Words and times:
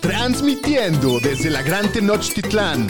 Transmitiendo 0.00 1.20
desde 1.20 1.50
la 1.50 1.62
Gran 1.62 1.90
Tenochtitlán. 1.92 2.88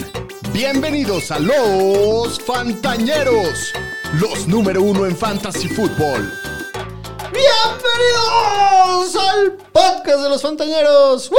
Bienvenidos 0.53 1.31
a 1.31 1.39
los 1.39 2.39
Fantañeros, 2.39 3.73
los 4.19 4.47
número 4.47 4.81
uno 4.81 5.05
en 5.05 5.15
Fantasy 5.15 5.67
Football. 5.67 6.31
Bienvenidos 7.31 9.15
al 9.15 9.57
podcast 9.71 10.23
de 10.23 10.29
los 10.29 10.41
Fantañeros. 10.41 11.31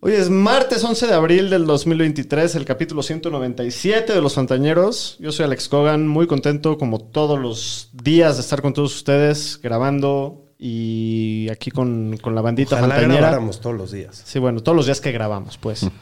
Hoy 0.00 0.12
es 0.12 0.30
martes 0.30 0.84
11 0.84 1.06
de 1.08 1.14
abril 1.14 1.50
del 1.50 1.66
2023, 1.66 2.54
el 2.54 2.64
capítulo 2.64 3.02
197 3.02 4.12
de 4.12 4.22
los 4.22 4.34
Fantañeros. 4.34 5.16
Yo 5.18 5.32
soy 5.32 5.46
Alex 5.46 5.68
Cogan, 5.68 6.06
muy 6.06 6.26
contento 6.26 6.78
como 6.78 7.00
todos 7.00 7.38
los 7.38 7.90
días 7.92 8.36
de 8.36 8.42
estar 8.42 8.62
con 8.62 8.72
todos 8.74 8.94
ustedes 8.94 9.60
grabando 9.60 10.47
y 10.58 11.48
aquí 11.50 11.70
con, 11.70 12.16
con 12.20 12.34
la 12.34 12.40
bandita 12.40 12.76
Ojalá 12.76 12.94
fantañera. 12.96 13.20
grabáramos 13.20 13.60
todos 13.60 13.76
los 13.76 13.92
días. 13.92 14.22
Sí, 14.24 14.38
bueno, 14.38 14.60
todos 14.60 14.74
los 14.76 14.86
días 14.86 15.00
que 15.00 15.12
grabamos, 15.12 15.56
pues. 15.58 15.86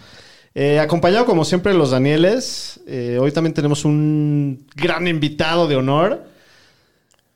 Eh, 0.59 0.81
acompañado 0.81 1.27
como 1.27 1.45
siempre 1.45 1.75
los 1.75 1.91
Danieles. 1.91 2.81
Eh, 2.87 3.19
hoy 3.21 3.31
también 3.31 3.53
tenemos 3.53 3.85
un 3.85 4.67
gran 4.75 5.07
invitado 5.07 5.69
de 5.69 5.77
honor. 5.77 6.25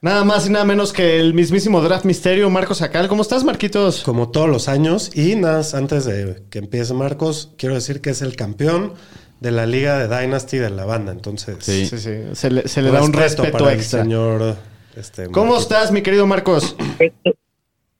Nada 0.00 0.24
más 0.24 0.46
y 0.46 0.50
nada 0.50 0.64
menos 0.64 0.94
que 0.94 1.20
el 1.20 1.34
mismísimo 1.34 1.82
Draft 1.82 2.06
Misterio, 2.06 2.48
Marcos 2.48 2.80
Acal. 2.80 3.08
¿Cómo 3.08 3.20
estás, 3.20 3.44
Marquitos? 3.44 4.04
Como 4.04 4.30
todos 4.30 4.48
los 4.48 4.68
años. 4.68 5.10
Y 5.14 5.36
nada, 5.36 5.58
más, 5.58 5.74
antes 5.74 6.06
de 6.06 6.44
que 6.48 6.60
empiece 6.60 6.94
Marcos, 6.94 7.50
quiero 7.58 7.74
decir 7.74 8.00
que 8.00 8.08
es 8.08 8.22
el 8.22 8.36
campeón 8.36 8.94
de 9.40 9.50
la 9.50 9.66
liga 9.66 9.98
de 9.98 10.08
Dynasty 10.22 10.56
de 10.56 10.70
la 10.70 10.86
banda. 10.86 11.12
Entonces, 11.12 11.56
Sí. 11.60 11.84
Sí, 11.84 11.98
sí. 11.98 12.12
Se 12.32 12.50
le, 12.50 12.68
se 12.68 12.80
le 12.80 12.90
da 12.90 13.02
un 13.02 13.12
respeto 13.12 13.52
para 13.58 13.74
extra. 13.74 14.00
el 14.00 14.04
señor. 14.06 14.56
Este, 14.96 15.26
¿Cómo 15.30 15.52
Marquito. 15.52 15.74
estás, 15.74 15.92
mi 15.92 16.02
querido 16.02 16.26
Marcos? 16.26 16.76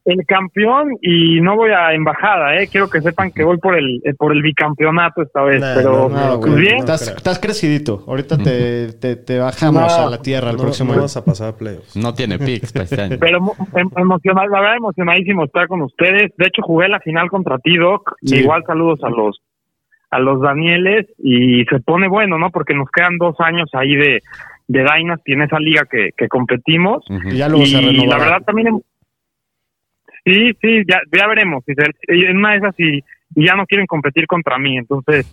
el 0.06 0.24
campeón 0.26 0.88
y 1.02 1.40
no 1.42 1.56
voy 1.56 1.70
a 1.72 1.92
embajada, 1.92 2.56
eh. 2.56 2.68
Quiero 2.68 2.88
que 2.88 3.00
sepan 3.02 3.30
que 3.30 3.44
voy 3.44 3.58
por 3.58 3.76
el 3.76 4.00
eh, 4.02 4.14
por 4.14 4.32
el 4.32 4.42
bicampeonato 4.42 5.22
esta 5.22 5.42
vez, 5.42 5.60
Nah, 5.60 5.74
pero 5.76 6.08
no, 6.08 6.08
no, 6.08 6.40
pues 6.40 6.52
güey, 6.52 6.62
bien. 6.62 6.74
no. 6.78 6.80
estás, 6.80 7.06
estás 7.08 7.38
crecidito. 7.38 8.02
Ahorita 8.08 8.38
te, 8.38 8.94
te- 8.94 9.16
te 9.16 9.38
bajamos 9.38 9.96
No. 9.98 10.06
a 10.06 10.10
la 10.10 10.20
tierra 10.22 10.50
el 10.50 10.56
No, 10.56 10.62
próximo 10.62 10.88
no 10.88 10.92
año. 10.94 11.02
vas 11.02 11.16
a 11.18 11.24
pasar 11.24 11.48
a 11.50 11.56
playoffs. 11.56 11.94
No 11.96 12.14
tiene 12.14 12.38
picks 12.38 12.72
para 12.72 12.84
este 12.84 13.00
año. 13.02 13.16
Pero 13.20 13.38
em- 13.76 13.90
emocional, 13.98 14.48
la 14.50 14.60
verdad 14.60 14.76
emocionadísimo 14.78 15.44
estar 15.44 15.68
con 15.68 15.82
ustedes. 15.82 16.32
De 16.38 16.46
hecho 16.46 16.62
jugué 16.62 16.88
la 16.88 16.98
final 17.00 17.28
contra 17.28 17.58
ti, 17.58 17.76
Doc. 17.76 18.14
Sí. 18.24 18.36
Igual 18.38 18.64
saludos 18.66 19.00
a 19.04 19.10
los 19.10 19.40
a 20.12 20.18
los 20.18 20.40
Danieles 20.40 21.06
y 21.18 21.62
se 21.66 21.78
pone 21.80 22.08
bueno, 22.08 22.36
¿no? 22.36 22.50
Porque 22.50 22.74
nos 22.74 22.88
quedan 22.90 23.16
dos 23.18 23.36
años 23.38 23.68
ahí 23.74 23.94
de 23.94 24.20
de 24.72 24.84
Dynasty 24.84 25.32
en 25.32 25.42
esa 25.42 25.58
liga 25.58 25.82
que, 25.90 26.10
que 26.16 26.28
competimos. 26.28 27.04
Y 27.08 27.36
ya 27.38 27.48
luego 27.48 27.66
se 27.66 27.72
y 27.78 27.82
la 27.82 27.90
renovará. 27.92 28.24
verdad 28.24 28.42
también 28.46 28.80
sí 30.24 30.52
sí 30.60 30.82
ya 30.88 31.00
ya 31.16 31.26
veremos 31.26 31.64
si 31.66 31.74
se- 31.74 32.28
en 32.28 32.36
una 32.36 32.52
de 32.52 32.56
esas 32.58 32.74
si 32.76 33.00
y 33.36 33.46
ya 33.46 33.54
no 33.56 33.66
quieren 33.66 33.86
competir 33.86 34.26
contra 34.26 34.58
mí 34.58 34.76
entonces 34.76 35.26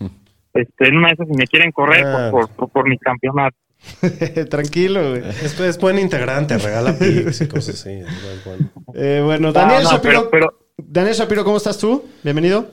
este 0.54 0.88
en 0.88 0.96
una 0.96 1.08
de 1.08 1.14
esas 1.14 1.28
si 1.28 1.34
me 1.34 1.46
quieren 1.46 1.72
correr 1.72 2.04
Ah. 2.06 2.28
por, 2.30 2.46
por, 2.48 2.56
por, 2.56 2.68
por 2.70 2.88
mis 2.88 2.98
campeonatos 3.00 3.58
Tranquilo, 4.50 5.10
güey. 5.10 5.22
Es, 5.28 5.60
es 5.60 5.78
buen 5.78 6.00
integrante, 6.00 6.58
regala 6.58 6.98
picks 6.98 7.42
y 7.42 7.46
cosas 7.48 7.76
así. 7.76 7.90
es 8.00 8.44
bueno. 8.44 8.70
Eh, 8.94 9.20
bueno, 9.24 9.52
Daniel 9.52 9.84
No, 9.84 9.90
no, 9.90 9.96
Shapiro. 9.96 10.28
pero, 10.30 10.30
pero 10.30 10.58
Daniel 10.78 11.14
Shapiro, 11.14 11.44
¿cómo 11.44 11.58
estás 11.58 11.78
tú? 11.78 12.04
Bienvenido. 12.24 12.68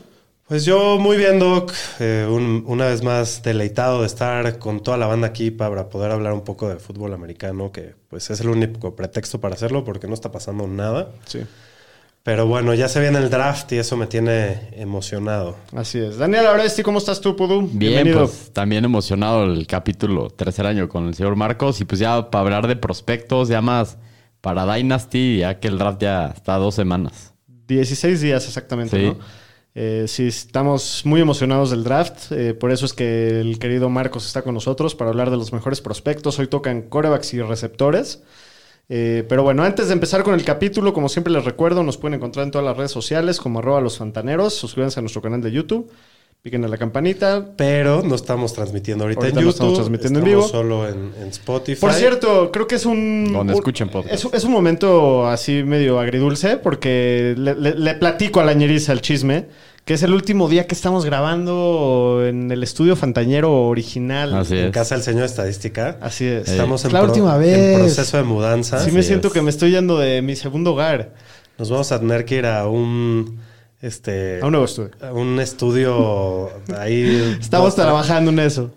Pues 0.48 0.64
yo 0.64 1.00
muy 1.00 1.18
bien, 1.18 1.40
Doc. 1.40 1.74
Eh, 2.00 2.28
un- 2.30 2.64
una 2.68 2.86
vez 2.86 3.02
más 3.04 3.42
deleitado 3.42 4.02
de 4.02 4.08
estar 4.08 4.60
con 4.60 4.84
toda 4.84 4.96
la 4.98 5.08
banda 5.08 5.28
aquí 5.28 5.50
para 5.50 5.90
poder 5.90 6.12
hablar 6.12 6.34
un 6.34 6.44
poco 6.44 6.70
de 6.70 6.76
fútbol 6.76 7.14
americano, 7.14 7.72
que 7.72 7.96
pues 8.10 8.30
es 8.30 8.42
el 8.42 8.50
único 8.50 8.96
pretexto 8.96 9.42
para 9.42 9.56
hacerlo 9.56 9.84
porque 9.84 10.08
no 10.08 10.14
está 10.14 10.32
pasando 10.32 10.68
nada. 10.68 11.10
Sí. 11.26 11.40
Pero 12.22 12.46
bueno, 12.48 12.74
ya 12.76 12.88
se 12.90 13.00
viene 13.00 13.18
el 13.20 13.30
draft 13.32 13.72
y 13.72 13.78
eso 13.78 13.98
me 13.98 14.06
tiene 14.08 14.70
emocionado. 14.74 15.58
Así 15.76 16.00
es. 16.00 16.18
Daniel 16.18 16.46
Aresti, 16.48 16.84
¿cómo 16.84 17.00
estás 17.00 17.22
tú, 17.22 17.36
Pudu? 17.36 17.62
Bien, 17.62 17.78
Bienvenido. 17.80 18.22
pues 18.28 18.52
también 18.54 18.86
emocionado 18.86 19.46
el 19.46 19.66
capítulo 19.68 20.30
tercer 20.30 20.66
año 20.68 20.88
con 20.90 21.08
el 21.08 21.16
señor 21.16 21.36
Marcos. 21.36 21.82
Y 21.82 21.86
pues 21.86 22.00
ya 22.00 22.30
para 22.30 22.42
hablar 22.44 22.68
de 22.68 22.76
prospectos, 22.76 23.48
ya 23.48 23.62
más 23.62 23.98
para 24.42 24.72
Dynasty, 24.76 25.40
ya 25.40 25.60
que 25.60 25.68
el 25.68 25.80
draft 25.80 26.02
ya 26.02 26.28
está 26.36 26.56
a 26.56 26.58
dos 26.60 26.76
semanas. 26.76 27.34
16 27.68 28.22
días 28.22 28.46
exactamente, 28.48 28.96
Sí. 29.00 29.06
¿no? 29.08 29.45
Eh, 29.78 30.06
sí, 30.08 30.28
estamos 30.28 31.02
muy 31.06 31.20
emocionados 31.20 31.70
del 31.70 31.84
draft. 31.84 32.32
eh, 32.32 32.54
por 32.54 32.72
eso 32.72 32.86
es 32.86 32.94
que 32.94 33.42
el 33.42 33.60
querido 33.60 33.90
Marcos 33.90 34.26
está 34.26 34.42
con 34.42 34.54
nosotros 34.54 34.96
para 34.96 35.10
hablar 35.10 35.30
de 35.30 35.38
los 35.38 35.52
mejores 35.52 35.82
prospectos. 35.82 36.40
Hoy 36.40 36.48
tocan 36.48 36.84
corebacks 36.84 37.34
y 37.34 37.42
receptores. 37.42 38.24
Eh, 38.88 39.26
pero 39.28 39.44
bueno, 39.44 39.64
antes 39.64 39.88
de 39.88 39.94
empezar 39.94 40.24
con 40.24 40.34
el 40.34 40.46
capítulo, 40.46 40.94
como 40.94 41.10
siempre 41.10 41.34
les 41.34 41.44
recuerdo, 41.44 41.84
nos 41.84 41.98
pueden 41.98 42.16
encontrar 42.16 42.46
en 42.46 42.52
todas 42.52 42.66
las 42.66 42.78
redes 42.78 42.92
sociales 42.92 43.40
como 43.40 43.60
arroba 43.60 43.82
los 43.82 43.98
fantaneros. 43.98 44.54
Suscríbanse 44.54 45.00
a 45.00 45.02
nuestro 45.02 45.22
canal 45.22 45.42
de 45.42 45.52
YouTube. 45.52 45.92
Piquen 46.46 46.64
a 46.64 46.68
la 46.68 46.78
campanita. 46.78 47.44
Pero 47.56 48.04
no 48.04 48.14
estamos 48.14 48.54
transmitiendo 48.54 49.04
ahorita, 49.06 49.22
Ahorita 49.22 49.40
en 49.40 49.46
no 49.48 49.52
YouTube. 49.52 49.56
estamos 49.72 49.74
transmitiendo 49.80 50.20
en 50.20 50.26
estamos 50.28 50.52
vivo. 50.52 50.62
solo 50.62 50.88
en, 50.88 51.12
en 51.20 51.30
Spotify. 51.30 51.82
Por 51.82 51.92
cierto, 51.94 52.52
creo 52.52 52.68
que 52.68 52.76
es 52.76 52.86
un. 52.86 53.34
Donde 53.34 53.54
un- 53.54 53.58
escuchen 53.60 53.90
podcast. 53.90 54.14
Es, 54.14 54.32
es 54.32 54.44
un 54.44 54.52
momento 54.52 55.26
así 55.28 55.64
medio 55.64 56.00
agridulce 56.00 56.58
porque 56.58 57.34
le, 57.36 57.56
le- 57.56 57.74
le 57.74 57.96
platico 57.96 58.42
a 58.42 58.46
la 58.46 58.54
ñeriza 58.54 58.92
el 58.94 59.02
chisme, 59.02 59.48
que 59.86 59.96
es 59.96 60.04
el 60.04 60.14
último 60.14 60.48
día 60.48 60.68
que 60.68 60.76
estamos 60.76 61.04
grabando 61.04 62.22
en 62.24 62.52
el 62.52 62.62
estudio 62.62 62.96
Fantañero 62.96 63.64
original. 63.66 64.36
Así 64.36 64.56
En 64.56 64.66
es. 64.66 64.72
casa 64.72 64.94
del 64.94 65.04
señor 65.04 65.24
Estadística. 65.24 65.98
Así 66.00 66.26
es. 66.26 66.48
Estamos 66.48 66.86
en, 66.86 66.94
la 66.94 67.00
pro- 67.00 67.08
última 67.10 67.34
en 67.38 67.42
vez. 67.42 67.80
proceso 67.80 68.18
de 68.18 68.24
mudanza. 68.24 68.86
Sí 68.86 68.92
me 68.92 69.02
siento 69.02 69.30
es. 69.30 69.34
que 69.34 69.42
me 69.42 69.50
estoy 69.50 69.72
yendo 69.72 69.98
de 69.98 70.22
mi 70.22 70.36
segundo 70.36 70.74
hogar 70.74 71.12
Nos 71.58 71.72
vamos 71.72 71.92
a 71.92 72.00
tener 72.00 72.24
que 72.24 72.36
ir 72.36 72.46
a 72.46 72.68
un 72.68 73.40
este 73.82 74.40
a 74.42 74.46
un 74.46 74.52
nuevo 74.52 74.66
estudio. 74.66 74.92
un 75.14 75.40
estudio 75.40 76.50
ahí. 76.78 77.38
Estamos 77.42 77.78
no, 77.78 77.84
trabajando 77.84 78.32
en 78.32 78.40
eso. 78.40 78.72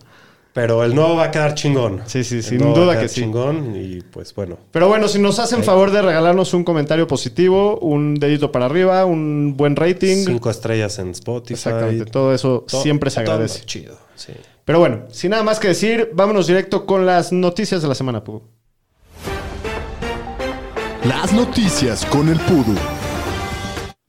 Pero 0.54 0.82
el 0.82 0.92
nuevo 0.94 1.14
va 1.14 1.24
a 1.24 1.30
quedar 1.30 1.54
chingón. 1.54 2.02
Sí, 2.06 2.24
sí, 2.24 2.42
sin 2.42 2.58
nuevo 2.58 2.72
va 2.74 2.78
a 2.78 2.82
duda 2.84 2.92
quedar 2.94 3.04
que 3.04 3.08
sí. 3.10 3.20
chingón 3.20 3.76
y 3.76 4.00
pues 4.00 4.34
bueno. 4.34 4.58
Pero 4.72 4.88
bueno, 4.88 5.06
si 5.06 5.20
nos 5.20 5.38
hacen 5.38 5.62
favor 5.62 5.92
de 5.92 6.02
regalarnos 6.02 6.52
un 6.52 6.64
comentario 6.64 7.06
positivo, 7.06 7.78
un 7.78 8.16
dedito 8.16 8.50
para 8.50 8.66
arriba, 8.66 9.04
un 9.04 9.54
buen 9.56 9.76
rating. 9.76 10.24
Cinco 10.24 10.50
estrellas 10.50 10.98
en 10.98 11.10
Spotify. 11.10 11.52
Exactamente, 11.54 12.10
todo 12.10 12.34
eso 12.34 12.64
To- 12.68 12.82
siempre 12.82 13.10
se 13.10 13.22
todo 13.22 13.34
agradece. 13.34 13.64
chido, 13.66 13.96
sí. 14.16 14.32
Pero 14.64 14.80
bueno, 14.80 15.02
sin 15.12 15.30
nada 15.30 15.44
más 15.44 15.60
que 15.60 15.68
decir, 15.68 16.10
vámonos 16.12 16.46
directo 16.48 16.86
con 16.86 17.06
las 17.06 17.30
noticias 17.30 17.80
de 17.80 17.88
la 17.88 17.94
semana, 17.94 18.24
Pugu. 18.24 18.42
Las 21.04 21.32
noticias 21.32 22.04
con 22.06 22.28
el 22.28 22.38
Pudu. 22.40 22.74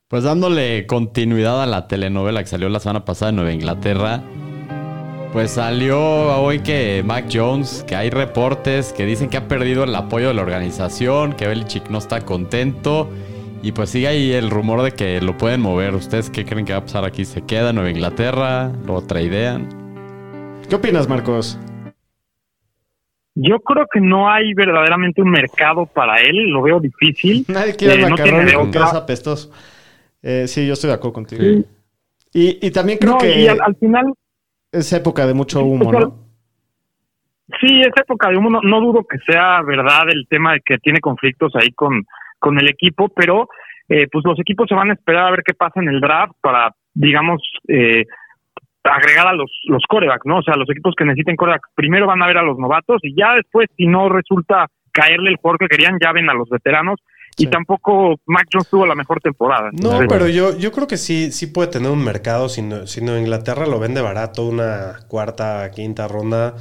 Pues 0.10 0.24
dándole 0.24 0.88
continuidad 0.88 1.62
a 1.62 1.68
la 1.68 1.88
telenovela 1.88 2.42
que 2.42 2.48
salió 2.48 2.68
la 2.68 2.80
semana 2.80 3.06
pasada 3.06 3.30
en 3.30 3.36
Nueva 3.36 3.54
Inglaterra. 3.54 4.24
Pues 5.34 5.52
salió 5.52 6.00
hoy 6.42 6.62
que 6.62 7.04
Mac 7.06 7.26
Jones, 7.32 7.86
que 7.88 7.96
hay 7.96 8.10
reportes 8.10 8.92
que 8.92 9.06
dicen 9.06 9.30
que 9.30 9.38
ha 9.38 9.48
perdido 9.48 9.84
el 9.84 9.94
apoyo 9.94 10.30
de 10.30 10.34
la 10.34 10.42
organización, 10.42 11.34
que 11.34 11.46
Belichick 11.46 11.92
no 11.92 12.00
está 12.00 12.22
contento. 12.22 13.08
Y 13.62 13.72
pues 13.72 13.92
sigue 13.92 14.08
ahí 14.08 14.32
el 14.32 14.50
rumor 14.50 14.82
de 14.82 14.94
que 14.94 15.22
lo 15.22 15.38
pueden 15.38 15.62
mover. 15.62 15.94
¿Ustedes 15.94 16.32
qué 16.32 16.44
creen 16.44 16.66
que 16.66 16.74
va 16.74 16.80
a 16.80 16.86
pasar 16.86 17.06
aquí? 17.06 17.24
¿Se 17.24 17.44
queda 17.44 17.70
en 17.70 17.76
Nueva 17.76 17.92
Inglaterra? 17.92 18.72
¿Lo 18.88 19.04
traidean? 19.04 19.70
¿Qué 20.68 20.76
opinas, 20.76 21.08
Marcos? 21.08 21.60
yo 23.36 23.60
creo 23.60 23.86
que 23.90 24.02
no 24.02 24.30
hay 24.30 24.54
verdaderamente 24.56 25.22
un 25.22 25.30
mercado 25.30 25.86
para 25.86 26.20
él 26.20 26.50
lo 26.50 26.62
veo 26.62 26.80
difícil 26.80 27.46
Nadie 27.48 27.76
quiere 27.76 27.94
Eh, 27.94 28.10
no 28.10 28.16
tiene 28.16 28.32
macarrón 28.32 28.46
de 28.48 28.54
porque 28.54 28.78
otra. 28.80 28.90
es 28.90 28.94
apestoso. 28.96 29.52
Eh, 30.22 30.48
sí, 30.48 30.68
yo 30.68 30.74
estoy 30.74 30.90
de 30.90 30.96
acuerdo 30.96 31.14
contigo. 31.14 31.42
Sí. 31.42 31.66
Y, 32.34 32.68
y 32.68 32.72
también 32.72 33.00
creo 33.00 33.14
no 33.14 33.18
que 33.18 33.42
y 33.42 33.48
al, 33.48 33.60
al 33.62 33.76
final 33.76 34.14
es 34.72 34.94
época 34.94 35.26
de 35.26 35.34
mucho 35.34 35.64
humo, 35.64 35.92
¿no? 35.92 36.30
Sí, 37.60 37.82
es 37.82 37.92
época 38.00 38.30
de 38.30 38.38
humo. 38.38 38.50
No, 38.50 38.62
no 38.62 38.82
dudo 38.82 39.04
que 39.10 39.18
sea 39.20 39.62
verdad 39.64 40.04
el 40.10 40.28
tema 40.30 40.54
de 40.54 40.62
que 40.64 40.78
tiene 40.78 41.00
conflictos 41.00 41.56
ahí 41.56 41.72
con, 41.72 42.06
con 42.38 42.60
el 42.60 42.70
equipo, 42.70 43.10
pero 43.10 43.50
eh, 43.88 44.08
pues 44.12 44.24
los 44.26 44.40
equipos 44.40 44.68
se 44.70 44.76
van 44.76 44.92
a 44.92 44.94
esperar 44.94 45.28
a 45.28 45.32
ver 45.32 45.42
qué 45.44 45.56
pasa 45.56 45.80
en 45.80 45.88
el 45.90 46.00
draft 46.00 46.34
para, 46.42 46.72
digamos, 46.94 47.42
eh, 47.68 48.06
agregar 48.84 49.28
a 49.28 49.34
los, 49.34 49.52
los 49.66 49.84
corebacks, 49.88 50.26
¿no? 50.26 50.38
O 50.38 50.44
sea, 50.44 50.56
los 50.56 50.70
equipos 50.70 50.94
que 50.96 51.06
necesiten 51.06 51.36
corebacks 51.36 51.70
primero 51.74 52.06
van 52.06 52.22
a 52.22 52.28
ver 52.28 52.38
a 52.38 52.44
los 52.44 52.60
novatos 52.60 53.00
y 53.04 53.16
ya 53.16 53.34
después, 53.34 53.68
si 53.76 53.88
no 53.88 54.10
resulta 54.10 54.68
caerle 54.92 55.32
el 55.32 55.38
jugador 55.38 55.60
que 55.60 55.68
querían, 55.68 55.98
ya 56.00 56.12
ven 56.12 56.30
a 56.30 56.36
los 56.36 56.50
veteranos. 56.50 57.00
Y 57.40 57.46
Sí. 57.46 57.50
tampoco 57.50 58.16
Mac 58.26 58.48
Jones 58.52 58.68
tuvo 58.70 58.86
la 58.86 58.96
mejor 58.96 59.20
temporada. 59.22 59.70
No, 59.72 59.92
Entonces, 59.94 60.08
pero 60.10 60.28
yo, 60.28 60.58
yo 60.58 60.72
creo 60.72 60.88
que 60.88 60.98
sí, 60.98 61.32
sí 61.32 61.48
puede 61.48 61.70
tener 61.70 61.90
un 61.90 62.04
mercado. 62.04 62.50
Si, 62.50 62.62
no- 62.62 62.86
si 62.86 63.00
Inglaterra 63.00 63.66
lo 63.66 63.80
vende 63.80 64.02
barato, 64.02 64.46
una 64.46 65.00
cuarta, 65.08 65.72
quinta 65.72 66.08
ronda, 66.08 66.56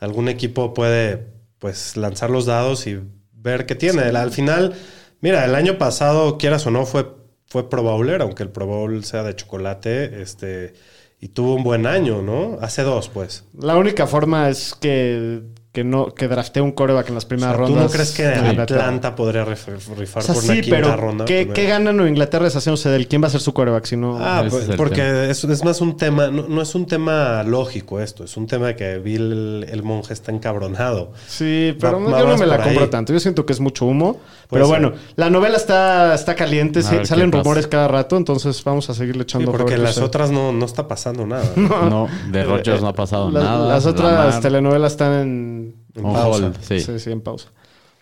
algún 0.00 0.28
equipo 0.28 0.74
puede 0.74 1.26
pues 1.58 1.96
lanzar 1.96 2.30
los 2.30 2.46
dados 2.46 2.86
y 2.86 3.00
ver 3.32 3.66
qué 3.66 3.74
tiene. 3.74 4.02
Al 4.02 4.30
final, 4.30 4.74
mira, 5.20 5.44
el 5.44 5.54
año 5.54 5.78
pasado, 5.78 6.38
quieras 6.38 6.66
o 6.66 6.70
no, 6.70 6.86
fue, 6.86 7.06
fue 7.46 7.68
Pro 7.68 7.82
Bowler, 7.82 8.22
aunque 8.22 8.42
el 8.44 8.50
Pro 8.50 8.66
Bowl 8.66 9.02
sea 9.04 9.22
de 9.24 9.34
chocolate, 9.34 10.22
este, 10.22 10.74
y 11.20 11.28
tuvo 11.28 11.54
un 11.54 11.64
buen 11.64 11.86
año, 11.86 12.22
¿no? 12.22 12.58
Hace 12.60 12.82
dos, 12.82 13.08
pues. 13.08 13.44
La 13.58 13.76
única 13.76 14.06
forma 14.06 14.48
es 14.50 14.74
que 14.74 15.40
que 15.70 15.84
no 15.84 16.06
que 16.14 16.28
draftee 16.28 16.62
un 16.62 16.72
coreback 16.72 17.08
en 17.10 17.14
las 17.14 17.24
O 17.26 17.28
primeras 17.28 17.54
sea, 17.54 17.66
¿Tú 17.66 17.72
rondas. 17.72 17.84
no 17.84 17.90
crees 17.90 18.10
que. 18.12 18.24
Atlanta 18.26 19.14
podría 19.14 19.44
rif- 19.44 19.66
rifar 19.96 20.22
O 20.22 20.26
sea, 20.26 20.34
por 20.34 20.44
una 20.44 20.54
sí, 20.54 20.60
quinta 20.62 20.76
pero 20.76 20.96
ronda? 20.96 21.24
¿qué, 21.26 21.34
Primero. 21.40 21.54
¿qué 21.54 21.66
gana 21.66 21.92
Nueva 21.92 22.08
Inglaterra 22.08 22.44
deshaciéndose 22.46 22.88
del 22.88 23.06
quién 23.06 23.22
va 23.22 23.26
a 23.26 23.30
ser 23.30 23.40
su 23.42 23.52
coreback? 23.52 23.84
Si 23.84 23.96
no, 23.96 24.18
Ah, 24.18 24.44
pues, 24.48 24.68
es 24.70 24.76
porque 24.76 25.30
es, 25.30 25.44
es 25.44 25.64
más 25.64 25.80
un 25.82 25.96
tema, 25.96 26.28
no, 26.28 26.48
no 26.48 26.62
es 26.62 26.74
un 26.74 26.86
tema 26.86 27.42
lógico 27.44 28.00
esto, 28.00 28.24
es 28.24 28.36
un 28.38 28.46
tema 28.46 28.72
que 28.74 28.98
Bill 28.98 29.30
el, 29.32 29.66
el 29.68 29.82
monje 29.82 30.14
está 30.14 30.32
encabronado. 30.32 31.12
Sí, 31.26 31.76
pero 31.78 32.02
Va- 32.02 32.18
yo 32.20 32.26
no 32.28 32.38
me 32.38 32.46
la 32.46 32.62
compro 32.62 32.84
ahí. 32.84 32.90
tanto. 32.90 33.12
Yo 33.12 33.20
siento 33.20 33.44
que 33.44 33.52
es 33.52 33.60
mucho 33.60 33.84
humo. 33.84 34.18
Puede 34.48 34.62
pero 34.64 34.72
ser. 34.72 34.80
bueno, 34.80 34.96
la 35.16 35.28
novela 35.28 35.58
está, 35.58 36.14
está 36.14 36.34
caliente. 36.34 36.82
Sí, 36.82 36.96
salen 37.04 37.30
rumores 37.30 37.66
cada 37.66 37.86
rato. 37.88 38.16
Entonces 38.16 38.64
vamos 38.64 38.88
a 38.88 38.94
seguirle 38.94 39.24
Sí, 39.24 39.24
echando 39.24 39.50
porque 39.52 39.72
fuego, 39.72 39.82
las 39.82 39.96
sé. 39.96 40.02
otras 40.02 40.30
no, 40.30 40.52
no 40.52 40.64
está 40.64 40.88
pasando 40.88 41.26
nada. 41.26 41.44
No, 41.88 42.08
de 42.30 42.42
Rogers 42.44 42.80
no 42.80 42.88
ha 42.88 42.94
pasado 42.94 43.30
Las- 43.30 43.44
nada. 43.44 43.68
Las 43.68 43.84
otras 43.86 44.40
telenovelas 44.40 44.92
están 44.92 45.12
en, 45.12 45.67
En 45.98 46.12
pausa. 46.12 46.46
hold, 46.46 46.56
sí. 46.62 46.80
sí, 46.80 46.98
sí, 46.98 47.10
en 47.10 47.20
pausa. 47.20 47.48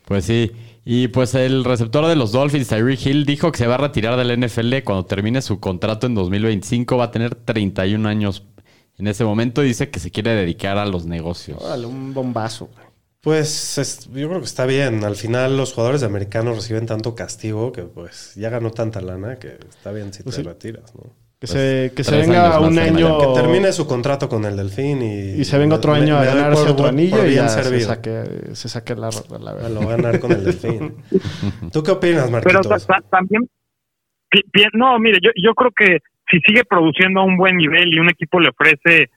Pues 0.05 0.25
sí. 0.25 0.53
Y 0.85 1.09
pues 1.09 1.35
el 1.35 1.65
receptor 1.65 2.07
de 2.07 2.15
los 2.15 2.31
Dolphins, 2.33 2.69
Tyreek 2.69 3.05
Hill, 3.07 3.27
dijo 3.27 3.51
que 3.51 3.59
se 3.59 3.67
va 3.67 3.75
a 3.75 3.79
retirar 3.79 4.17
del 4.17 4.31
NFL 4.41 4.83
cuando 4.85 5.05
termine 5.05 5.43
su 5.43 5.59
contrato 5.59 6.07
en 6.07 6.15
2025. 6.15 6.97
Va 6.97 7.05
a 7.07 7.11
tener 7.11 7.35
31 7.35 8.07
años 8.07 8.45
en 8.99 9.09
ese 9.09 9.25
momento 9.25 9.65
y 9.65 9.69
dice 9.69 9.91
que 9.91 9.99
se 9.99 10.11
quiere 10.13 10.31
dedicar 10.35 10.79
a 10.79 10.87
los 10.87 11.07
negocios. 11.07 11.61
Órale, 11.61 11.87
un 11.87 12.15
bombazo. 12.15 12.69
Pues 13.21 13.77
es- 13.79 14.05
yo 14.13 14.29
creo 14.29 14.39
que 14.39 14.47
está 14.47 14.65
bien. 14.67 15.03
Al 15.03 15.17
final 15.17 15.57
los 15.57 15.73
jugadores 15.73 16.05
americanos 16.05 16.55
reciben 16.57 16.87
tanto 16.87 17.17
castigo 17.17 17.73
que 17.73 17.83
pues 17.83 18.35
ya 18.37 18.49
ganó 18.51 18.71
tanta 18.71 19.01
lana 19.01 19.41
que 19.41 19.59
está 19.69 19.91
bien 19.91 20.13
si 20.13 20.19
te 20.19 20.25
Pues 20.25 20.37
sí. 20.37 20.43
retiras, 20.43 20.95
¿no? 20.95 21.11
Que 21.39 21.47
Pues, 21.47 21.51
se, 21.51 21.93
que 21.95 22.03
se 22.03 22.17
venga 22.17 22.59
un 22.61 22.79
año. 22.79 23.19
Que 23.19 23.41
termine 23.43 23.71
su 23.71 23.87
contrato 23.87 24.27
con 24.27 24.45
el 24.47 24.57
Delfín 24.57 25.03
y... 25.03 25.41
Y 25.41 25.45
se 25.45 25.59
venga 25.59 25.77
otro 25.77 25.93
me- 25.93 25.99
año 25.99 26.17
a 26.17 26.21
me 26.21 26.27
ganarse 26.27 26.63
por- 26.63 26.71
otro 26.73 26.77
por 26.85 26.89
anillo 26.89 27.19
y 27.27 27.29
bien 27.29 27.35
ya 27.45 27.49
se 27.49 27.63
servido. 27.63 27.89
saque, 27.89 28.25
se 28.55 28.69
saque 28.71 28.95
la, 28.95 29.11
la 29.41 29.53
verdad. 29.53 29.71
Lo 29.71 29.81
va 29.81 29.93
a 29.93 29.97
ganar 29.99 30.19
con 30.19 30.33
el 30.33 30.45
Delfín. 30.45 30.95
¿Tú 31.73 31.83
qué 31.83 31.91
opinas, 31.91 32.31
Pero 32.31 32.61
Marquitos? 32.63 32.87
ta- 32.87 33.03
también, 33.11 33.47
no, 34.73 34.99
mire, 34.99 35.19
yo, 35.23 35.31
yo 35.37 35.55
creo 35.55 35.71
que 35.77 35.99
si 36.31 36.39
sigue 36.41 36.65
produciendo 36.65 37.21
a 37.21 37.25
un 37.25 37.37
buen 37.37 37.57
nivel 37.57 37.93
y 37.93 37.99
un 37.99 38.09
equipo 38.09 38.41
le 38.41 38.49
ofrece 38.49 39.11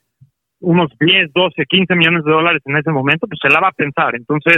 unos 0.60 0.92
10, 1.00 1.32
12, 1.34 1.66
15 1.68 1.96
millones 1.96 2.26
de 2.26 2.32
dólares 2.32 2.62
en 2.66 2.76
ese 2.76 2.92
momento, 2.92 3.28
pues 3.28 3.40
se 3.42 3.48
la 3.50 3.62
va 3.62 3.70
a 3.70 3.72
pensar. 3.72 4.14
Entonces, 4.16 4.58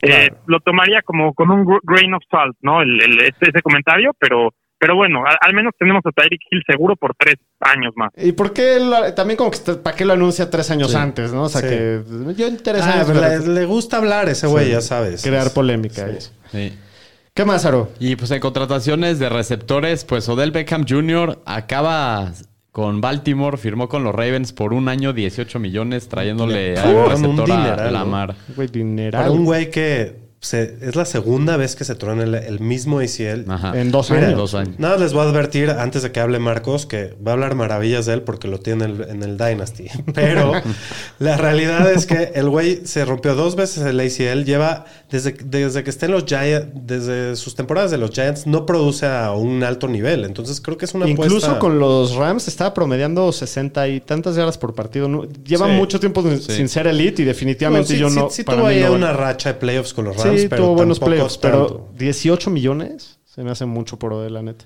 eh, 0.00 0.30
lo 0.46 0.60
tomaría 0.60 1.02
como 1.02 1.34
con 1.34 1.50
un 1.50 1.64
gr- 1.66 1.80
grain 1.82 2.14
of 2.14 2.22
salt, 2.30 2.56
¿no? 2.62 2.80
El, 2.80 3.00
el- 3.02 3.20
este- 3.20 3.50
ese 3.50 3.60
comentario, 3.60 4.16
pero 4.18 4.54
pero 4.82 4.96
bueno, 4.96 5.20
a- 5.24 5.38
al 5.40 5.54
menos 5.54 5.72
tenemos 5.78 6.02
a 6.04 6.10
Tyreek 6.10 6.40
Hill 6.50 6.60
seguro 6.66 6.96
por 6.96 7.14
tres 7.16 7.36
años 7.60 7.92
más. 7.94 8.10
¿Y 8.16 8.32
por 8.32 8.52
qué 8.52 8.80
lo- 8.80 9.14
también 9.14 9.36
como 9.36 9.52
que 9.52 9.58
está- 9.58 9.80
para 9.80 9.94
qué 9.96 10.04
lo 10.04 10.14
anuncia 10.14 10.50
tres 10.50 10.68
años 10.72 10.90
Sí. 10.90 10.96
antes, 10.96 11.32
no? 11.32 11.44
O 11.44 11.48
sea 11.48 11.60
Sí. 11.60 11.68
que 11.68 12.00
yo 12.36 12.46
Ah, 12.46 12.48
interesante 12.48 13.12
pues 13.12 13.46
le, 13.46 13.54
le 13.60 13.64
gusta 13.64 13.98
hablar 13.98 14.28
ese 14.28 14.48
güey, 14.48 14.70
ya 14.72 14.80
sabes. 14.80 15.22
crear 15.22 15.52
polémica. 15.52 16.08
Sí. 16.50 16.72
¿Qué 17.32 17.44
más, 17.44 17.64
Aro? 17.64 17.90
Y 18.00 18.16
pues 18.16 18.32
en 18.32 18.40
contrataciones 18.40 19.20
de 19.20 19.28
receptores, 19.28 20.04
pues 20.04 20.28
Odell 20.28 20.50
Beckham 20.50 20.84
Jr. 20.88 21.38
acaba 21.46 22.32
con 22.72 23.00
Baltimore, 23.00 23.56
firmó 23.56 23.88
con 23.88 24.02
los 24.02 24.12
Ravens 24.14 24.52
por 24.52 24.72
un 24.72 24.88
año 24.88 25.12
18 25.12 25.60
millones, 25.60 26.08
trayéndole 26.08 26.72
Le 26.74 26.80
a 26.80 26.84
un 26.88 27.08
receptor 27.08 27.52
a 27.52 27.56
dineral, 27.56 27.84
¿no? 27.84 27.90
Lamar. 27.92 28.34
Güey, 28.56 28.66
dineral. 28.66 29.20
Para 29.22 29.30
un 29.30 29.44
güey 29.44 29.70
que 29.70 30.16
se- 30.42 30.76
es 30.82 30.96
la 30.96 31.04
segunda 31.04 31.56
vez 31.56 31.76
que 31.76 31.84
se 31.84 31.94
trona 31.94 32.24
el, 32.24 32.34
el 32.34 32.58
mismo 32.60 32.98
ACL. 32.98 33.48
Ajá. 33.48 33.80
En 33.80 33.92
dos 33.92 34.10
Mira, 34.10 34.26
años. 34.26 34.38
Dos 34.38 34.54
años. 34.54 34.74
Nada, 34.78 34.96
les 34.98 35.12
voy 35.12 35.24
a 35.24 35.28
advertir 35.30 35.70
antes 35.70 36.02
de 36.02 36.10
que 36.10 36.18
hable 36.18 36.40
Marcos 36.40 36.84
que 36.84 37.14
va 37.24 37.30
a 37.30 37.34
hablar 37.34 37.54
maravillas 37.54 38.06
de 38.06 38.14
él 38.14 38.22
porque 38.22 38.48
lo 38.48 38.58
tiene 38.58 38.84
en 38.86 38.90
el, 38.90 39.08
en 39.08 39.22
el 39.22 39.38
Dynasty. 39.38 39.86
Pero 40.14 40.52
la 41.20 41.36
realidad 41.36 41.90
es 41.92 42.06
que 42.06 42.32
el 42.34 42.48
güey 42.50 42.84
se 42.84 43.04
rompió 43.04 43.34
dos 43.36 43.54
veces 43.54 43.84
el 43.86 44.00
ACL. 44.00 44.42
Lleva, 44.44 44.84
desde, 45.10 45.32
desde 45.44 45.84
que 45.84 45.90
está 45.90 46.06
en 46.06 46.12
los 46.12 46.24
Giants, 46.24 46.66
desde 46.74 47.36
sus 47.36 47.54
temporadas 47.54 47.92
de 47.92 47.98
los 47.98 48.10
Giants, 48.10 48.46
no 48.48 48.66
produce 48.66 49.06
a 49.06 49.30
un 49.32 49.62
alto 49.62 49.86
nivel. 49.86 50.24
Entonces 50.24 50.60
creo 50.60 50.76
que 50.76 50.86
es 50.86 50.94
una 50.94 51.08
Incluso 51.08 51.36
apuesta- 51.46 51.58
con 51.60 51.78
los 51.78 52.16
Rams 52.16 52.48
estaba 52.48 52.74
promediando 52.74 53.30
60 53.30 53.86
y 53.88 54.00
tantas 54.00 54.34
yardas 54.34 54.58
por 54.58 54.74
partido. 54.74 55.06
No- 55.08 55.22
Lleva 55.44 55.66
Sí. 55.68 55.72
mucho 55.74 56.00
tiempo 56.00 56.20
sin- 56.22 56.42
sin 56.42 56.68
ser 56.68 56.88
elite 56.88 57.22
y 57.22 57.24
definitivamente 57.24 57.92
No, 57.92 57.94
sí, 57.94 58.00
yo 58.00 58.10
sí- 58.10 58.16
no. 58.16 58.28
Sí, 58.30 58.42
tuvo 58.42 58.66
ahí 58.66 58.80
no- 58.82 58.92
una 58.92 59.12
racha 59.12 59.52
de 59.52 59.58
playoffs 59.60 59.94
con 59.94 60.06
los 60.06 60.16
Rams, 60.16 60.31
Sí, 60.38 60.48
pero 60.48 60.64
tuvo 60.64 60.74
buenos 60.74 60.98
playoffs, 61.00 61.40
tanto. 61.40 61.88
pero 61.92 61.98
18 61.98 62.50
millones 62.50 63.18
se 63.24 63.42
me 63.42 63.50
hace 63.50 63.66
mucho 63.66 63.98
por 63.98 64.12
Odell, 64.12 64.34
la 64.34 64.42
neta. 64.42 64.64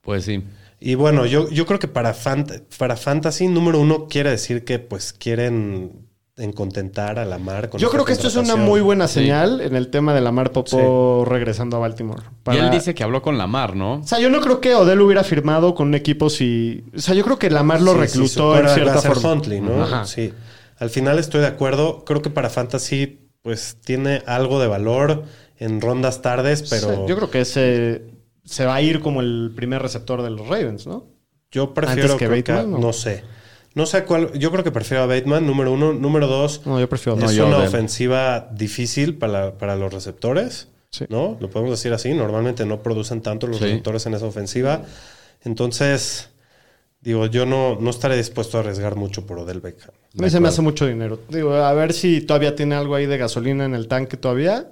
Pues 0.00 0.24
sí. 0.24 0.42
Y 0.80 0.94
bueno, 0.94 1.26
yo, 1.26 1.48
yo 1.50 1.66
creo 1.66 1.78
que 1.78 1.88
para, 1.88 2.14
fant- 2.14 2.62
para 2.78 2.96
Fantasy, 2.96 3.48
número 3.48 3.80
uno, 3.80 4.06
quiere 4.08 4.30
decir 4.30 4.64
que 4.64 4.78
pues 4.78 5.12
quieren 5.12 6.06
en 6.36 6.52
contentar 6.52 7.18
a 7.18 7.24
la 7.24 7.38
mar. 7.38 7.68
con 7.68 7.80
Yo 7.80 7.90
creo 7.90 8.04
que 8.04 8.12
esto 8.12 8.28
es 8.28 8.36
una 8.36 8.54
muy 8.54 8.80
buena 8.80 9.08
Sí. 9.08 9.14
señal 9.14 9.60
en 9.60 9.74
el 9.74 9.88
tema 9.90 10.14
de 10.14 10.20
Lamar 10.20 10.52
Popo 10.52 11.24
regresando 11.26 11.76
a 11.76 11.80
Baltimore. 11.80 12.22
Y 12.52 12.56
él 12.58 12.70
dice 12.70 12.94
que 12.94 13.02
habló 13.02 13.22
con 13.22 13.36
Lamar, 13.38 13.74
¿no? 13.74 13.94
O 13.94 14.02
sea, 14.06 14.20
yo 14.20 14.30
no 14.30 14.40
creo 14.40 14.60
que 14.60 14.72
Odell 14.76 15.00
hubiera 15.00 15.24
firmado 15.24 15.74
con 15.74 15.88
un 15.88 15.94
equipo 15.96 16.30
si... 16.30 16.84
O 16.96 17.00
sea, 17.00 17.16
yo 17.16 17.24
creo 17.24 17.40
que 17.40 17.50
Lamar 17.50 17.80
lo 17.80 17.90
Sí, 17.94 17.98
sí, 17.98 18.18
reclutó 18.18 18.56
en 18.56 18.68
cierta 18.68 19.02
forma. 19.02 19.32
Huntley, 19.32 19.60
¿no? 19.60 19.82
Ajá. 19.82 20.04
Sí. 20.04 20.32
Al 20.78 20.90
final 20.90 21.18
estoy 21.18 21.40
de 21.40 21.48
acuerdo. 21.48 22.04
Creo 22.04 22.22
que 22.22 22.30
para 22.30 22.50
Fantasy, 22.50 23.18
pues 23.48 23.78
tiene 23.82 24.22
algo 24.26 24.60
de 24.60 24.66
valor 24.66 25.24
en 25.58 25.80
rondas 25.80 26.20
tardes, 26.20 26.64
pero 26.68 26.88
Sí, 26.94 27.00
yo 27.08 27.16
creo 27.16 27.30
que 27.30 27.40
ese 27.40 28.02
se 28.44 28.66
va 28.66 28.74
a 28.74 28.82
ir 28.82 29.00
como 29.00 29.22
el 29.22 29.52
primer 29.56 29.80
receptor 29.80 30.20
de 30.22 30.28
los 30.28 30.46
Ravens, 30.46 30.86
¿no? 30.86 31.06
yo 31.50 31.72
prefiero 31.72 32.02
antes 32.02 32.18
que 32.18 32.26
creo 32.26 32.44
que- 32.44 32.52
Bateman, 32.52 32.78
no 32.78 32.92
sé. 32.92 33.24
No 33.74 33.86
sé 33.86 34.04
cuál. 34.04 34.32
Yo 34.38 34.50
creo 34.50 34.62
que 34.64 34.70
prefiero 34.70 35.04
a 35.04 35.06
Bateman, 35.06 35.46
número 35.46 35.72
uno. 35.72 35.94
Número 35.94 36.26
dos. 36.26 36.60
No, 36.66 36.78
yo 36.78 36.88
prefiero... 36.90 37.18
No, 37.18 37.30
es 37.30 37.38
una 37.38 37.58
ofensiva 37.58 38.50
difícil 38.52 39.16
para, 39.16 39.56
para 39.56 39.76
los 39.76 39.90
receptores, 39.94 40.68
Sí. 40.90 41.06
¿no? 41.08 41.38
Lo 41.40 41.48
podemos 41.48 41.70
decir 41.70 41.92
así. 41.94 42.12
Normalmente 42.12 42.66
no 42.66 42.82
producen 42.82 43.22
tanto 43.22 43.46
los 43.46 43.56
Sí. 43.56 43.64
receptores 43.64 44.04
en 44.04 44.12
esa 44.14 44.26
ofensiva. 44.26 44.82
Entonces, 45.44 46.30
digo, 47.00 47.26
yo 47.26 47.46
no, 47.46 47.78
no 47.80 47.90
estaré 47.90 48.16
dispuesto 48.16 48.56
a 48.58 48.60
arriesgar 48.60 48.96
mucho 48.96 49.24
por 49.26 49.38
Odell 49.38 49.60
Beckham. 49.60 49.94
A 50.18 50.22
mí 50.22 50.30
se 50.30 50.40
me 50.40 50.48
hace 50.48 50.62
mucho 50.62 50.86
dinero. 50.86 51.18
Digo, 51.28 51.52
a 51.54 51.72
ver 51.74 51.92
si 51.92 52.24
todavía 52.24 52.54
tiene 52.56 52.74
algo 52.74 52.94
ahí 52.94 53.06
de 53.06 53.18
gasolina 53.18 53.64
en 53.64 53.74
el 53.74 53.88
tanque 53.88 54.16
todavía. 54.16 54.66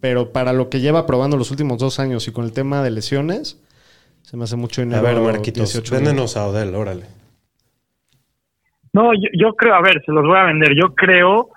Pero 0.00 0.32
para 0.32 0.52
lo 0.52 0.68
que 0.68 0.80
lleva 0.80 1.06
probando 1.06 1.36
los 1.36 1.50
últimos 1.52 1.78
dos 1.78 2.00
años 2.00 2.26
y 2.26 2.32
con 2.32 2.44
el 2.44 2.52
tema 2.52 2.82
de 2.82 2.90
lesiones, 2.90 3.62
se 4.22 4.36
me 4.36 4.42
hace 4.44 4.56
mucho 4.56 4.82
A 4.82 4.84
dinero. 4.84 5.02
ver, 5.04 5.20
Marquitos, 5.20 5.72
18 5.72 5.94
véndenos 5.94 6.36
a 6.36 6.46
Odell, 6.48 6.74
órale. 6.74 7.04
No, 8.92 9.12
yo, 9.14 9.28
yo 9.38 9.54
creo, 9.54 9.74
a 9.74 9.80
ver, 9.80 10.02
se 10.04 10.12
los 10.12 10.24
voy 10.26 10.36
a 10.36 10.44
vender. 10.44 10.74
Yo 10.74 10.94
creo 10.94 11.50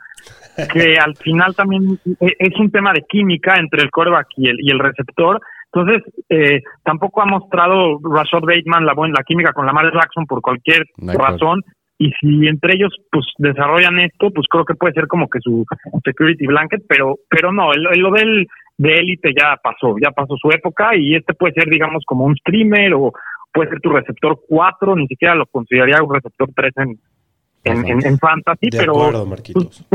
que 0.74 0.98
al 0.98 1.16
final 1.18 1.56
también 1.56 2.00
e- 2.22 2.36
es 2.40 2.56
un 2.60 2.72
tema 2.72 2.94
de 2.94 3.04
química 3.10 3.56
entre 3.56 3.82
el 3.82 3.90
coreback 3.92 4.28
y 4.38 4.50
el, 4.50 4.58
y 4.62 4.70
el 4.72 4.80
receptor. 4.80 5.42
Entonces, 5.74 6.04
eh, 6.30 6.62
tampoco 6.84 7.22
ha 7.22 7.26
mostrado 7.26 8.00
Rashad 8.04 8.42
Bateman 8.42 8.86
la, 8.86 8.94
buena, 8.94 9.16
la 9.18 9.24
química 9.24 9.52
con 9.52 9.66
Lamar 9.66 9.92
Jackson 9.92 10.26
por 10.26 10.42
cualquier 10.42 10.86
razón. 10.98 11.62
Y 11.98 12.12
si 12.20 12.48
entre 12.48 12.76
ellos 12.76 12.94
pues 13.12 13.26
desarrollan 13.38 14.00
esto, 14.00 14.30
pues 14.32 14.46
creo 14.50 14.66
que 14.66 14.76
puede 14.76 14.94
ser 14.94 15.08
como 15.08 15.30
que 15.30 15.40
su 15.40 15.66
security 16.04 16.46
blanket, 16.48 16.84
pero 16.90 17.16
pero 17.30 17.52
no, 17.54 17.72
el- 17.74 17.88
el- 17.94 18.00
lo 18.02 18.12
del 18.12 18.48
de 18.78 18.94
élite 18.96 19.32
ya 19.34 19.56
pasó, 19.64 19.96
ya 20.04 20.12
pasó 20.12 20.36
su 20.36 20.50
época 20.52 20.96
y 20.98 21.16
este 21.16 21.34
puede 21.34 21.54
ser, 21.54 21.70
digamos, 21.70 22.04
como 22.06 22.26
un 22.26 22.36
streamer 22.36 22.94
o 22.96 23.14
puede 23.54 23.70
ser 23.70 23.80
tu 23.80 23.90
receptor 23.92 24.38
4, 24.50 24.96
ni 24.98 25.08
siquiera 25.08 25.34
lo 25.36 25.46
consideraría 25.46 26.04
un 26.04 26.14
receptor 26.14 26.50
3 26.54 26.74
en, 26.78 27.00
en, 27.64 27.88
en, 27.88 28.06
en 28.06 28.18
fantasy, 28.20 28.70
De 28.70 28.78
pero 28.78 28.92
acuerdo, 28.92 29.26
Marquitos. 29.26 29.86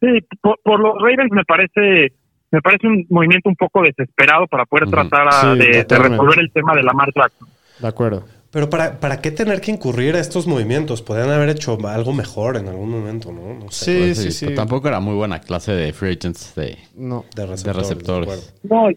sí, 0.00 0.08
por, 0.40 0.58
por 0.64 0.80
los 0.80 0.94
Ravens 1.00 1.30
me 1.30 1.44
parece 1.44 2.12
me 2.50 2.60
parece 2.62 2.86
un 2.88 3.04
movimiento 3.10 3.48
un 3.50 3.56
poco 3.56 3.82
desesperado 3.82 4.46
para 4.46 4.64
poder 4.64 4.88
tratar 4.90 5.28
a- 5.28 5.52
Sí, 5.52 5.58
de, 5.58 5.84
resolver 5.84 6.38
el 6.40 6.50
tema 6.50 6.74
de 6.74 6.82
la 6.82 6.92
Jackson. 7.14 7.48
De 7.78 7.86
acuerdo. 7.88 8.24
Pero 8.50 8.70
para, 8.70 8.98
¿para 8.98 9.20
qué 9.20 9.30
tener 9.30 9.60
que 9.60 9.70
incurrir 9.70 10.16
a 10.16 10.20
estos 10.20 10.46
movimientos? 10.46 11.02
Podrían 11.02 11.30
haber 11.30 11.50
hecho 11.50 11.76
algo 11.86 12.12
mejor 12.14 12.56
en 12.56 12.68
algún 12.68 12.90
momento, 12.90 13.30
¿no? 13.30 13.54
No 13.54 13.70
sé. 13.70 13.84
Sí, 13.84 13.98
Pues 14.06 14.16
sí, 14.18 14.24
sí, 14.24 14.32
sí. 14.32 14.44
pero 14.46 14.56
Tampoco 14.56 14.88
era 14.88 15.00
muy 15.00 15.14
buena 15.14 15.40
clase 15.40 15.72
de 15.72 15.92
free 15.92 16.12
agents 16.16 16.54
de, 16.54 16.78
No. 16.94 17.24
De 17.36 17.42
de 17.46 17.72
receptores. 17.74 18.54
de. 18.62 18.68
No, 18.70 18.90
y, 18.90 18.96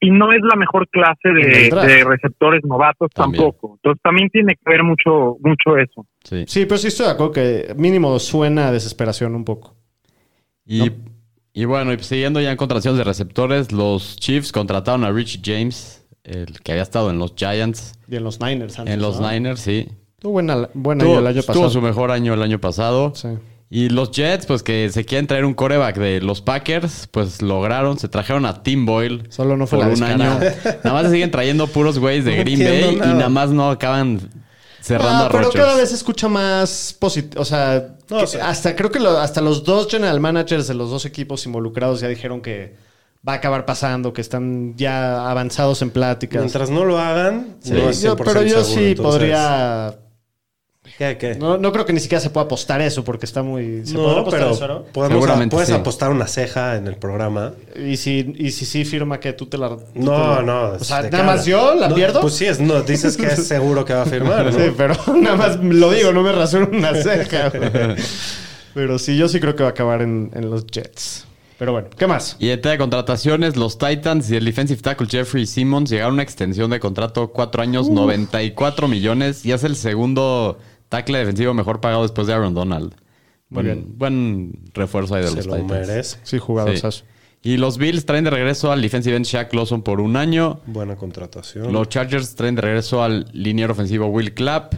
y 0.00 0.10
no 0.10 0.32
es 0.32 0.40
la 0.42 0.56
mejor 0.56 0.88
clase 0.88 1.28
de, 1.28 2.04
receptores 2.04 2.62
novatos 2.64 3.10
También. 3.14 3.44
tampoco. 3.44 3.74
Entonces 3.76 4.02
también 4.02 4.28
tiene 4.30 4.54
que 4.56 4.70
ver 4.70 4.82
mucho 4.82 5.36
mucho 5.40 5.76
eso. 5.78 6.04
Sí. 6.24 6.44
Sí, 6.48 6.66
pero 6.66 6.78
sí 6.78 6.88
estoy 6.88 7.06
de 7.06 7.12
acuerdo 7.12 7.32
que 7.32 7.74
mínimo 7.78 8.18
suena 8.18 8.68
a 8.68 8.72
desesperación 8.72 9.34
un 9.36 9.44
poco. 9.44 9.76
Y, 10.66 10.90
y 11.52 11.64
bueno, 11.66 11.92
y 11.92 11.98
siguiendo 12.00 12.40
ya 12.40 12.50
en 12.50 12.56
contrataciones 12.56 12.98
de 12.98 13.04
receptores, 13.04 13.70
los 13.70 14.16
Chiefs 14.16 14.50
contrataron 14.50 15.04
a 15.04 15.12
Richie 15.12 15.40
James, 15.44 16.04
el 16.26 16.60
que 16.60 16.72
había 16.72 16.82
estado 16.82 17.10
en 17.10 17.18
los 17.18 17.32
Giants, 17.36 17.94
Y 18.08 18.16
en 18.16 18.24
los 18.24 18.40
Niners 18.40 18.78
antes, 18.78 18.94
en 18.94 19.00
los 19.00 19.20
¿no? 19.20 19.30
Niners, 19.30 19.60
sí. 19.60 19.88
Tuvo 20.18 20.32
buena, 20.32 20.68
buena 20.74 21.04
año 21.04 21.12
Tuvo, 21.12 21.20
el 21.20 21.26
año 21.26 21.42
tuvo 21.42 21.46
pasado. 21.54 21.70
su 21.70 21.80
mejor 21.80 22.10
año 22.10 22.34
el 22.34 22.42
año 22.42 22.60
pasado. 22.60 23.12
Sí. 23.14 23.28
Y 23.68 23.88
los 23.88 24.12
Jets, 24.12 24.46
pues 24.46 24.62
que 24.62 24.90
se 24.90 25.04
quieren 25.04 25.26
traer 25.26 25.44
un 25.44 25.52
coreback 25.54 25.96
de 25.98 26.20
los 26.20 26.40
Packers, 26.40 27.08
pues 27.10 27.42
lograron, 27.42 27.98
se 27.98 28.08
trajeron 28.08 28.46
a 28.46 28.62
Tim 28.62 28.86
Boyle. 28.86 29.24
Solo 29.28 29.56
no 29.56 29.66
fue 29.66 29.78
por 29.80 29.88
la 29.88 29.94
un 29.94 30.02
año. 30.04 30.38
Nada 30.84 30.92
más 30.92 31.06
se 31.06 31.10
siguen 31.12 31.30
trayendo 31.32 31.66
puros 31.66 31.98
güeyes 31.98 32.24
de 32.24 32.36
No 32.36 32.42
Green 32.42 32.58
Bay 32.60 32.96
nada. 32.96 33.10
y 33.10 33.14
nada 33.14 33.28
más 33.28 33.50
no 33.50 33.68
acaban 33.70 34.20
cerrando 34.80 35.24
Ah, 35.24 35.26
a 35.26 35.30
pero 35.30 35.50
cada 35.50 35.74
vez 35.76 35.88
se 35.88 35.96
escucha 35.96 36.28
más 36.28 36.94
positivo. 36.98 37.42
O 37.42 37.44
sea, 37.44 37.96
No, 38.08 38.18
que- 38.18 38.24
o 38.24 38.26
sea- 38.28 38.48
hasta 38.48 38.76
creo 38.76 38.92
que 38.92 39.00
lo- 39.00 39.18
hasta 39.18 39.40
los 39.40 39.64
dos 39.64 39.88
general 39.90 40.20
managers 40.20 40.68
de 40.68 40.74
los 40.74 40.88
dos 40.90 41.04
equipos 41.04 41.44
involucrados 41.44 42.00
ya 42.00 42.06
dijeron 42.06 42.40
que 42.40 42.76
va 43.26 43.32
a 43.32 43.36
acabar 43.36 43.64
pasando, 43.64 44.12
que 44.12 44.20
están 44.20 44.74
ya 44.76 45.28
avanzados 45.30 45.82
en 45.82 45.90
pláticas. 45.90 46.40
Mientras 46.42 46.70
no 46.70 46.84
lo 46.84 46.98
hagan, 46.98 47.56
Sí, 47.60 47.72
no 47.72 47.90
es 47.90 48.00
yo- 48.02 48.14
100% 48.16 48.24
pero 48.24 48.42
yo 48.42 48.48
seguro, 48.62 48.64
sí 48.64 48.86
entonces- 48.90 49.12
podría. 49.12 49.94
¿Qué, 50.98 51.18
qué? 51.18 51.34
No, 51.34 51.58
no 51.58 51.72
creo 51.72 51.84
que 51.84 51.92
ni 51.92 51.98
siquiera 51.98 52.20
se 52.22 52.30
pueda 52.30 52.44
apostar 52.46 52.80
eso 52.80 53.02
porque 53.02 53.26
está 53.26 53.42
muy. 53.42 53.84
¿Se 53.84 53.94
podrá 53.94 54.12
No, 54.14 54.18
apostar 54.20 54.40
pero 54.40 54.52
eso, 54.54 54.68
no? 54.68 54.82
podemos, 54.84 55.16
Seguramente 55.18 55.54
puedes 55.54 55.68
sí. 55.68 55.74
apostar 55.74 56.10
una 56.10 56.26
ceja 56.28 56.76
en 56.76 56.86
el 56.86 56.96
programa. 56.96 57.52
Y 57.74 57.96
si, 57.96 58.32
y 58.38 58.52
si 58.52 58.64
sí 58.64 58.84
firma 58.84 59.18
que 59.18 59.32
tú 59.32 59.46
te 59.46 59.58
la. 59.58 59.70
tú 59.70 59.78
te 59.92 59.98
No, 60.00 60.36
la- 60.36 60.42
no. 60.42 60.62
O 60.70 60.78
sea, 60.84 61.02
de 61.02 61.10
nada 61.10 61.24
cara. 61.24 61.36
más 61.36 61.44
yo 61.44 61.74
la 61.74 61.88
No, 61.88 61.94
pierdo. 61.96 62.20
Pues 62.20 62.34
sí, 62.34 62.46
es, 62.46 62.60
no, 62.60 62.80
dices 62.82 63.16
que 63.16 63.26
es 63.26 63.46
seguro 63.48 63.84
que 63.84 63.92
va 63.94 64.02
a 64.02 64.06
firmar, 64.06 64.46
¿no? 64.46 64.52
Sí, 64.52 64.72
pero 64.76 64.94
nada 65.20 65.36
más 65.36 65.56
lo 65.62 65.90
digo, 65.90 66.12
no 66.12 66.22
me 66.22 66.30
rasuro 66.32 66.70
una 66.72 66.94
ceja. 66.94 67.50
Pero 68.72 68.98
sí, 68.98 69.16
yo 69.16 69.26
sí 69.28 69.40
creo 69.40 69.56
que 69.56 69.62
va 69.62 69.70
a 69.70 69.72
acabar 69.72 70.02
en, 70.02 70.30
en 70.34 70.50
los 70.50 70.66
Jets. 70.66 71.25
Pero 71.58 71.72
bueno, 71.72 71.88
¿qué 71.96 72.06
más? 72.06 72.36
Y 72.38 72.50
en 72.50 72.60
tema 72.60 72.72
de 72.72 72.78
contrataciones, 72.78 73.56
los 73.56 73.78
Titans 73.78 74.30
y 74.30 74.36
el 74.36 74.44
defensive 74.44 74.80
tackle 74.82 75.06
Jeffrey 75.08 75.46
Simmons 75.46 75.88
llegaron 75.90 76.10
a 76.10 76.14
una 76.14 76.22
extensión 76.22 76.70
de 76.70 76.80
contrato 76.80 77.28
4 77.32 77.62
años, 77.62 77.88
94 77.88 78.88
millones 78.88 79.44
y 79.46 79.52
es 79.52 79.64
el 79.64 79.76
segundo 79.76 80.58
tackle 80.90 81.18
defensivo 81.18 81.54
mejor 81.54 81.80
pagado 81.80 82.02
después 82.02 82.26
de 82.26 82.34
Aaron 82.34 82.52
Donald. 82.54 82.94
Muy 83.48 83.62
Buen, 83.62 83.64
bien. 83.64 83.98
buen 83.98 84.52
refuerzo 84.74 85.14
ahí 85.14 85.22
de 85.22 85.28
Se 85.28 85.36
los 85.36 85.46
lo 85.46 85.54
Titans. 85.56 85.88
merece. 85.88 86.18
Sí, 86.24 86.38
jugador. 86.38 86.76
Sí. 86.76 87.02
Y 87.42 87.56
los 87.58 87.78
Bills 87.78 88.04
traen 88.04 88.24
de 88.24 88.30
regreso 88.30 88.72
al 88.72 88.82
defensive 88.82 89.16
end 89.16 89.24
Shaq 89.24 89.54
Lawson 89.54 89.82
por 89.82 90.00
un 90.00 90.16
año. 90.16 90.60
Buena 90.66 90.96
contratación. 90.96 91.72
Los 91.72 91.88
Chargers 91.88 92.34
traen 92.34 92.56
de 92.56 92.62
regreso 92.62 93.02
al 93.04 93.26
liniero 93.32 93.72
ofensivo 93.72 94.06
Will 94.06 94.34
Clapp. 94.34 94.74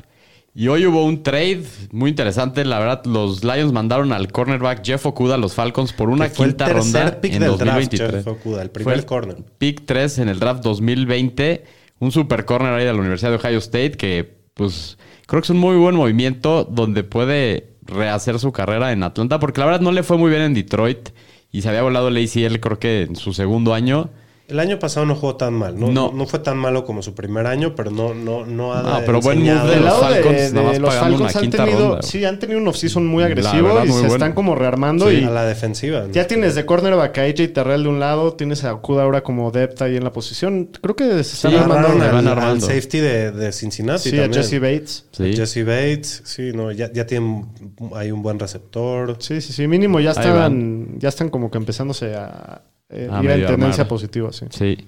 Y 0.58 0.66
hoy 0.66 0.84
hubo 0.86 1.04
un 1.04 1.22
trade 1.22 1.62
muy 1.92 2.10
interesante. 2.10 2.64
La 2.64 2.80
verdad, 2.80 3.04
los 3.04 3.44
Lions 3.44 3.72
mandaron 3.72 4.12
al 4.12 4.32
cornerback 4.32 4.84
Jeff 4.84 5.06
Okuda 5.06 5.36
a 5.36 5.38
los 5.38 5.54
Falcons 5.54 5.92
por 5.92 6.10
una 6.10 6.28
fue 6.28 6.46
el 6.46 6.56
quinta 6.56 6.68
ronda 6.68 7.20
pick 7.20 7.34
en 7.34 7.42
del 7.42 7.56
draft, 7.56 7.60
2023. 7.60 8.10
Jeff 8.10 8.26
Okuda, 8.26 8.62
el 8.62 8.70
Fue 8.70 8.82
primer 8.82 9.06
corner. 9.06 9.36
Pick 9.58 9.86
3 9.86 10.18
en 10.18 10.28
el 10.28 10.40
draft 10.40 10.64
2020. 10.64 11.62
Un 12.00 12.10
super 12.10 12.44
corner 12.44 12.74
ahí 12.74 12.84
de 12.84 12.92
la 12.92 12.98
Universidad 12.98 13.30
de 13.30 13.36
Ohio 13.36 13.58
State 13.58 13.92
que, 13.92 14.36
pues, 14.54 14.98
creo 15.28 15.40
que 15.40 15.46
es 15.46 15.50
un 15.50 15.58
muy 15.58 15.76
buen 15.76 15.94
movimiento 15.94 16.64
donde 16.64 17.04
puede 17.04 17.74
rehacer 17.82 18.40
su 18.40 18.50
carrera 18.50 18.90
en 18.90 19.04
Atlanta. 19.04 19.38
Porque 19.38 19.60
la 19.60 19.66
verdad 19.66 19.80
no 19.80 19.92
le 19.92 20.02
fue 20.02 20.18
muy 20.18 20.28
bien 20.28 20.42
en 20.42 20.54
Detroit 20.54 21.10
y 21.52 21.62
se 21.62 21.68
había 21.68 21.82
volado 21.82 22.08
el 22.08 22.16
ACL 22.16 22.58
creo 22.58 22.80
que 22.80 23.02
en 23.02 23.14
su 23.14 23.32
segundo 23.32 23.74
año. 23.74 24.10
El 24.48 24.60
año 24.60 24.78
pasado 24.78 25.04
no 25.04 25.14
jugó 25.14 25.36
tan 25.36 25.52
mal. 25.52 25.78
No, 25.78 25.88
No. 25.92 26.10
no. 26.10 26.26
fue 26.26 26.38
tan 26.38 26.56
malo 26.56 26.84
como 26.86 27.02
su 27.02 27.14
primer 27.14 27.46
año, 27.46 27.74
pero 27.74 27.90
no, 27.90 28.14
no, 28.14 28.46
no 28.46 28.72
ha 28.72 28.96
Ah, 28.96 29.02
pero 29.04 29.20
buen 29.20 29.40
move 29.40 29.50
de 29.68 29.76
los 29.76 29.84
lado 29.84 30.00
de, 30.08 30.22
Falcons, 30.22 30.52
nada 30.54 30.66
más 30.66 30.72
de 30.72 30.80
los 30.80 30.94
pagando 30.94 31.16
una 31.16 31.28
Falcons 31.28 31.36
han 31.36 31.42
quinta 31.42 31.64
tenido, 31.66 31.88
ronda. 31.90 32.02
sí, 32.02 32.24
han 32.24 32.38
tenido 32.38 32.58
un 32.60 32.68
offseason 32.68 33.06
muy 33.06 33.22
agresivo 33.24 33.68
verdad, 33.68 33.84
y 33.84 33.88
muy 33.88 33.94
se 33.96 34.00
bueno. 34.00 34.14
están 34.14 34.32
como 34.32 34.54
rearmando 34.54 35.10
Sí, 35.10 35.16
y 35.18 35.24
a 35.24 35.30
la 35.30 35.44
defensiva. 35.44 36.06
ya 36.10 36.26
tienes 36.26 36.54
de 36.54 36.64
cornerback 36.64 37.18
a 37.18 37.22
AJ 37.24 37.52
Terrell 37.52 37.82
de 37.82 37.88
un 37.90 38.00
lado, 38.00 38.32
tienes 38.32 38.64
a 38.64 38.72
Okuda 38.72 39.02
ahora 39.02 39.22
como 39.22 39.50
depth 39.50 39.82
ahí 39.82 39.96
en 39.96 40.04
la 40.04 40.12
posición. 40.12 40.70
Creo 40.80 40.96
que 40.96 41.04
se 41.24 41.34
están 41.34 41.50
Sí, 41.50 41.56
armando. 41.58 41.88
Al, 41.88 41.98
van 42.24 42.28
al 42.28 42.60
safety 42.62 43.00
de, 43.00 43.32
de 43.32 43.52
Cincinnati 43.52 44.08
Sí, 44.10 44.18
a 44.18 44.22
también. 44.22 44.42
Jesse 44.42 44.60
Bates. 44.62 45.04
Sí. 45.12 45.32
Jesse 45.36 45.64
Bates, 45.66 46.22
sí, 46.24 46.52
no, 46.54 46.72
ya, 46.72 46.90
ya 46.90 47.06
tienen 47.06 47.48
hay 47.94 48.10
un 48.12 48.22
buen 48.22 48.38
receptor. 48.38 49.16
Sí, 49.18 49.42
sí, 49.42 49.52
sí, 49.52 49.66
mínimo 49.66 50.00
ya 50.00 50.12
están, 50.12 50.98
ya 50.98 51.10
están 51.10 51.28
como 51.28 51.50
que 51.50 51.58
empezándose 51.58 52.14
a, 52.14 52.62
eh, 52.90 53.08
A 53.10 53.22
ir 53.22 53.30
en 53.30 53.46
tendencia 53.46 53.82
armar. 53.82 53.88
positiva, 53.88 54.32
sí. 54.32 54.46
Sí. 54.50 54.86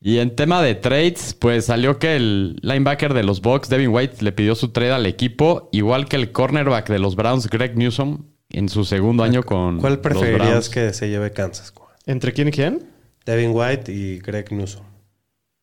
Y 0.00 0.18
en 0.18 0.36
tema 0.36 0.62
de 0.62 0.74
trades, 0.74 1.34
pues 1.34 1.66
salió 1.66 1.98
que 1.98 2.16
el 2.16 2.56
linebacker 2.62 3.14
de 3.14 3.24
los 3.24 3.40
Bucks, 3.40 3.68
Devin 3.68 3.88
White, 3.88 4.22
le 4.22 4.32
pidió 4.32 4.54
su 4.54 4.68
trade 4.68 4.92
al 4.92 5.06
equipo, 5.06 5.68
igual 5.72 6.06
que 6.08 6.16
el 6.16 6.32
cornerback 6.32 6.88
de 6.88 6.98
los 6.98 7.16
Browns, 7.16 7.48
Greg 7.48 7.76
Newsom, 7.76 8.24
en 8.50 8.68
su 8.68 8.84
segundo 8.84 9.24
año 9.24 9.42
con 9.42 9.80
¿Cuál 9.80 10.00
preferirías 10.00 10.68
que 10.68 10.92
se 10.92 11.08
lleve 11.08 11.32
Kansas? 11.32 11.72
¿Entre 12.04 12.32
quién 12.32 12.48
y 12.48 12.50
quién? 12.52 12.86
Devin 13.24 13.50
White 13.52 13.92
y 13.92 14.18
Greg 14.20 14.52
Newsom. 14.52 14.84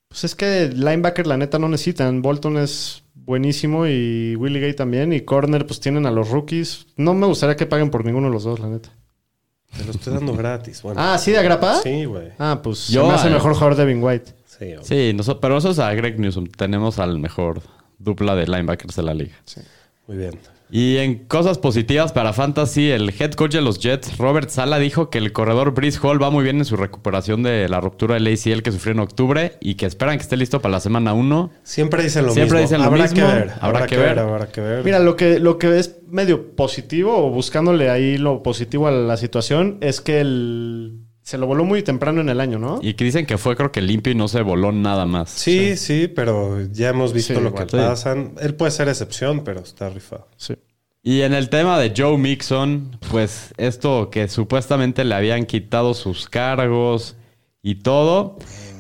Pues 0.09 0.25
es 0.25 0.35
que 0.35 0.67
linebacker 0.67 1.25
la 1.25 1.37
neta 1.37 1.57
no 1.57 1.69
necesitan. 1.69 2.21
Bolton 2.21 2.57
es 2.57 3.03
buenísimo 3.15 3.87
y 3.87 4.35
Willie 4.35 4.59
Gay 4.59 4.73
también. 4.73 5.13
Y 5.13 5.21
corner 5.21 5.65
pues 5.65 5.79
tienen 5.79 6.05
a 6.05 6.11
los 6.11 6.29
rookies. 6.29 6.87
No 6.97 7.13
me 7.13 7.25
gustaría 7.25 7.55
que 7.55 7.65
paguen 7.65 7.89
por 7.89 8.05
ninguno 8.05 8.27
de 8.27 8.33
los 8.33 8.43
dos, 8.43 8.59
la 8.59 8.67
neta. 8.67 8.89
Te 9.77 9.85
lo 9.85 9.91
estoy 9.91 10.13
dando 10.13 10.35
gratis. 10.35 10.81
Bueno, 10.83 11.01
Ah, 11.01 11.17
¿sí 11.17 11.31
de 11.31 11.39
agrapa? 11.39 11.81
sí, 11.81 12.05
güey. 12.05 12.29
Ah, 12.37 12.59
pues 12.63 12.87
Yo 12.89 13.01
se 13.03 13.07
me 13.07 13.13
hace 13.15 13.27
a- 13.27 13.31
mejor 13.31 13.53
jugador 13.53 13.75
Devin 13.75 14.03
White. 14.03 14.33
Sí, 14.45 14.65
obvio. 14.65 14.83
Sí, 14.83 15.13
noso- 15.15 15.39
pero 15.39 15.55
nosotros 15.55 15.79
a 15.79 15.91
Greg 15.93 16.19
Newsom 16.19 16.45
tenemos 16.47 16.99
al 16.99 17.17
mejor 17.19 17.61
dupla 17.97 18.35
de 18.35 18.45
linebackers 18.45 18.95
de 18.95 19.03
la 19.03 19.13
liga. 19.13 19.35
Muy 20.07 20.17
bien. 20.17 20.39
Y 20.75 20.97
en 20.97 21.25
cosas 21.25 21.59
positivas 21.59 22.13
para 22.13 22.33
Fantasy, 22.33 22.89
el 22.89 23.13
head 23.19 23.33
coach 23.33 23.51
de 23.51 23.61
los 23.61 23.77
Jets, 23.77 24.17
Robert 24.17 24.49
Sala, 24.49 24.79
dijo 24.79 25.11
que 25.11 25.19
el 25.19 25.31
corredor 25.31 25.75
Brice 25.75 25.99
Hall 26.01 26.19
va 26.19 26.31
muy 26.31 26.43
bien 26.43 26.57
en 26.57 26.65
su 26.65 26.75
recuperación 26.75 27.43
de 27.43 27.69
la 27.69 27.79
ruptura 27.79 28.15
del 28.15 28.25
ACL 28.25 28.63
que 28.63 28.71
sufrió 28.71 28.93
en 28.93 28.99
octubre 29.01 29.51
y 29.59 29.75
que 29.75 29.85
esperan 29.85 30.17
que 30.17 30.23
esté 30.23 30.35
listo 30.35 30.63
para 30.63 30.71
la 30.71 30.79
semana 30.79 31.13
1. 31.13 31.51
Siempre 31.61 32.01
dicen 32.01 32.25
lo 32.25 32.33
Siempre 32.33 32.57
mismo. 32.57 32.67
dicen 32.67 32.79
lo 32.79 32.85
habrá 32.85 33.03
mismo. 33.03 33.15
Que 33.17 33.21
ver, 33.23 33.51
Habrá 33.61 33.85
que 33.85 33.97
ver. 33.97 34.17
Habrá 34.17 34.47
que 34.47 34.61
ver. 34.61 34.83
Mira, 34.83 34.97
lo 34.97 35.15
que, 35.15 35.37
lo 35.37 35.59
que 35.59 35.77
es 35.77 35.97
medio 36.09 36.55
positivo 36.55 37.23
o 37.23 37.29
buscándole 37.29 37.91
ahí 37.91 38.17
lo 38.17 38.41
positivo 38.41 38.87
a 38.87 38.91
la 38.91 39.17
situación 39.17 39.77
es 39.79 40.01
que 40.01 40.21
el, 40.21 41.02
se 41.23 41.37
lo 41.37 41.47
voló 41.47 41.63
muy 41.63 41.81
temprano 41.83 42.21
en 42.21 42.29
el 42.29 42.39
año, 42.41 42.59
¿no? 42.59 42.79
Y 42.81 42.93
que 42.95 43.05
dicen 43.05 43.25
que 43.25 43.37
fue 43.37 43.55
creo 43.55 43.71
que 43.71 43.81
limpio 43.81 44.11
y 44.11 44.15
no 44.15 44.27
se 44.27 44.41
voló 44.41 44.71
nada 44.71 45.05
más. 45.05 45.29
Sí, 45.29 45.77
sí, 45.77 46.07
pero 46.13 46.59
ya 46.71 46.89
hemos 46.89 47.13
visto 47.13 47.33
Sí, 47.33 47.39
lo 47.41 47.47
igual. 47.49 47.65
que 47.65 47.71
Sí. 47.71 47.77
pasan. 47.77 48.33
Él 48.41 48.55
puede 48.55 48.71
ser 48.71 48.89
excepción, 48.89 49.43
pero 49.43 49.61
está 49.61 49.89
rifado. 49.89 50.27
Sí. 50.37 50.55
Y 51.01 51.21
en 51.21 51.33
el 51.33 51.49
tema 51.49 51.79
de 51.79 51.93
Joe 51.95 52.17
Mixon, 52.17 52.97
pues 53.09 53.53
esto 53.57 54.09
que 54.09 54.27
supuestamente 54.27 55.03
le 55.03 55.15
habían 55.15 55.45
quitado 55.45 55.93
sus 55.93 56.29
cargos 56.29 57.15
y 57.61 57.75
todo, 57.75 58.37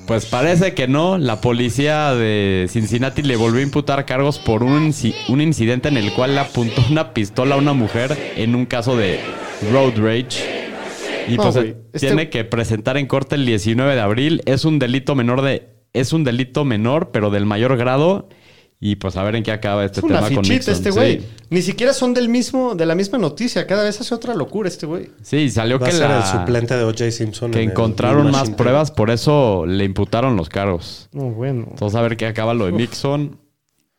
pues 0.07 0.25
parece 0.25 0.73
que 0.73 0.87
no. 0.87 1.17
La 1.17 1.41
policía 1.41 2.13
de 2.13 2.67
Cincinnati 2.69 3.21
le 3.23 3.35
volvió 3.37 3.59
a 3.59 3.63
imputar 3.63 4.05
cargos 4.05 4.39
por 4.39 4.63
un, 4.63 4.93
un 5.29 5.41
incidente 5.41 5.87
en 5.89 5.97
el 5.97 6.13
cual 6.13 6.35
le 6.35 6.41
apuntó 6.41 6.81
una 6.89 7.13
pistola 7.13 7.55
a 7.55 7.57
una 7.57 7.73
mujer 7.73 8.17
en 8.37 8.55
un 8.55 8.65
caso 8.65 8.95
de 8.97 9.19
road 9.71 9.93
rage. 9.97 10.62
Y 11.27 11.37
No, 11.37 11.43
pues 11.43 11.55
eh, 11.57 11.75
este- 11.93 12.07
tiene 12.07 12.29
que 12.29 12.43
presentar 12.43 12.97
en 12.97 13.07
corte 13.07 13.35
el 13.35 13.45
19 13.45 13.93
de 13.95 14.01
abril. 14.01 14.41
Es 14.45 14.65
un 14.65 14.79
delito 14.79 15.15
menor 15.15 15.41
de... 15.41 15.69
Es 15.93 16.11
un 16.13 16.23
delito 16.23 16.65
menor, 16.65 17.11
pero 17.11 17.29
del 17.29 17.45
mayor 17.45 17.77
grado. 17.77 18.27
Y 18.79 18.97
pues 18.97 19.15
a 19.15 19.23
ver 19.23 19.35
en 19.37 19.43
qué 19.43 19.51
acaba 19.53 19.85
este 19.85 19.99
Es 20.01 20.03
una 20.03 20.15
tema 20.21 20.35
con 20.35 20.45
Mixon. 20.49 20.73
este 20.73 20.91
Sí. 20.91 20.97
güey. 20.97 21.21
Ni 21.49 21.61
siquiera 21.61 21.93
son 21.93 22.13
del 22.13 22.27
mismo, 22.27 22.75
de 22.75 22.85
la 22.85 22.95
misma 22.95 23.17
noticia. 23.17 23.65
Cada 23.65 23.83
vez 23.83 24.01
hace 24.01 24.13
otra 24.13 24.33
locura 24.35 24.67
este 24.67 24.85
güey. 24.85 25.09
Sí, 25.21 25.49
salió 25.49 25.79
Va 25.79 25.87
a 25.87 25.89
que 25.89 25.95
ser 25.95 26.09
la... 26.09 26.17
el 26.17 26.23
suplente 26.25 26.75
de 26.75 26.83
O.J. 26.83 27.11
Simpson. 27.11 27.51
que 27.51 27.61
en 27.61 27.69
encontraron 27.69 28.29
más 28.31 28.49
pruebas, 28.49 28.91
por 28.91 29.09
eso 29.09 29.65
le 29.65 29.85
imputaron 29.85 30.35
los 30.35 30.49
cargos. 30.49 31.07
No, 31.13 31.29
bueno. 31.29 31.67
Entonces 31.69 31.95
a 31.97 32.01
ver 32.01 32.17
qué 32.17 32.25
acaba 32.25 32.53
lo 32.53 32.65
de 32.65 32.73
Mixon, 32.73 33.37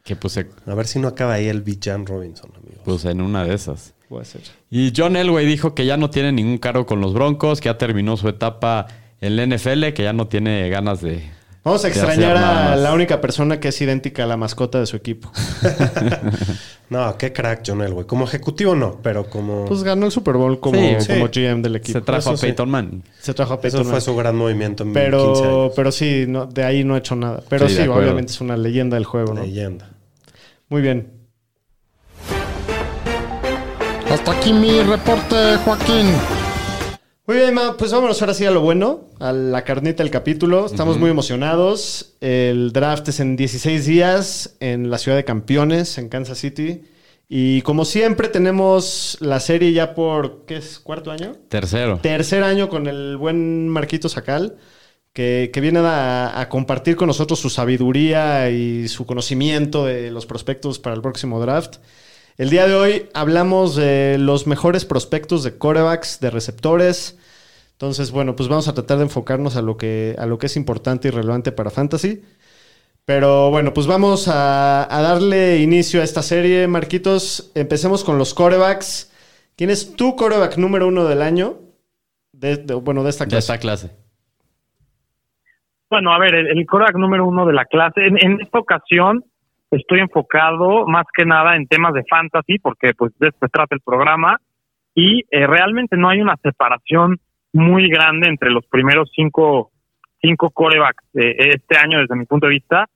que 0.03 0.17
pues, 0.17 0.35
se-. 0.35 0.51
A 0.67 0.75
ver 0.75 0.87
si 0.87 0.99
no 0.99 1.09
acaba 1.09 1.35
ahí 1.35 1.47
el 1.47 1.63
Bijan 1.63 2.05
Robinson, 2.05 2.51
amigos. 2.55 2.81
pues 2.85 3.05
en 3.07 3.23
una 3.23 3.45
de 3.45 3.55
esas. 3.55 3.94
Puede 4.09 4.25
ser. 4.25 4.43
Y 4.71 4.93
John 4.97 5.17
Elway 5.17 5.47
dijo 5.47 5.75
que 5.75 5.87
ya 5.87 5.97
no 5.97 6.11
tiene 6.11 6.33
ningún 6.33 6.59
cargo 6.59 6.87
con 6.87 7.01
los 7.01 7.15
Broncos, 7.15 7.61
que 7.61 7.67
ya 7.69 7.79
terminó 7.79 8.17
su 8.17 8.29
etapa 8.29 8.87
en 9.21 9.37
la 9.37 9.47
NFL, 9.47 9.89
que 9.95 10.03
ya 10.03 10.13
no 10.13 10.27
tiene 10.29 10.69
ganas 10.69 11.01
de... 11.01 11.23
Vamos 11.65 11.83
a 11.83 11.89
de 11.89 11.95
extrañar 11.95 12.37
a 12.37 12.77
la 12.77 12.93
única 12.93 13.23
persona 13.23 13.59
que 13.59 13.69
es 13.69 13.81
idéntica 13.81 14.25
a 14.25 14.27
la 14.27 14.37
mascota 14.37 14.79
de 14.81 14.87
su 14.87 14.97
equipo. 14.97 15.31
No, 16.91 17.17
qué 17.17 17.33
crack 17.33 17.63
John 17.67 17.81
Elway. 17.81 18.05
Como 18.05 18.25
ejecutivo 18.25 18.75
no, 18.77 19.01
pero 19.03 19.25
como... 19.29 19.65
Pues 19.65 19.83
ganó 19.83 20.05
el 20.05 20.13
Super 20.13 20.35
Bowl 20.35 20.61
como, 20.61 20.79
Sí, 20.79 20.97
sí. 21.01 21.13
como 21.15 21.29
GM 21.29 21.63
del 21.63 21.77
equipo. 21.77 21.99
Se 21.99 22.05
trajo 22.05 22.21
eso 22.21 22.31
a 22.33 22.37
sí. 22.37 22.47
Peyton 22.47 22.69
Manning. 22.71 23.03
Se 23.21 23.33
trajo 23.33 23.55
a 23.55 23.57
eso 23.57 23.63
Peyton 23.63 23.81
fue 23.85 23.93
Manning. 23.93 24.01
su 24.05 24.17
gran 24.17 24.37
movimiento 24.37 24.83
en 24.83 24.91
15 24.91 25.01
Pero, 25.05 25.63
años. 25.63 25.73
pero 25.75 25.91
sí, 25.91 26.27
no, 26.29 26.45
de 26.47 26.63
ahí 26.63 26.85
no 26.85 26.95
ha 26.95 26.99
hecho 26.99 27.17
nada. 27.17 27.43
Pero 27.49 27.69
Sí, 27.69 27.77
sí, 27.77 27.89
obviamente 27.89 28.33
es 28.33 28.41
una 28.43 28.59
leyenda 28.59 28.97
del 28.97 29.07
juego, 29.07 29.33
¿no? 29.33 29.43
Leyenda. 29.43 29.89
Muy 30.69 30.83
bien. 30.83 31.14
Hasta 34.15 34.31
aquí 34.31 34.53
mi 34.53 34.81
reporte, 34.81 35.57
Joaquín. 35.65 36.07
Muy 37.27 37.37
bien, 37.37 37.53
Ma, 37.53 37.77
pues 37.77 37.91
vámonos 37.91 38.23
ahora 38.23 38.33
sí 38.33 38.47
a 38.47 38.53
lo 38.53 38.61
bueno, 38.61 39.09
a 39.19 39.33
la 39.33 39.65
carnita 39.65 40.05
del 40.05 40.13
capítulo. 40.13 40.67
Estamos 40.67 40.99
muy 40.99 41.11
emocionados. 41.11 42.15
El 42.21 42.73
draft 42.73 43.09
es 43.09 43.19
en 43.19 43.35
16 43.35 43.87
días 43.87 44.57
en 44.61 44.89
la 44.89 44.99
ciudad 44.99 45.17
de 45.17 45.25
campeones, 45.25 45.99
en 45.99 46.09
Kansas 46.09 46.39
City. 46.39 46.83
Y 47.29 47.63
como 47.63 47.85
siempre, 47.85 48.29
tenemos 48.29 49.19
la 49.21 49.41
serie 49.41 49.73
ya 49.73 49.97
por, 49.97 50.45
¿qué 50.47 50.59
es? 50.59 50.79
¿Cuarto 50.79 51.11
año? 51.11 51.35
Tercero. 51.49 51.99
Tercer 52.01 52.45
año 52.45 52.69
con 52.69 52.87
el 52.87 53.17
buen 53.17 53.69
Marquito 53.69 54.09
Sacal, 54.09 54.55
que, 55.13 55.51
que 55.53 55.61
viene 55.61 55.81
a, 55.81 56.41
a 56.41 56.49
compartir 56.49 56.95
con 56.95 57.09
nosotros 57.09 57.41
su 57.41 57.51
sabiduría 57.51 58.49
y 58.51 58.87
su 58.87 59.07
conocimiento 59.07 59.85
de 59.85 60.13
los 60.13 60.25
prospectos 60.25 60.79
para 60.79 60.95
el 60.95 61.03
próximo 61.03 61.41
draft. 61.41 61.79
El 62.37 62.51
día 62.51 62.67
de 62.67 62.75
hoy 62.75 63.09
hablamos 63.15 63.77
de 63.77 64.17
los 64.19 64.47
mejores 64.47 64.85
prospectos 64.85 65.45
de 65.45 65.57
corebacks, 65.57 66.19
de 66.21 66.31
receptores. 66.31 67.19
Entonces, 67.73 68.11
bueno, 68.11 68.35
pues 68.35 68.49
vamos 68.49 68.67
a 68.69 68.75
tratar 68.75 68.99
de 68.99 69.05
enfocarnos 69.05 69.57
a 69.57 69.63
lo 69.63 69.77
que, 69.77 70.17
a 70.19 70.27
lo 70.27 70.39
que 70.39 70.47
es 70.47 70.57
importante 70.57 71.09
y 71.09 71.11
relevante 71.13 71.53
para 71.53 71.71
Fantasy. 71.71 72.23
Pero 73.05 73.51
bueno, 73.51 73.73
pues 73.75 73.87
vamos 73.87 74.29
a, 74.29 74.83
a 74.93 75.03
darle 75.03 75.59
inicio 75.59 76.01
a 76.01 76.05
esta 76.05 76.23
serie, 76.23 76.67
Marquitos. 76.67 77.53
Empecemos 77.55 78.03
con 78.03 78.19
los 78.19 78.35
corebacks. 78.35 79.13
¿Quién 79.57 79.71
es 79.71 79.95
tu 79.95 80.17
coreback 80.17 80.57
número 80.57 80.89
uno 80.89 81.05
del 81.05 81.23
año? 81.23 81.59
De, 82.33 82.57
de- 82.57 82.75
bueno, 82.75 83.05
de 83.05 83.11
esta 83.11 83.25
De 83.25 83.31
clase. 83.31 83.53
esta 83.53 83.59
clase. 83.59 83.91
Bueno, 85.91 86.13
a 86.13 86.19
ver, 86.19 86.35
el, 86.35 86.47
el 86.59 86.67
quarterback 86.67 86.97
número 86.97 87.27
uno 87.27 87.47
de 87.47 87.53
la 87.53 87.65
clase. 87.67 88.07
En, 88.07 88.17
en 88.25 88.41
esta 88.41 88.59
ocasión 88.59 89.25
estoy 89.71 90.01
enfocado 90.01 90.87
más 90.87 91.05
que 91.17 91.25
nada 91.25 91.57
en 91.57 91.67
temas 91.67 91.93
de 91.95 92.05
fantasy, 92.09 92.59
porque 92.59 92.93
pues 92.97 93.13
de 93.19 93.29
esto 93.29 93.47
trata 93.53 93.75
el 93.75 93.81
programa. 93.81 94.39
Y 94.95 95.23
eh, 95.31 95.47
realmente 95.47 95.97
no 95.97 96.09
hay 96.09 96.21
una 96.21 96.37
separación 96.37 97.19
muy 97.53 97.89
grande 97.89 98.29
entre 98.29 98.51
los 98.51 98.65
primeros 98.67 99.11
cinco, 99.15 99.71
cinco 100.21 100.51
corebacks 100.51 101.05
de 101.13 101.31
este 101.39 101.77
año 101.79 101.99
desde 102.01 102.15
mi 102.17 102.25
punto 102.27 102.47
de 102.47 102.53
vista. 102.53 102.87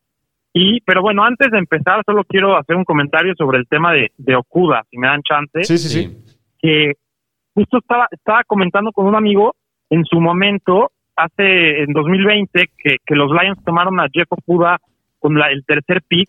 Y, 0.52 0.80
pero 0.82 1.02
bueno, 1.02 1.24
antes 1.24 1.50
de 1.50 1.58
empezar, 1.58 2.02
solo 2.06 2.24
quiero 2.24 2.56
hacer 2.56 2.74
un 2.76 2.84
comentario 2.84 3.34
sobre 3.36 3.58
el 3.58 3.66
tema 3.68 3.92
de, 3.92 4.10
de 4.16 4.34
Okuda, 4.36 4.82
si 4.90 4.98
me 4.98 5.06
dan 5.08 5.22
chance 5.22 5.62
Sí, 5.64 5.76
sí, 5.78 5.88
sí. 5.88 6.16
que 6.58 6.92
justo 7.54 7.78
estaba, 7.78 8.06
estaba 8.10 8.42
comentando 8.44 8.90
con 8.92 9.06
un 9.06 9.14
amigo 9.14 9.54
en 9.90 10.04
su 10.04 10.20
momento, 10.20 10.90
hace 11.16 11.82
en 11.82 11.92
2020, 11.92 12.70
que, 12.78 12.96
que 13.04 13.14
los 13.14 13.30
Lions 13.30 13.62
tomaron 13.64 13.98
a 14.00 14.06
Jeff 14.12 14.26
Okuda 14.30 14.78
con 15.18 15.34
la- 15.38 15.50
el 15.50 15.64
tercer 15.64 16.02
pick. 16.06 16.28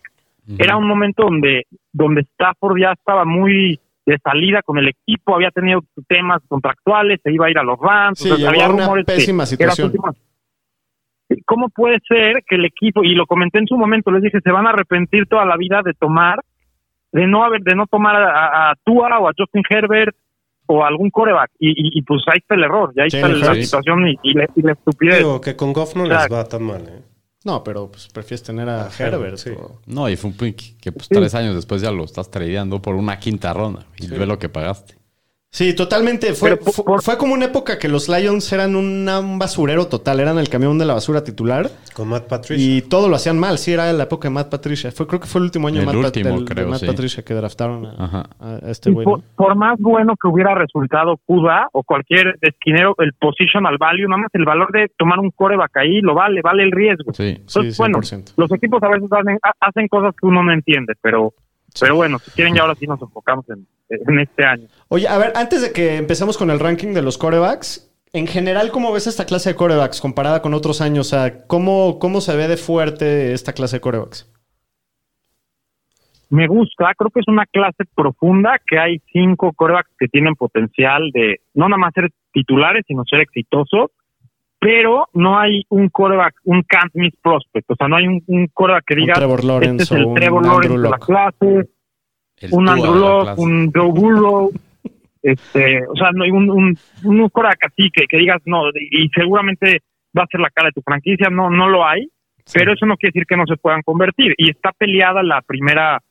Era 0.58 0.78
un 0.78 0.88
momento 0.88 1.24
donde, 1.24 1.64
donde 1.92 2.22
Stafford 2.22 2.80
ya 2.80 2.92
estaba 2.94 3.24
muy 3.26 3.80
de 4.06 4.18
salida 4.24 4.62
con 4.64 4.80
el 4.80 4.88
equipo, 4.88 5.36
había 5.36 5.52
tenido 5.52 5.82
temas 6.08 6.42
contractuales, 6.48 7.20
se 7.24 7.32
iba 7.32 7.46
a 7.46 7.52
ir 7.52 7.60
a 7.60 7.64
los 7.64 7.78
Rams. 7.80 8.18
Sí, 8.18 8.32
o 8.32 8.38
sea, 8.38 8.50
había 8.50 8.68
una 8.70 8.84
rumores 8.86 9.06
que- 9.06 9.14
pésima 9.14 9.44
que 9.44 9.48
situación. 9.48 9.92
¿Cómo 11.46 11.70
puede 11.70 12.00
ser 12.08 12.44
que 12.48 12.56
el 12.56 12.66
equipo, 12.66 13.04
y 13.04 13.14
lo 13.14 13.28
comenté 13.28 13.60
en 13.60 13.68
su 13.68 13.78
momento, 13.78 14.10
les 14.10 14.24
dije, 14.24 14.40
se 14.44 14.52
van 14.52 14.66
a 14.66 14.72
arrepentir 14.72 15.28
toda 15.28 15.46
la 15.46 15.58
vida 15.58 15.82
de 15.86 15.94
tomar, 15.94 16.40
de 17.12 17.28
no 17.28 17.44
haber, 17.44 17.62
de 17.62 17.76
no 17.76 17.86
tomar 17.86 18.16
a, 18.16 18.72
a 18.72 18.76
Tua 18.84 19.20
o 19.20 19.30
a 19.30 19.34
Justin 19.38 19.62
Herbert 19.70 20.16
o 20.66 20.84
a 20.84 20.88
algún 20.88 21.12
coreback? 21.12 21.52
Y, 21.60 21.70
y, 21.70 22.00
y, 22.00 22.02
pues 22.02 22.24
ahí 22.28 22.40
está 22.40 22.56
el 22.56 22.64
error, 22.64 22.92
y 22.96 23.02
ahí 23.02 23.08
está 23.14 23.28
la 23.28 23.54
situación 23.54 24.08
y, 24.08 24.18
y 24.24 24.34
la, 24.34 24.48
y 24.56 24.62
la 24.64 24.72
estupidez. 24.72 25.20
Digo 25.20 25.40
que 25.40 25.56
con 25.56 25.72
Goff 25.72 25.96
no 25.96 26.04
O 26.04 26.08
sea, 26.08 26.24
les 26.24 26.34
va 26.34 26.44
tan 26.46 26.64
mal, 26.64 26.82
¿eh? 26.82 27.04
No, 27.46 27.64
pero 27.64 27.90
pues 27.90 28.08
prefieres 28.10 28.44
tener 28.44 28.68
a, 28.68 28.88
A 28.88 28.90
Herbert. 28.90 29.00
Herbert, 29.14 29.38
sí. 29.38 29.50
o- 29.52 29.80
No, 29.86 30.10
y 30.10 30.18
fue 30.18 30.30
un 30.32 30.36
pick 30.38 30.78
que 30.80 30.92
pues 30.92 31.08
tres 31.08 31.34
años 31.36 31.56
después 31.56 31.82
ya 31.82 31.90
lo 31.92 32.04
estás 32.04 32.30
tradeando 32.30 32.82
por 32.82 32.96
una 32.96 33.18
quinta 33.20 33.54
ronda. 33.54 33.86
Y 33.98 34.08
ve 34.08 34.26
lo 34.26 34.38
que 34.38 34.50
pagaste. 34.50 34.99
Sí, 35.52 35.76
totalmente. 35.76 36.34
Fue, 36.36 36.52
Pero 36.52 36.62
por- 36.64 36.74
fu- 36.74 36.86
por- 36.86 37.02
fue 37.02 37.18
como 37.18 37.34
una 37.34 37.46
época 37.46 37.80
que 37.80 37.88
los 37.88 38.08
Lions 38.08 38.54
eran 38.54 38.76
una- 38.76 39.20
un 39.20 39.40
basurero 39.40 39.88
total. 39.88 40.20
Eran 40.20 40.38
el 40.38 40.48
camión 40.48 40.78
de 40.78 40.86
la 40.86 40.94
basura 40.94 41.24
titular. 41.24 41.70
Con 41.96 42.08
Matt 42.10 42.28
Patricia. 42.28 42.64
Y 42.78 42.84
todo 42.84 43.10
lo 43.10 43.16
hacían 43.16 43.40
mal. 43.40 43.58
Sí, 43.58 43.74
era 43.74 43.92
la 43.92 44.04
época 44.04 44.28
de 44.28 44.34
Matt 44.36 44.50
Patricia. 44.50 44.92
Fue, 44.92 45.08
creo 45.08 45.20
que 45.20 45.26
fue 45.28 45.40
el 45.40 45.46
último 45.46 45.68
año 45.68 45.80
El 45.80 45.88
Matt, 45.88 45.96
Pat- 45.96 46.06
último, 46.06 46.36
del- 46.42 46.46
de 46.46 46.66
Matt 46.68 46.80
sí. 46.82 46.86
Patricia 46.86 47.24
que 47.24 47.34
draftaron 47.34 47.84
a, 47.88 48.28
este 48.68 48.92
güey. 48.92 49.08
por, 49.36 49.56
más 49.56 49.80
bueno 49.80 50.14
que 50.22 50.28
hubiera 50.28 50.54
resultado 50.54 51.18
Kuda 51.26 51.68
o 51.74 51.82
cualquier 51.82 52.38
esquinero, 52.42 52.94
el 53.00 53.14
positional 53.14 53.78
value, 53.80 54.08
nada 54.08 54.22
más 54.22 54.30
el 54.34 54.46
valor 54.46 54.72
de 54.72 54.88
tomar 54.98 55.18
un 55.18 55.32
coreback 55.32 55.76
ahí 55.78 56.00
lo 56.02 56.14
vale, 56.14 56.42
vale 56.44 56.62
el 56.64 56.72
riesgo. 56.72 57.12
Sí. 57.14 57.38
Entonces, 57.40 57.76
Sí, 57.76 57.82
bueno, 57.82 57.98
100%. 58.04 58.34
los 58.38 58.52
equipos 58.52 58.84
a 58.84 58.88
veces 58.90 59.12
hacen, 59.12 59.40
ha- 59.42 59.68
hacen 59.68 59.88
cosas 59.88 60.14
que 60.16 60.28
uno 60.28 60.44
no 60.44 60.54
entiende, 60.54 60.94
pero, 61.02 61.34
pero 61.80 61.96
bueno, 61.96 62.20
si 62.20 62.32
quieren 62.32 62.56
ya 62.56 62.62
ahora 62.62 62.76
sí 62.76 62.88
nos 62.88 63.02
enfocamos 63.02 63.50
en, 63.50 63.68
en 63.90 64.20
este 64.20 64.46
año. 64.46 64.68
Oye, 64.88 65.08
a 65.08 65.18
ver, 65.18 65.34
antes 65.36 65.62
de 65.62 65.72
que 65.72 65.98
empecemos 65.98 66.38
con 66.38 66.50
el 66.52 66.60
ranking 66.60 66.94
de 66.94 67.02
los 67.02 67.18
corebacks, 67.18 67.90
en 68.12 68.26
general, 68.26 68.72
¿cómo 68.72 68.92
ves 68.92 69.08
esta 69.08 69.26
clase 69.26 69.50
de 69.50 69.56
corebacks 69.56 70.02
comparada 70.02 70.42
con 70.42 70.54
otros 70.54 70.82
años? 70.82 71.08
O 71.08 71.10
sea, 71.10 71.46
¿cómo, 71.46 72.00
cómo 72.00 72.22
se 72.22 72.36
ve 72.36 72.48
de 72.48 72.58
fuerte 72.58 73.34
esta 73.34 73.54
clase 73.54 73.78
de 73.78 73.82
corebacks? 73.82 74.32
Me 76.30 76.48
gusta, 76.48 76.94
creo 76.96 77.10
que 77.10 77.22
es 77.22 77.28
una 77.28 77.46
clase 77.48 77.86
profunda, 77.96 78.60
que 78.66 78.78
hay 78.78 79.00
cinco 79.12 79.52
corebacks 79.54 79.90
que 79.98 80.08
tienen 80.08 80.36
potencial 80.36 81.10
de 81.12 81.42
no 81.56 81.68
nada 81.68 81.80
más 81.80 81.94
ser 81.94 82.12
titulares, 82.32 82.84
sino 82.88 83.04
ser 83.06 83.22
exitosos, 83.22 83.92
pero 84.60 85.08
no 85.14 85.40
hay 85.40 85.64
un 85.70 85.90
coreback, 85.90 86.36
un 86.44 86.64
can't 86.64 86.94
miss 86.94 87.14
prospect, 87.22 87.72
o 87.72 87.76
sea, 87.76 87.88
no 87.88 87.96
hay 87.96 88.08
un, 88.08 88.22
un 88.28 88.48
coreback 88.48 88.86
que 88.86 88.94
Un 88.96 89.00
diga, 89.02 89.14
Trevor 89.14 89.44
Lawrence 89.44 89.84
este 89.84 89.96
es 89.96 90.02
el 90.02 90.14
Trevor 90.14 90.46
Lawrence 90.46 90.78
de 90.78 90.90
la 90.90 90.98
clase, 90.98 91.70
El 92.38 92.54
un 92.54 92.70
Andrew 92.70 93.36
un 93.38 93.72
Joe 93.74 93.92
Burrow, 93.92 94.52
este, 95.22 95.88
o 95.88 95.96
sea, 95.96 96.10
no 96.14 96.24
hay 96.26 96.32
un, 96.32 96.50
un, 96.50 96.78
un 97.04 97.30
coreback 97.30 97.66
así 97.66 97.90
que, 97.92 98.06
que 98.08 98.18
digas, 98.18 98.42
no, 98.46 98.70
y 98.70 99.10
seguramente 99.16 99.82
va 100.18 100.24
a 100.24 100.28
ser 100.28 100.42
la 100.42 100.50
cara 100.50 100.68
de 100.68 100.74
tu 100.74 100.82
franquicia, 100.82 101.30
no, 101.30 101.50
no 101.50 101.70
lo 101.70 101.86
hay, 101.86 102.10
pero 102.54 102.74
eso 102.74 102.86
no 102.86 102.98
quiere 102.98 103.12
decir 103.14 103.28
que 103.28 103.38
no 103.38 103.46
se 103.46 103.58
puedan 103.58 103.82
convertir, 103.82 104.34
y 104.38 104.50
está 104.50 104.72
peleada 104.74 105.24
la 105.24 105.42
primera 105.42 106.02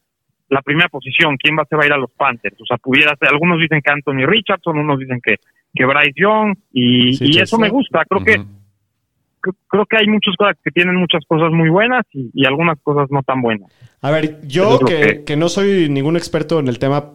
la 0.51 0.63
primera 0.63 0.89
posición, 0.89 1.37
quién 1.37 1.59
va 1.59 1.67
se 1.69 1.77
va 1.77 1.83
a 1.83 1.87
ir 1.87 1.93
a 1.93 1.99
los 1.99 2.11
Panthers, 2.13 2.59
o 2.59 2.65
sea, 2.65 2.79
pudiera 2.79 3.15
ser, 3.17 3.29
algunos 3.29 3.61
dicen 3.61 3.83
que 3.83 3.93
Anthony 3.93 4.25
Richardson, 4.27 4.79
unos 4.79 4.99
dicen 4.99 5.21
que, 5.23 5.37
que 5.79 5.87
Bryce 5.87 6.13
Young, 6.17 6.57
y, 6.73 7.15
Sí, 7.15 7.25
y 7.27 7.33
sí, 7.35 7.39
eso 7.41 7.57
sí. 7.57 7.63
me 7.63 7.69
gusta, 7.71 8.05
creo 8.09 8.25
que 8.25 8.43
creo 9.71 9.87
que 9.87 9.97
hay 9.97 10.07
muchos 10.09 10.35
cosas 10.37 10.57
que 10.65 10.71
tienen 10.73 10.97
muchas 10.97 11.23
cosas 11.27 11.53
muy 11.53 11.71
buenas 11.71 12.05
y, 12.13 12.29
y 12.35 12.45
algunas 12.45 12.77
cosas 12.83 13.09
no 13.11 13.23
tan 13.23 13.41
buenas. 13.41 13.71
A 14.03 14.11
ver, 14.11 14.41
yo 14.47 14.75
es 14.75 14.81
que, 14.85 15.01
que- 15.01 15.25
que 15.25 15.37
no 15.37 15.49
soy 15.49 15.89
ningún 15.89 16.17
experto 16.17 16.59
en 16.59 16.69
el 16.69 16.79
tema, 16.79 17.13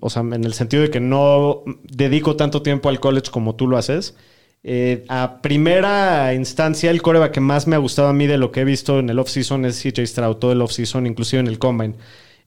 o 0.00 0.10
sea, 0.10 0.22
en 0.22 0.42
el 0.44 0.54
sentido 0.54 0.82
de 0.82 0.90
que 0.90 1.00
no 1.00 1.62
dedico 1.84 2.34
tanto 2.34 2.62
tiempo 2.62 2.88
al 2.88 2.98
college 2.98 3.30
como 3.30 3.54
tú 3.56 3.68
lo 3.68 3.76
haces, 3.76 4.16
eh, 4.64 5.04
a 5.08 5.42
primera 5.42 6.32
instancia 6.34 6.90
el 6.90 7.02
coreback 7.02 7.32
que 7.32 7.40
más 7.40 7.66
me 7.68 7.76
ha 7.76 7.78
gustado 7.78 8.08
a 8.08 8.12
mí 8.14 8.26
de 8.26 8.38
lo 8.38 8.50
que 8.50 8.62
he 8.62 8.64
visto 8.64 8.98
en 8.98 9.10
el 9.10 9.18
off-season 9.18 9.64
es 9.66 9.80
CJ 9.80 10.06
Stroud, 10.06 10.36
todo 10.36 10.52
el 10.52 10.62
off-season, 10.62 11.06
inclusive 11.06 11.40
en 11.40 11.46
el 11.46 11.58
combine. 11.58 11.94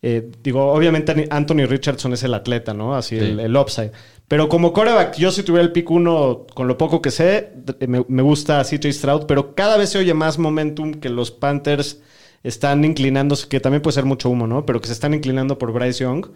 Eh, 0.02 0.30
digo, 0.44 0.72
obviamente 0.74 1.28
Anthony 1.30 1.66
Richardson 1.68 2.14
es 2.14 2.24
el 2.24 2.34
atleta, 2.34 2.74
¿no? 2.74 2.96
Así 2.96 3.18
Sí. 3.20 3.24
el, 3.26 3.40
el 3.40 3.56
upside. 3.56 3.92
Pero 4.30 4.48
como 4.48 4.72
coreback, 4.74 5.18
yo 5.18 5.32
si 5.32 5.44
tuviera 5.44 5.66
el 5.66 5.74
pick 5.74 5.92
uno, 5.92 6.46
con 6.56 6.68
lo 6.70 6.78
poco 6.78 7.02
que 7.02 7.12
sé, 7.12 7.52
me, 7.88 8.06
me 8.08 8.22
gusta 8.22 8.64
CJ 8.64 8.94
Stroud, 8.94 9.26
pero 9.28 9.56
cada 9.56 9.76
vez 9.78 9.90
se 9.90 9.98
oye 10.00 10.14
más 10.14 10.40
momentum 10.40 10.94
que 10.94 11.10
los 11.10 11.32
Panthers 11.32 12.02
están 12.44 12.86
inclinándose, 12.86 13.50
que 13.50 13.60
también 13.60 13.82
puede 13.82 13.96
ser 13.96 14.06
mucho 14.06 14.30
humo, 14.30 14.48
¿no? 14.48 14.66
Pero 14.66 14.80
que 14.80 14.88
se 14.88 14.94
están 14.94 15.14
inclinando 15.14 15.58
por 15.58 15.74
Bryce 15.74 16.04
Young, 16.04 16.28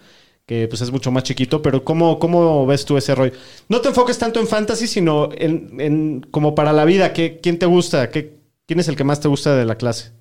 que 0.46 0.68
pues 0.68 0.82
es 0.82 0.92
mucho 0.92 1.12
más 1.12 1.24
chiquito, 1.24 1.62
pero 1.62 1.86
¿cómo, 1.86 2.20
cómo 2.20 2.66
ves 2.66 2.84
tú 2.84 2.98
ese 2.98 3.16
rollo? 3.16 3.34
No 3.70 3.80
te 3.80 3.90
enfoques 3.90 4.20
tanto 4.20 4.40
en 4.42 4.48
fantasy, 4.48 4.88
sino 4.88 5.30
en, 5.38 5.80
en 5.80 6.22
como 6.32 6.56
para 6.56 6.74
la 6.74 6.84
vida, 6.86 7.14
¿qué, 7.14 7.40
¿quién 7.42 7.60
te 7.60 7.66
gusta? 7.68 8.10
¿Qué, 8.10 8.34
¿Quién 8.66 8.80
es 8.82 8.88
el 8.90 8.96
que 8.98 9.06
más 9.06 9.22
te 9.22 9.28
gusta 9.30 9.56
de 9.56 9.66
la 9.66 9.76
clase? 9.76 10.12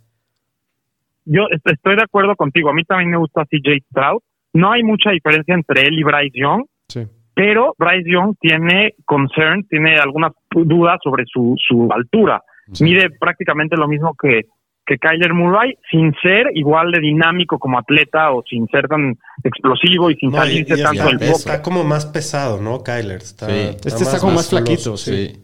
Yo 1.24 1.42
est- 1.50 1.66
estoy 1.70 1.96
de 1.96 2.02
acuerdo 2.02 2.36
contigo, 2.36 2.70
a 2.70 2.74
mí 2.74 2.84
también 2.84 3.10
me 3.10 3.16
gusta 3.16 3.44
CJ 3.46 3.82
Stroud, 3.90 4.20
no 4.52 4.70
hay 4.72 4.82
mucha 4.82 5.10
diferencia 5.10 5.54
entre 5.54 5.82
él 5.82 5.98
y 5.98 6.02
Bryce 6.02 6.38
Young, 6.38 6.64
Sí. 6.88 7.06
Pero 7.34 7.74
Bryce 7.78 8.10
Young 8.10 8.34
tiene 8.40 8.94
concern, 9.04 9.64
tiene 9.68 9.96
algunas 9.96 10.32
dudas 10.50 10.98
sobre 11.02 11.24
su, 11.26 11.54
su 11.66 11.88
altura. 11.92 12.42
Mide 12.80 13.10
prácticamente 13.18 13.76
lo 13.76 13.88
mismo 13.88 14.14
que, 14.20 14.42
que 14.86 14.98
Kyler 14.98 15.34
Murray, 15.34 15.74
sin 15.90 16.12
ser 16.22 16.46
igual 16.54 16.90
de 16.92 17.00
dinámico 17.00 17.58
como 17.58 17.78
atleta 17.78 18.32
o 18.32 18.42
sin 18.48 18.66
ser 18.68 18.88
tan 18.88 19.14
explosivo 19.44 20.10
y 20.10 20.14
sin 20.16 20.30
No, 20.30 20.38
salirse 20.38 20.78
y 20.78 20.82
tanto 20.82 21.04
del 21.04 21.18
peso. 21.18 21.32
pocket. 21.32 21.38
está 21.50 21.62
como 21.62 21.84
más 21.84 22.06
pesado, 22.06 22.60
¿no? 22.60 22.82
Kyler. 22.82 23.16
Está, 23.22 23.46
Sí. 23.46 23.52
Este 23.84 23.88
está 24.04 24.18
como 24.20 24.34
más 24.34 24.48
flaquito, 24.50 24.96
sí. 24.96 25.28
Sí. 25.28 25.38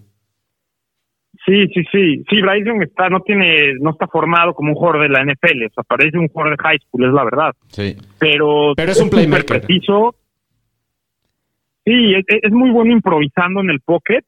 Sí, 1.46 1.66
sí, 1.72 1.82
sí. 1.90 2.24
Sí, 2.28 2.42
Bryce 2.42 2.66
Young 2.66 2.82
está, 2.82 3.08
no 3.08 3.20
tiene, 3.20 3.74
no 3.80 3.90
está 3.90 4.06
formado 4.06 4.52
como 4.52 4.70
un 4.70 4.74
jugador 4.74 5.02
de 5.02 5.08
la 5.08 5.22
NFL, 5.24 5.64
o 5.66 5.72
sea, 5.74 5.84
parece 5.84 6.18
un 6.18 6.28
jugador 6.28 6.56
de 6.58 6.62
high 6.62 6.78
school, 6.80 7.06
es 7.06 7.12
la 7.14 7.24
verdad. 7.24 7.52
Sí. 7.68 7.96
Pero, 8.18 8.72
Pero 8.76 8.92
es 8.92 8.98
un 9.00 9.04
súper 9.08 9.20
playmaker. 9.28 9.60
preciso. 9.62 10.14
Sí, 11.90 12.14
es, 12.14 12.24
es 12.42 12.52
muy 12.52 12.70
bueno 12.70 12.92
improvisando 12.92 13.60
en 13.60 13.70
el 13.70 13.80
pocket. 13.80 14.24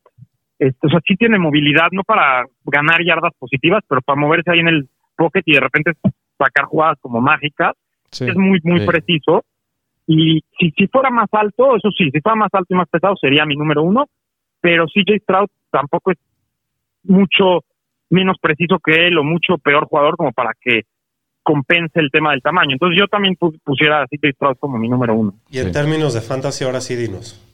Este, 0.59 0.87
o 0.87 0.91
sea, 0.91 1.01
sí 1.07 1.17
tiene 1.17 1.39
movilidad, 1.39 1.89
no 1.93 2.03
para 2.05 2.45
ganar 2.65 3.03
yardas 3.05 3.33
positivas, 3.39 3.83
pero 3.89 4.01
para 4.03 4.21
moverse 4.21 4.51
ahí 4.51 4.61
en 4.61 4.69
el 4.69 4.89
pocket 5.17 5.43
y 5.47 5.55
de 5.55 5.61
repente 5.61 5.93
sacar 6.39 6.65
jugadas 6.67 6.99
como 7.01 7.21
mágicas. 7.21 7.73
Sí. 8.11 8.25
Es 8.29 8.37
muy, 8.37 8.61
muy 8.65 8.81
Sí. 8.81 8.87
preciso. 8.87 9.45
Y 10.07 10.41
si, 10.59 10.71
si 10.77 10.87
fuera 10.89 11.11
más 11.11 11.29
alto, 11.33 11.77
eso 11.77 11.91
sí, 11.97 12.11
si 12.11 12.21
fuera 12.21 12.35
más 12.37 12.51
alto 12.53 12.75
y 12.75 12.77
más 12.77 12.89
pesado, 12.89 13.15
sería 13.17 13.45
mi 13.47 13.57
número 13.57 13.83
uno. 13.83 14.07
Pero 14.61 14.87
CJ 14.87 15.19
Stroud 15.23 15.49
tampoco 15.71 16.11
es 16.13 16.19
mucho 17.05 17.65
menos 18.11 18.37
preciso 18.41 18.79
que 18.85 19.07
él 19.07 19.17
o 19.19 19.25
mucho 19.25 19.57
peor 19.59 19.87
jugador 19.87 20.17
como 20.17 20.33
para 20.33 20.51
que 20.61 20.83
compense 21.43 22.01
el 22.01 22.11
tema 22.11 22.33
del 22.33 22.43
tamaño. 22.43 22.73
Entonces 22.73 22.99
yo 22.99 23.07
también 23.07 23.35
pu- 23.37 23.59
pusiera 23.65 24.03
a 24.03 24.07
CJ 24.07 24.33
Stroud 24.35 24.57
como 24.59 24.79
mi 24.79 24.89
número 24.89 25.15
uno. 25.15 25.35
Y 25.51 25.59
en 25.59 25.67
Sí. 25.67 25.73
términos 25.73 26.13
de 26.15 26.21
fantasy, 26.21 26.65
ahora 26.65 26.81
sí 26.81 26.97
dinos. 26.97 27.47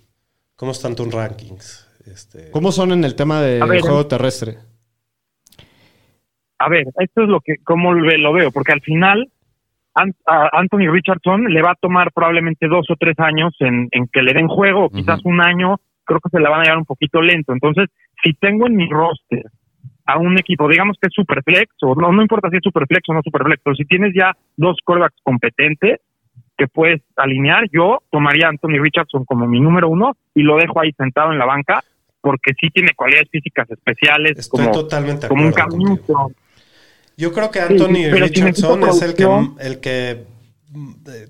¿Cómo 0.56 0.72
están 0.72 0.96
tus 0.96 1.12
rankings? 1.12 1.86
Este, 2.06 2.50
¿Cómo 2.50 2.72
son 2.72 2.92
en 2.92 3.04
el 3.04 3.14
tema 3.14 3.42
de 3.42 3.60
ver, 3.66 3.80
juego 3.80 4.06
terrestre? 4.06 4.54
A 6.58 6.68
ver, 6.68 6.86
esto 6.98 7.22
es 7.22 7.28
lo 7.28 7.40
que, 7.40 7.56
como 7.62 7.92
lo 7.92 8.16
lo 8.16 8.32
veo, 8.32 8.50
porque 8.50 8.72
al 8.72 8.80
final 8.80 9.30
Anthony 10.24 10.90
Richardson 10.90 11.44
le 11.44 11.62
va 11.62 11.72
a 11.72 11.74
tomar 11.80 12.12
probablemente 12.12 12.68
dos 12.68 12.86
o 12.90 12.96
tres 12.98 13.18
años 13.18 13.54
en, 13.60 13.88
en 13.90 14.06
que 14.08 14.22
le 14.22 14.32
den 14.32 14.48
juego, 14.48 14.86
o 14.86 14.90
quizás 14.90 15.20
un 15.24 15.40
año, 15.40 15.76
creo 16.04 16.20
que 16.20 16.30
se 16.30 16.40
la 16.40 16.50
van 16.50 16.60
a 16.60 16.64
llevar 16.64 16.78
un 16.78 16.84
poquito 16.84 17.20
lento. 17.20 17.52
Entonces, 17.52 17.88
si 18.22 18.32
tengo 18.34 18.66
en 18.66 18.76
mi 18.76 18.88
roster 18.88 19.44
a 20.06 20.18
un 20.18 20.38
equipo, 20.38 20.68
digamos 20.68 20.96
que 21.00 21.08
es 21.08 21.14
superflex, 21.14 21.70
o 21.82 21.94
no, 21.94 22.12
no 22.12 22.22
importa 22.22 22.48
si 22.50 22.56
es 22.56 22.62
superflex 22.62 23.08
o 23.08 23.14
no 23.14 23.22
superflex, 23.22 23.60
pero 23.62 23.76
si 23.76 23.84
tienes 23.84 24.12
ya 24.14 24.32
dos 24.56 24.78
corebacks 24.84 25.20
competentes 25.22 26.00
que 26.58 26.66
puedes 26.68 27.02
alinear, 27.16 27.64
yo 27.72 28.02
tomaría 28.10 28.46
a 28.46 28.50
Anthony 28.50 28.78
Richardson 28.80 29.24
como 29.24 29.46
mi 29.46 29.60
número 29.60 29.88
uno 29.88 30.16
y 30.34 30.42
lo 30.42 30.56
dejo 30.56 30.80
ahí 30.80 30.92
sentado 30.92 31.32
en 31.32 31.38
la 31.38 31.44
banca 31.44 31.82
porque 32.20 32.52
sí 32.60 32.70
tiene 32.70 32.92
cualidades 32.96 33.28
físicas 33.30 33.70
especiales 33.70 34.38
Estoy 34.38 34.64
como, 34.64 34.72
totalmente 34.72 35.22
de 35.22 35.28
como 35.28 35.42
un 35.42 35.48
acuerdo 35.50 35.70
camino. 35.70 35.96
contigo. 35.98 36.32
Yo 37.16 37.32
creo 37.32 37.50
que 37.50 37.60
Anthony 37.60 37.94
Sí, 37.94 38.06
pero 38.10 38.26
si 38.28 38.34
Richardson 38.34 38.82
es 38.84 39.02
el 39.02 39.14
que, 39.14 39.24
producción- 39.24 39.56
el 39.60 39.80
que 39.80 40.24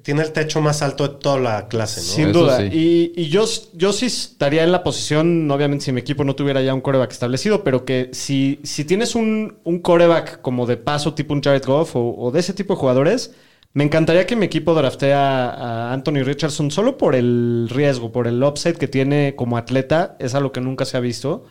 tiene 0.03 0.23
el 0.23 0.33
techo 0.33 0.61
más 0.61 0.83
alto 0.83 1.07
de 1.07 1.15
toda 1.21 1.39
la 1.39 1.69
clase, 1.69 2.01
¿no? 2.01 2.07
Sin 2.07 2.31
Eso 2.31 2.41
duda. 2.41 2.59
sí. 2.59 2.69
Y, 2.73 3.13
y 3.23 3.29
yo, 3.29 3.45
yo 3.75 3.93
sí 3.93 4.07
estaría 4.07 4.65
en 4.65 4.73
la 4.73 4.83
posición, 4.83 5.49
obviamente, 5.51 5.85
si 5.85 5.93
mi 5.93 6.01
equipo 6.01 6.25
no 6.25 6.35
tuviera 6.35 6.63
ya 6.63 6.75
un 6.75 6.81
coreback 6.81 7.13
establecido, 7.13 7.63
pero 7.63 7.85
que 7.85 8.09
si, 8.13 8.59
si 8.65 8.85
tienes 8.85 9.15
un, 9.15 9.59
un 9.65 9.79
coreback 9.81 10.41
como 10.41 10.67
de 10.67 10.77
paso, 10.79 11.15
tipo 11.15 11.35
un 11.35 11.43
Jared 11.43 11.65
Goff 11.65 11.95
o, 11.95 12.15
o 12.17 12.31
de 12.33 12.41
ese 12.41 12.55
tipo 12.55 12.75
de 12.75 12.81
jugadores, 12.81 13.37
me 13.77 13.85
encantaría 13.85 14.25
que 14.27 14.37
mi 14.37 14.47
equipo 14.47 14.75
draftee 14.75 15.13
a, 15.13 15.51
a 15.51 15.93
Anthony 15.93 16.23
Richardson 16.25 16.71
solo 16.71 16.97
por 16.97 17.15
el 17.15 17.69
riesgo, 17.71 18.11
por 18.11 18.27
el 18.27 18.43
upside 18.43 18.79
que 18.79 18.89
tiene 18.89 19.35
como 19.37 19.59
atleta. 19.59 20.17
Es 20.19 20.35
algo 20.35 20.51
que 20.51 20.63
nunca 20.63 20.87
se 20.87 20.97
ha 20.97 21.01
visto. 21.01 21.45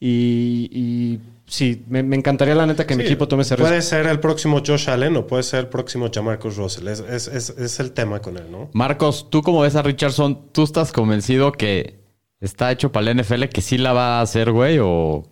Y, 0.00 0.68
y 0.72 1.20
sí, 1.46 1.84
me, 1.88 2.02
me 2.02 2.16
encantaría 2.16 2.56
la 2.56 2.66
neta 2.66 2.84
que 2.84 2.96
mi 2.96 3.04
equipo 3.04 3.28
tome 3.28 3.42
ese 3.42 3.54
riesgo. 3.54 3.68
Puede 3.70 3.82
ser 3.82 4.06
el 4.06 4.18
próximo 4.18 4.60
Josh 4.66 4.90
Allen 4.90 5.18
o 5.18 5.28
puede 5.28 5.44
ser 5.44 5.60
el 5.60 5.66
próximo 5.68 6.10
Jamarcus 6.12 6.56
Russell. 6.56 6.88
Es, 6.88 6.98
es, 6.98 7.28
es, 7.28 7.50
es 7.50 7.78
el 7.78 7.92
tema 7.92 8.18
con 8.18 8.38
él, 8.38 8.50
¿no? 8.50 8.70
Marcos, 8.72 9.30
tú 9.30 9.42
como 9.42 9.60
ves 9.60 9.76
a 9.76 9.82
Richardson, 9.82 10.50
¿tú 10.50 10.64
estás 10.64 10.90
convencido 10.90 11.52
que 11.52 12.00
está 12.40 12.72
hecho 12.72 12.90
para 12.90 13.08
el 13.08 13.20
NFL, 13.20 13.44
que 13.54 13.60
sí 13.60 13.78
la 13.78 13.92
va 13.92 14.18
a 14.18 14.22
hacer, 14.22 14.50
güey? 14.50 14.80
O, 14.80 15.28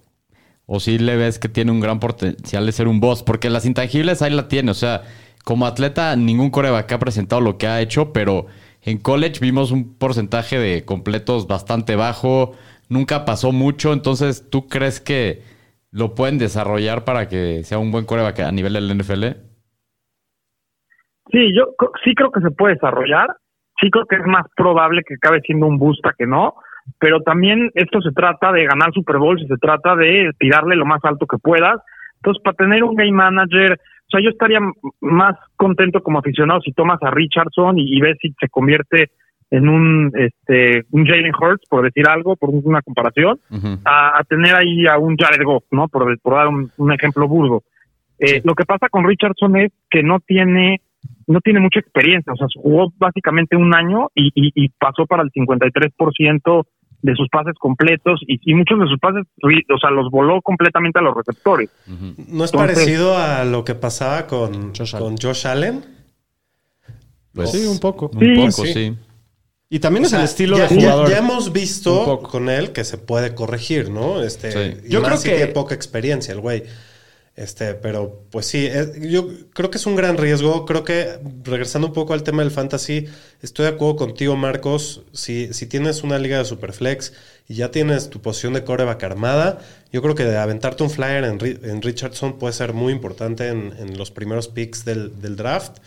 o 0.65 0.79
sí 0.79 0.99
le 0.99 1.17
ves 1.17 1.41
que 1.41 1.49
tiene 1.49 1.73
un 1.73 1.81
gran 1.81 1.99
potencial 1.99 2.65
de 2.67 2.71
ser 2.71 2.87
un 2.87 3.01
boss? 3.01 3.25
Porque 3.25 3.51
las 3.51 3.67
intangibles 3.67 4.23
ahí 4.23 4.31
la 4.31 4.47
tiene. 4.47 4.71
O 4.71 4.75
sea, 4.75 5.03
como 5.47 5.65
atleta, 5.65 6.17
ningún 6.17 6.51
coreback 6.51 6.91
ha 6.91 6.99
presentado 6.99 7.41
lo 7.41 7.57
que 7.57 7.69
ha 7.69 7.81
hecho, 7.81 8.13
pero 8.13 8.47
en 8.83 8.99
college 8.99 9.39
vimos 9.41 9.71
un 9.71 9.97
porcentaje 9.97 10.59
de 10.59 10.85
completos 10.85 11.47
bastante 11.47 11.95
bajo. 11.95 12.57
Nunca 12.89 13.25
pasó 13.25 13.53
mucho. 13.53 13.93
Entonces, 13.93 14.51
¿tú 14.51 14.67
crees 14.67 15.01
que 15.01 15.43
lo 15.93 16.17
pueden 16.17 16.39
desarrollar 16.39 17.05
para 17.05 17.29
que 17.29 17.63
sea 17.63 17.79
un 17.79 17.93
buen 17.93 18.07
coreback 18.07 18.41
a 18.41 18.51
nivel 18.51 18.73
del 18.73 18.99
NFL? 18.99 19.25
Sí, 21.31 21.55
yo 21.55 21.77
sí 22.03 22.13
creo 22.17 22.33
que 22.33 22.41
se 22.41 22.51
puede 22.51 22.75
desarrollar. 22.75 23.29
Sí 23.81 23.89
creo 23.89 24.05
que 24.07 24.17
es 24.17 24.27
más 24.27 24.47
probable 24.57 25.03
que 25.07 25.15
acabe 25.15 25.43
siendo 25.43 25.67
un 25.67 25.79
busta 25.79 26.13
que 26.19 26.27
no. 26.27 26.55
Pero 26.99 27.23
también 27.23 27.71
esto 27.75 28.01
se 28.01 28.11
trata 28.11 28.51
de 28.51 28.65
ganar 28.65 28.93
Super 28.93 29.19
Bowl, 29.19 29.39
se 29.39 29.57
trata 29.59 29.95
de 29.95 30.33
tirarle 30.41 30.75
lo 30.75 30.87
más 30.87 31.05
alto 31.05 31.25
que 31.25 31.39
puedas. 31.39 31.81
Entonces, 32.17 32.43
para 32.43 32.57
tener 32.57 32.83
un 32.83 32.97
game 32.97 33.13
manager, 33.13 33.79
o 34.07 34.11
sea, 34.11 34.21
yo 34.23 34.31
estaría 34.31 34.61
más 35.01 35.37
contento 35.57 36.03
como 36.03 36.21
aficionado 36.21 36.61
si 36.61 36.73
tomas 36.73 37.03
a 37.03 37.11
Richardson 37.11 37.79
y, 37.79 37.97
y 37.97 38.01
ves 38.01 38.17
si 38.21 38.33
se 38.39 38.49
convierte 38.49 39.11
en 39.51 39.69
un 39.69 40.13
este 40.15 40.85
un 40.91 41.07
Jalen 41.07 41.33
Hurts, 41.35 41.69
por 41.69 41.85
decir 41.85 42.09
algo, 42.09 42.37
por 42.37 42.51
una 42.51 42.83
comparación, 42.83 43.39
a, 43.85 44.19
a 44.19 44.25
tener 44.25 44.55
ahí 44.55 44.87
a 44.87 44.99
un 44.99 45.17
Jared 45.17 45.45
Goff, 45.45 45.65
¿no? 45.71 45.89
Por, 45.89 46.19
por 46.21 46.35
dar 46.35 46.49
un, 46.49 46.71
un 46.77 46.93
ejemplo 46.93 47.29
burdo. 47.29 47.63
Eh, 48.19 48.41
Lo 48.45 48.55
que 48.55 48.65
pasa 48.65 48.89
con 48.89 49.07
Richardson 49.07 49.57
es 49.57 49.73
que 49.91 50.03
no 50.03 50.21
tiene 50.21 50.81
no 51.29 51.41
tiene 51.41 51.61
mucha 51.61 51.81
experiencia, 51.81 52.33
o 52.33 52.37
sea, 52.37 52.47
jugó 52.57 52.93
básicamente 52.99 53.57
un 53.57 53.75
año 53.75 54.09
y, 54.15 54.31
y, 54.35 54.53
y 54.55 54.69
pasó 54.69 55.07
para 55.07 55.23
el 55.23 55.31
53% 55.31 56.65
de 57.03 57.15
sus 57.15 57.29
pases 57.29 57.55
completos 57.59 58.21
y, 58.27 58.41
y 58.51 58.55
muchos 58.55 58.79
de 58.81 58.87
sus 58.87 58.99
pases, 58.99 59.25
o 59.43 59.79
sea, 59.79 59.91
los 59.91 60.11
voló 60.11 60.41
completamente 60.43 60.99
a 60.99 61.03
los 61.03 61.15
receptores. 61.17 61.71
¿No 61.87 62.45
es 62.45 62.53
Entonces- 62.53 62.53
parecido 62.55 63.17
a 63.17 63.45
lo 63.45 63.65
que 63.65 63.75
pasaba 63.75 64.27
con 64.27 64.75
Josh 64.75 64.93
con 64.93 65.03
Allen. 65.03 65.19
Josh 65.23 65.47
Allen? 65.47 65.85
Pues, 67.33 67.51
Sí, 67.53 67.67
un 67.67 67.79
poco. 67.79 68.11
Un 68.13 68.21
Sí. 68.21 68.35
poco, 68.37 68.67
Sí. 68.67 68.73
sí. 68.73 68.97
Y 69.69 69.81
también 69.81 70.05
O 70.05 70.07
es 70.07 70.11
sea, 70.11 70.21
el 70.21 70.25
estilo 70.27 70.57
ya, 70.57 70.69
de 70.69 70.75
jugador. 70.77 71.11
ya 71.11 71.19
hemos 71.19 71.53
visto 71.53 72.19
Un 72.19 72.23
con 72.25 72.49
él 72.49 72.73
que 72.73 72.85
se 72.85 72.99
puede 72.99 73.35
corregir, 73.35 73.91
¿no? 73.91 74.23
Este, 74.23 74.53
Sí. 74.53 74.89
Yo 74.89 75.03
creo 75.03 75.21
que- 75.21 75.29
tiene 75.31 75.47
poca 75.49 75.75
experiencia 75.75 76.33
el 76.33 76.41
güey. 76.41 76.63
Este, 77.37 77.75
pero 77.75 78.25
pues 78.31 78.47
sí, 78.47 78.65
es- 78.67 78.99
yo 79.11 79.29
creo 79.53 79.71
que 79.71 79.77
es 79.77 79.85
un 79.87 79.95
gran 79.95 80.17
riesgo. 80.17 80.65
Creo 80.65 80.85
que 80.85 81.19
regresando 81.45 81.89
un 81.89 81.93
poco 81.93 82.15
al 82.15 82.23
tema 82.23 82.43
del 82.43 82.51
fantasy, 82.51 83.07
estoy 83.43 83.65
de 83.67 83.73
acuerdo 83.73 83.97
contigo, 83.97 84.37
Marcos. 84.37 85.03
Si, 85.13 85.53
si 85.53 85.67
tienes 85.67 86.03
una 86.03 86.19
liga 86.19 86.39
de 86.39 86.47
Superflex 86.47 87.13
y 87.47 87.55
ya 87.57 87.71
tienes 87.71 88.09
tu 88.09 88.23
posición 88.23 88.55
de 88.55 88.65
coreback 88.65 89.03
armada, 89.05 89.59
yo 89.93 90.01
creo 90.03 90.15
que 90.15 90.25
de 90.25 90.37
aventarte 90.39 90.83
un 90.83 90.91
flyer 90.91 91.25
en, 91.25 91.39
en 91.65 91.83
Richardson 91.83 92.39
puede 92.39 92.55
ser 92.55 92.73
muy 92.73 92.93
importante 92.93 93.49
en, 93.49 93.75
en 93.79 93.99
los 93.99 94.11
primeros 94.11 94.49
picks 94.49 94.85
del, 94.87 95.21
del 95.21 95.37
draft. 95.37 95.79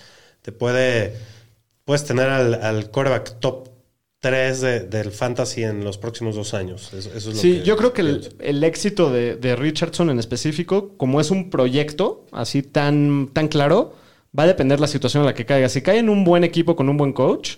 Te 0.43 0.51
puede, 0.51 1.15
puedes 1.85 2.05
tener 2.05 2.29
al, 2.29 2.55
al 2.55 2.91
coreback 2.91 3.39
top 3.39 3.69
3 4.19 4.61
de- 4.61 4.79
del 4.81 5.11
fantasy 5.11 5.63
en 5.63 5.83
los 5.83 5.97
próximos 5.97 6.35
dos 6.35 6.53
años. 6.53 6.91
Eso, 6.93 7.09
eso 7.09 7.17
es 7.17 7.25
lo 7.27 7.33
Sí, 7.41 7.59
que 7.59 7.63
yo 7.63 7.77
creo 7.77 7.93
que 7.93 8.01
el, 8.39 8.63
éxito 8.63 9.11
de, 9.11 9.35
de 9.35 9.55
Richardson 9.55 10.09
en 10.09 10.19
específico, 10.19 10.95
como 10.97 11.21
es 11.21 11.31
un 11.31 11.49
proyecto 11.49 12.25
así 12.31 12.61
tan, 12.61 13.29
tan 13.33 13.47
claro, 13.47 13.93
va 14.37 14.43
a 14.43 14.47
depender 14.47 14.79
la 14.79 14.87
situación 14.87 15.21
en 15.21 15.27
la 15.27 15.33
que 15.33 15.45
caiga. 15.45 15.69
Si 15.69 15.81
cae 15.81 15.99
en 15.99 16.09
un 16.09 16.23
buen 16.25 16.43
equipo 16.43 16.75
con 16.75 16.89
un 16.89 16.97
buen 16.97 17.13
coach, 17.13 17.55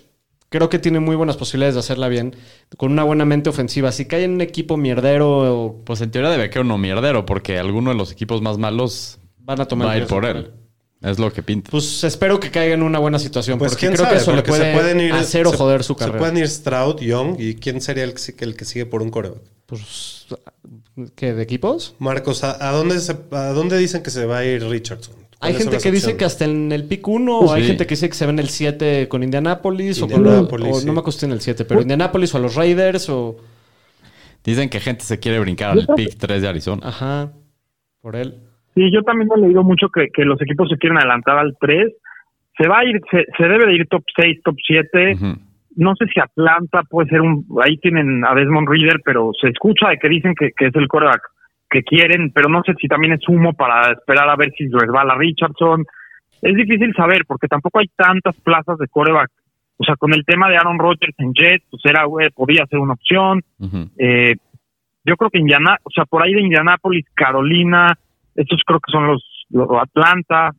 creo 0.50 0.68
que 0.68 0.78
tiene 0.78 1.00
muy 1.00 1.16
buenas 1.16 1.36
posibilidades 1.36 1.74
de 1.74 1.80
hacerla 1.80 2.08
bien, 2.08 2.36
con 2.76 2.92
una 2.92 3.02
buena 3.04 3.24
mente 3.24 3.50
ofensiva. 3.50 3.90
Si 3.90 4.06
cae 4.06 4.22
en 4.24 4.32
un 4.32 4.40
equipo 4.40 4.76
mierdero, 4.76 5.64
o 5.64 5.84
Pues 5.84 6.00
en 6.00 6.10
teoría 6.12 6.30
debe 6.30 6.48
que 6.50 6.60
uno 6.60 6.78
mierdero, 6.78 7.26
porque 7.26 7.58
alguno 7.58 7.90
de 7.90 7.96
los 7.96 8.12
equipos 8.12 8.40
más 8.40 8.58
malos 8.58 9.18
van 9.38 9.60
a 9.60 9.64
tomar 9.66 9.88
va 9.88 9.92
a 9.92 9.98
ir 9.98 10.06
por 10.06 10.24
él. 10.26 10.52
Es 11.02 11.18
lo 11.18 11.32
que 11.32 11.42
pinta. 11.42 11.70
Pues 11.70 12.04
espero 12.04 12.38
que 12.38 12.50
caiga 12.50 12.74
en 12.74 12.82
una 12.82 12.98
buena 13.00 13.18
situación, 13.18 13.58
Pues 13.58 13.72
porque 13.72 13.80
quién 13.86 13.92
creo 13.94 14.04
sabe, 14.06 14.16
que 14.16 14.22
eso 14.22 14.30
le 14.30 14.36
porque 14.38 14.50
puede 14.50 14.72
se 14.72 14.78
pueden 14.78 15.00
ir, 15.00 15.12
hacer 15.12 15.46
o 15.46 15.50
se- 15.50 15.56
joder 15.56 15.82
su 15.82 15.94
Se 15.94 15.98
carrera. 15.98 16.18
pueden 16.18 16.36
ir 16.38 16.48
Stroud, 16.48 17.00
Young 17.00 17.36
y 17.40 17.54
quién 17.56 17.80
sería 17.80 18.04
el, 18.04 18.14
el 18.38 18.56
que 18.56 18.64
sigue 18.64 18.86
por 18.86 19.02
un 19.02 19.10
coreback. 19.10 19.40
Pues, 19.66 20.26
¿Qué? 21.16 21.32
¿De 21.34 21.42
equipos? 21.42 21.94
Marcos, 21.98 22.44
¿a, 22.44 22.68
a 22.68 22.72
dónde 22.72 23.00
se- 23.00 23.16
¿a 23.32 23.48
dónde 23.52 23.78
dicen 23.78 24.02
que 24.02 24.10
se 24.10 24.26
va 24.26 24.38
a 24.38 24.44
ir 24.44 24.62
Richardson? 24.64 25.14
Hay 25.40 25.54
¿Cuáles 25.54 25.64
son 25.64 25.72
gente 25.72 25.82
que 25.82 25.90
dice 25.92 26.16
que 26.16 26.24
hasta 26.24 26.44
en 26.44 26.70
el 26.70 26.84
pick 26.84 27.08
1, 27.08 27.38
o 27.40 27.52
hay 27.52 27.62
Sí. 27.62 27.68
gente 27.68 27.86
que 27.86 27.94
dice 27.96 28.08
que 28.08 28.14
se 28.14 28.24
ve 28.26 28.30
en 28.32 28.38
el 28.38 28.48
7 28.48 29.08
con 29.08 29.24
Indianapolis, 29.24 30.00
o 30.02 30.06
con 30.06 30.18
Indianapolis, 30.18 30.76
o 30.76 30.80
sí. 30.80 30.86
no 30.86 30.92
me 30.92 31.00
acuerdo 31.00 31.26
en 31.26 31.32
el 31.32 31.40
7, 31.40 31.64
pero 31.64 31.80
Indianapolis 31.80 32.32
o 32.34 32.36
a 32.36 32.40
los 32.40 32.54
Raiders 32.54 33.08
o 33.08 33.36
Dicen 34.44 34.68
que 34.68 34.78
gente 34.80 35.04
se 35.04 35.18
quiere 35.18 35.38
brincar 35.40 35.70
al 35.70 35.86
pick 35.96 36.16
3 36.16 36.42
de 36.42 36.48
Arizona. 36.48 36.86
ajá, 36.86 37.32
por 38.00 38.14
él. 38.16 38.38
Sí, 38.74 38.90
yo 38.90 39.02
también 39.02 39.28
he 39.34 39.40
leído 39.40 39.62
mucho 39.62 39.88
que, 39.88 40.08
que 40.08 40.24
los 40.24 40.40
equipos 40.40 40.68
se 40.68 40.78
quieren 40.78 40.98
adelantar 40.98 41.38
al 41.38 41.56
3. 41.60 41.92
Se 42.56 42.68
va 42.68 42.80
a 42.80 42.84
ir, 42.84 43.00
se, 43.10 43.24
se 43.36 43.48
debe 43.48 43.66
de 43.66 43.74
ir 43.74 43.86
top 43.88 44.02
6, 44.16 44.42
top 44.42 44.56
7. 44.66 45.14
Ujú. 45.14 45.26
No 45.76 45.94
sé 45.96 46.06
si 46.06 46.20
Atlanta 46.20 46.82
puede 46.88 47.08
ser 47.08 47.20
un. 47.20 47.46
Ahí 47.62 47.78
tienen 47.78 48.24
a 48.24 48.34
Desmond 48.34 48.68
Reader, 48.68 49.00
pero 49.04 49.30
se 49.40 49.48
escucha 49.48 49.88
de 49.88 49.98
que 49.98 50.08
dicen 50.08 50.34
que, 50.34 50.50
que 50.56 50.66
es 50.66 50.74
el 50.74 50.88
coreback 50.88 51.22
que 51.70 51.82
quieren, 51.82 52.30
pero 52.32 52.50
no 52.50 52.62
sé 52.64 52.74
si 52.78 52.86
también 52.86 53.14
es 53.14 53.26
humo 53.26 53.54
para 53.54 53.92
esperar 53.92 54.28
a 54.28 54.36
ver 54.36 54.52
si 54.56 54.68
resbala 54.68 55.14
Richardson. 55.14 55.84
Es 56.42 56.54
difícil 56.54 56.94
saber 56.94 57.24
porque 57.26 57.48
tampoco 57.48 57.78
hay 57.78 57.88
tantas 57.96 58.38
plazas 58.40 58.76
de 58.78 58.88
coreback. 58.88 59.30
O 59.78 59.84
sea, 59.84 59.96
con 59.96 60.12
el 60.12 60.24
tema 60.24 60.48
de 60.48 60.56
Aaron 60.56 60.78
Rodgers 60.78 61.14
en 61.18 61.32
Jets, 61.32 61.64
pues 61.70 61.82
era, 61.86 62.04
güey, 62.04 62.28
podía 62.30 62.66
ser 62.66 62.78
una 62.78 62.92
opción. 62.92 63.42
Eh, 63.98 64.36
yo 65.04 65.16
creo 65.16 65.30
que 65.30 65.38
Indiana, 65.38 65.78
o 65.82 65.90
sea, 65.90 66.04
por 66.04 66.22
ahí 66.22 66.34
de 66.34 66.42
Indianapolis, 66.42 67.06
Carolina, 67.14 67.96
estos 68.34 68.60
creo 68.66 68.80
que 68.80 68.92
son 68.92 69.06
los, 69.08 69.22
los 69.50 69.68
Atlanta, 69.80 70.52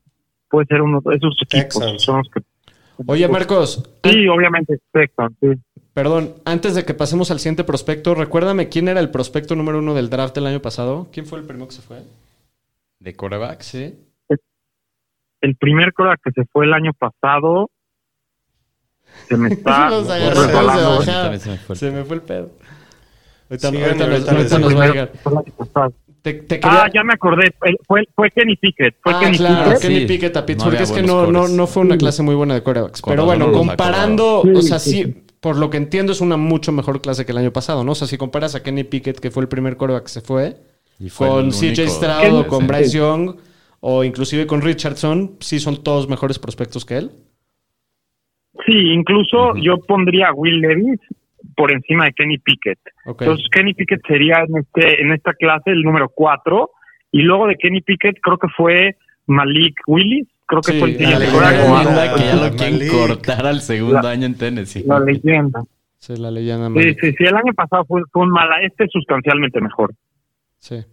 puede 0.49 0.65
ser 0.67 0.81
uno 0.81 1.01
de 1.03 1.15
esos 1.15 1.35
equipos. 1.41 1.79
Texans. 1.79 2.01
Son 2.01 2.17
los 2.17 2.29
que, 2.29 2.41
Oye, 3.07 3.27
Marcos, 3.27 3.83
sí, 4.03 4.27
obviamente, 4.27 4.79
Texans, 4.91 5.35
sí. 5.41 5.47
perdón, 5.93 6.35
antes 6.45 6.75
de 6.75 6.85
que 6.85 6.93
pasemos 6.93 7.31
al 7.31 7.39
siguiente 7.39 7.63
prospecto, 7.63 8.13
recuérdame 8.13 8.69
quién 8.69 8.87
era 8.87 8.99
el 8.99 9.09
prospecto 9.09 9.55
número 9.55 9.79
uno 9.79 9.93
del 9.93 10.09
draft 10.09 10.35
del 10.35 10.45
año 10.45 10.61
pasado. 10.61 11.07
¿Quién 11.11 11.25
fue 11.25 11.39
el 11.39 11.45
primero 11.45 11.67
que 11.67 11.73
se 11.73 11.81
fue? 11.81 12.03
¿De 12.99 13.15
corebacks? 13.15 13.65
Sí. 13.65 13.95
El 15.41 15.55
primer 15.57 15.91
coreback 15.93 16.21
que 16.23 16.31
se 16.31 16.45
fue 16.45 16.65
el 16.65 16.73
año 16.73 16.93
pasado, 16.93 17.69
se 19.27 19.37
me 19.37 19.49
está 19.53 19.89
Los 19.89 20.09
agarré, 20.09 21.39
se 21.39 21.49
me 21.49 21.57
fue 21.57 21.73
el 21.73 21.79
Se 21.79 21.91
me 21.91 22.03
fue 22.05 22.15
el 22.15 22.21
pedo. 22.21 22.51
Ahorita, 23.49 23.69
Sí, 23.69 23.83
ahorita 23.83 24.03
ahorita 24.05 24.31
ahorita 24.31 24.59
nos 24.59 24.77
va 24.77 24.83
a 24.83 24.87
llegar. 24.87 25.11
Te, 26.23 26.33
te 26.33 26.59
quería- 26.59 26.83
Ah, 26.85 26.89
ya 26.91 27.03
me 27.03 27.13
acordé, 27.13 27.53
fue, 27.85 28.31
Kenny 28.31 28.55
Pickett, 28.55 28.95
fue 29.03 29.13
Ah, 29.13 29.19
Kenny 29.19 29.37
claro, 29.37 29.63
Pickett. 29.65 29.81
Kenny 29.81 29.99
Sí. 29.99 30.05
Pickett 30.07 30.37
a 30.37 30.39
No 30.39 30.45
Pittsburgh. 30.47 30.73
había 30.73 30.83
es 30.83 30.91
que 30.91 31.03
no, 31.03 31.27
no, 31.31 31.47
no 31.49 31.67
fue 31.67 31.83
una 31.83 31.97
clase 31.97 32.23
muy 32.23 32.33
buena 32.33 32.55
de 32.55 32.63
corebacks. 32.63 33.01
Pero 33.05 33.25
bueno, 33.25 33.47
no 33.47 33.53
comparando, 33.53 34.39
o 34.41 34.61
sea, 34.61 34.79
Sí, 34.79 35.23
por 35.41 35.57
lo 35.57 35.69
que 35.69 35.77
entiendo, 35.77 36.11
es 36.13 36.21
una 36.21 36.37
mucho 36.37 36.71
mejor 36.71 37.01
clase 37.01 37.25
que 37.25 37.33
el 37.33 37.37
año 37.37 37.51
pasado, 37.51 37.83
¿no? 37.83 37.91
O 37.91 37.95
sea, 37.95 38.07
si 38.07 38.17
comparas 38.17 38.55
a 38.55 38.63
Kenny 38.63 38.85
Pickett, 38.85 39.19
que 39.19 39.29
fue 39.29 39.43
el 39.43 39.49
primer 39.49 39.75
coreback 39.77 40.03
que 40.05 40.09
se 40.09 40.21
fue, 40.21 40.55
Y 40.99 41.09
fue 41.09 41.27
con 41.27 41.51
CJ 41.51 41.87
Stroud 41.89 42.39
o 42.39 42.47
con. 42.47 42.67
Bryce 42.67 42.97
Young, 42.97 43.35
o 43.81 44.05
inclusive 44.05 44.47
con 44.47 44.61
Richardson, 44.61 45.35
sí 45.41 45.59
son 45.59 45.83
todos 45.83 46.07
mejores 46.07 46.39
prospectos 46.39 46.85
que 46.85 46.95
él. 46.99 47.11
Sí, 48.65 48.71
incluso 48.93 49.55
yo 49.61 49.77
pondría 49.79 50.29
a 50.29 50.33
Will 50.33 50.61
Levis 50.61 50.99
por 51.55 51.71
encima 51.71 52.05
de 52.05 52.13
Kenny 52.13 52.37
Pickett. 52.37 52.79
Entonces 53.05 53.47
Kenny 53.51 53.73
Pickett 53.73 54.01
sería 54.07 54.43
en 54.47 54.57
este 54.57 55.01
en 55.01 55.11
esta 55.11 55.33
clase 55.33 55.71
el 55.71 55.81
número 55.83 56.09
4 56.09 56.69
Y 57.11 57.21
luego 57.21 57.47
de 57.47 57.55
Kenny 57.55 57.81
Pickett 57.81 58.17
creo 58.21 58.37
que 58.37 58.47
fue 58.55 58.95
Malik 59.27 59.75
Willis, 59.87 60.27
creo 60.47 60.61
que 60.61 60.71
Sí, 60.73 60.79
fue 60.79 60.89
el 60.91 60.97
la 61.01 61.19
siguiente 61.19 61.29
leyenda 61.29 62.15
que 62.15 62.21
ya 62.21 62.35
lo 62.35 62.55
quieren 62.55 62.73
Malik. 62.77 62.91
cortar 62.91 63.45
al 63.45 63.61
segundo 63.61 64.07
año 64.07 64.25
en 64.25 64.35
Tennessee. 64.37 64.83
La 64.85 64.99
leyenda. 64.99 65.63
Sí, 65.99 66.15
la 66.17 66.31
leyenda. 66.31 66.67
Sí, 66.67 66.73
Malik. 66.73 66.99
sí, 66.99 67.11
sí, 67.17 67.23
el 67.23 67.35
año 67.35 67.53
pasado 67.55 67.85
fue, 67.85 68.01
fue 68.11 68.23
un 68.23 68.29
mala, 68.29 68.61
este 68.61 68.83
es 68.85 68.91
sustancialmente 68.91 69.61
mejor. 69.61 69.93
Sí. 70.59 70.83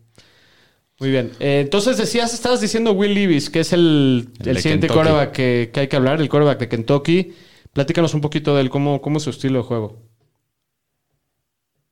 Muy 1.00 1.10
bien. 1.10 1.30
Eh, 1.40 1.60
entonces 1.62 1.96
decías, 1.96 2.34
estabas 2.34 2.60
diciendo 2.60 2.92
Will 2.92 3.14
Levis, 3.14 3.48
que 3.50 3.60
es 3.60 3.72
el, 3.72 4.28
El 4.40 4.48
el 4.48 4.56
siguiente 4.58 4.86
Kentucky. 4.86 5.08
quarterback 5.08 5.32
que, 5.32 5.70
que 5.72 5.80
hay 5.80 5.88
que 5.88 5.96
hablar, 5.96 6.20
el 6.20 6.28
quarterback 6.28 6.58
de 6.60 6.68
Kentucky. 6.68 7.32
Platícanos 7.72 8.12
un 8.14 8.20
poquito 8.20 8.54
de 8.54 8.60
él, 8.62 8.70
cómo, 8.70 9.00
cómo 9.00 9.16
es 9.16 9.22
su 9.24 9.30
estilo 9.30 9.58
de 9.60 9.64
juego. 9.64 9.96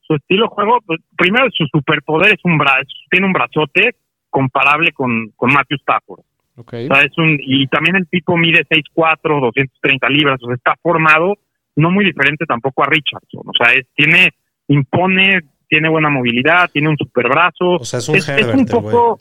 Su 0.08 0.16
estilo 0.16 0.44
de 0.44 0.48
juego, 0.48 0.78
pues, 0.84 1.00
primero 1.16 1.46
su 1.52 1.66
superpoder 1.66 2.32
es 2.32 2.40
un 2.44 2.58
brazo, 2.58 2.88
tiene 3.10 3.26
un 3.26 3.32
brazote 3.32 3.94
comparable 4.30 4.90
con, 4.92 5.30
con 5.36 5.52
Matthew 5.52 5.76
Stafford. 5.80 6.20
Ok. 6.56 6.74
O 6.90 6.94
sea, 6.94 7.02
es 7.04 7.16
un, 7.18 7.38
y 7.40 7.68
también 7.68 7.96
el 7.96 8.08
tipo 8.08 8.36
mide 8.36 8.66
6'4", 8.66 9.40
230 9.40 10.08
libras, 10.08 10.42
o 10.42 10.46
sea, 10.46 10.56
está 10.56 10.74
formado 10.82 11.36
no 11.78 11.90
muy 11.90 12.04
diferente 12.04 12.44
tampoco 12.44 12.82
a 12.82 12.86
Richardson. 12.86 13.42
O 13.46 13.52
sea, 13.56 13.72
es, 13.72 13.86
tiene, 13.94 14.32
impone, 14.66 15.40
tiene 15.68 15.88
buena 15.88 16.10
movilidad, 16.10 16.68
tiene 16.72 16.88
un 16.88 16.96
superbrazo. 16.96 17.76
O 17.76 17.84
sea, 17.84 18.00
es 18.00 18.08
un 18.08 18.16
es, 18.16 18.28
Herbert, 18.28 18.54
un 18.54 18.60
el 18.60 18.66
poco... 18.66 19.18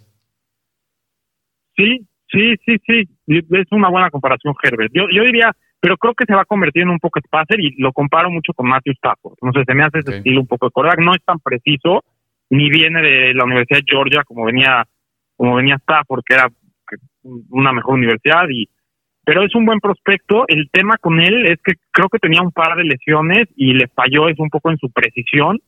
Sí, 1.76 2.08
sí, 2.32 2.56
sí, 2.66 2.78
sí. 2.86 3.10
Es 3.28 3.72
una 3.72 3.90
buena 3.90 4.10
comparación, 4.10 4.56
Herbert. 4.62 4.92
Yo, 4.94 5.04
yo 5.14 5.24
diría, 5.24 5.56
pero 5.80 5.98
creo 5.98 6.14
que 6.14 6.26
se 6.26 6.34
va 6.34 6.42
a 6.42 6.46
convertir 6.46 6.84
en 6.84 6.90
un 6.90 7.00
poco 7.00 7.20
espacer 7.20 7.60
y 7.60 7.76
lo 7.82 7.92
comparo 7.94 8.30
mucho 8.30 8.54
con 8.54 8.68
Matthew 8.68 8.94
Stafford. 8.94 9.36
No 9.42 9.52
sé, 9.54 9.64
se 9.66 9.74
me 9.76 9.84
hace 9.84 10.00
ese 10.00 10.10
estilo 10.18 10.42
un 10.42 10.48
poco 10.48 10.68
de 10.68 10.72
quarterback. 10.72 11.00
No 11.06 11.14
es 11.14 11.24
tan 11.24 11.40
preciso, 11.40 12.04
ni 12.50 12.70
viene 12.70 13.02
de 13.02 13.34
la 13.34 13.44
Universidad 13.46 13.80
de 13.80 13.86
Georgia 13.88 14.24
como 14.24 14.46
venía, 14.46 14.86
como 15.36 15.56
venía 15.56 15.76
Stafford, 15.76 16.24
que 16.26 16.34
era 16.36 16.48
una 17.50 17.72
mejor 17.74 17.96
universidad 17.96 18.46
y 18.50 18.68
pero 19.26 19.44
es 19.44 19.54
un 19.56 19.66
buen 19.66 19.82
prospecto. 19.82 20.46
El 20.48 20.70
tema 20.72 20.96
con 20.98 21.20
él 21.20 21.46
es 21.48 21.60
que 21.62 21.74
creo 21.92 22.08
que 22.08 22.18
tenía 22.18 22.42
un 22.42 22.54
par 22.54 22.78
de 22.78 22.86
lesiones 22.86 23.50
y 23.58 23.74
le 23.74 23.88
falló 23.90 24.30
es 24.30 24.40
un 24.40 24.50
poco 24.50 24.72
en 24.72 24.78
su 24.78 24.90
precisión 24.90 25.60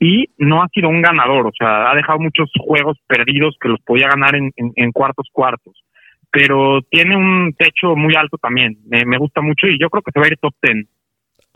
y 0.00 0.26
no 0.38 0.60
ha 0.62 0.68
sido 0.68 0.88
un 0.88 1.00
ganador, 1.02 1.46
o 1.46 1.52
sea, 1.56 1.90
ha 1.90 1.94
dejado 1.94 2.18
muchos 2.18 2.50
juegos 2.58 2.98
perdidos 3.06 3.56
que 3.60 3.68
los 3.68 3.80
podía 3.82 4.08
ganar 4.08 4.34
en, 4.34 4.50
en- 4.56 4.72
en 4.74 4.90
cuartos 4.92 5.28
cuartos. 5.32 5.84
Pero 6.30 6.80
tiene 6.90 7.16
un 7.16 7.54
techo 7.56 7.96
muy 7.96 8.14
alto 8.14 8.36
también, 8.38 8.78
me, 8.86 9.04
me 9.06 9.18
gusta 9.18 9.40
mucho 9.40 9.66
y 9.68 9.78
yo 9.80 9.88
creo 9.88 10.02
que 10.02 10.10
se 10.12 10.20
va 10.20 10.26
a 10.26 10.28
ir 10.28 10.38
top 10.40 10.54
10. 10.62 10.86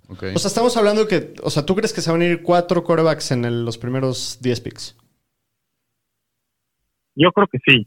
Ok. 0.08 0.24
O 0.34 0.38
sea, 0.38 0.48
estamos 0.48 0.76
hablando 0.76 1.06
que, 1.06 1.34
o 1.42 1.50
sea, 1.50 1.64
¿tú 1.66 1.74
crees 1.76 1.92
que 1.92 2.00
se 2.00 2.10
van 2.10 2.22
a 2.22 2.26
ir 2.26 2.42
cuatro 2.42 2.82
quarterbacks 2.82 3.30
en 3.32 3.44
el- 3.44 3.64
los 3.64 3.78
primeros 3.78 4.38
10 4.40 4.60
picks? 4.60 4.96
Yo 7.14 7.30
creo 7.32 7.46
que 7.48 7.58
sí, 7.66 7.86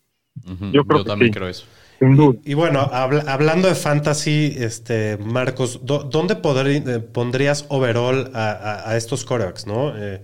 yo 0.72 0.84
creo 0.86 1.04
que 1.04 1.10
también 1.10 1.32
sí. 1.34 1.38
creo 1.38 1.50
eso. 1.50 1.66
sin 2.00 2.16
duda. 2.16 2.40
Y 2.44 2.54
bueno, 2.54 2.80
habla- 2.82 3.24
hablando 3.28 3.68
de 3.68 3.76
fantasy, 3.76 4.54
este 4.58 5.18
Marcos, 5.18 5.86
¿dó- 5.86 6.04
¿dónde 6.04 6.36
podrí- 6.36 6.84
eh, 6.88 7.00
pondrías 7.00 7.66
overall 7.70 8.30
a, 8.34 8.52
a- 8.52 8.90
a 8.92 8.98
estos 8.98 9.24
corebacks, 9.26 9.66
no? 9.68 9.94
Eh, 9.98 10.22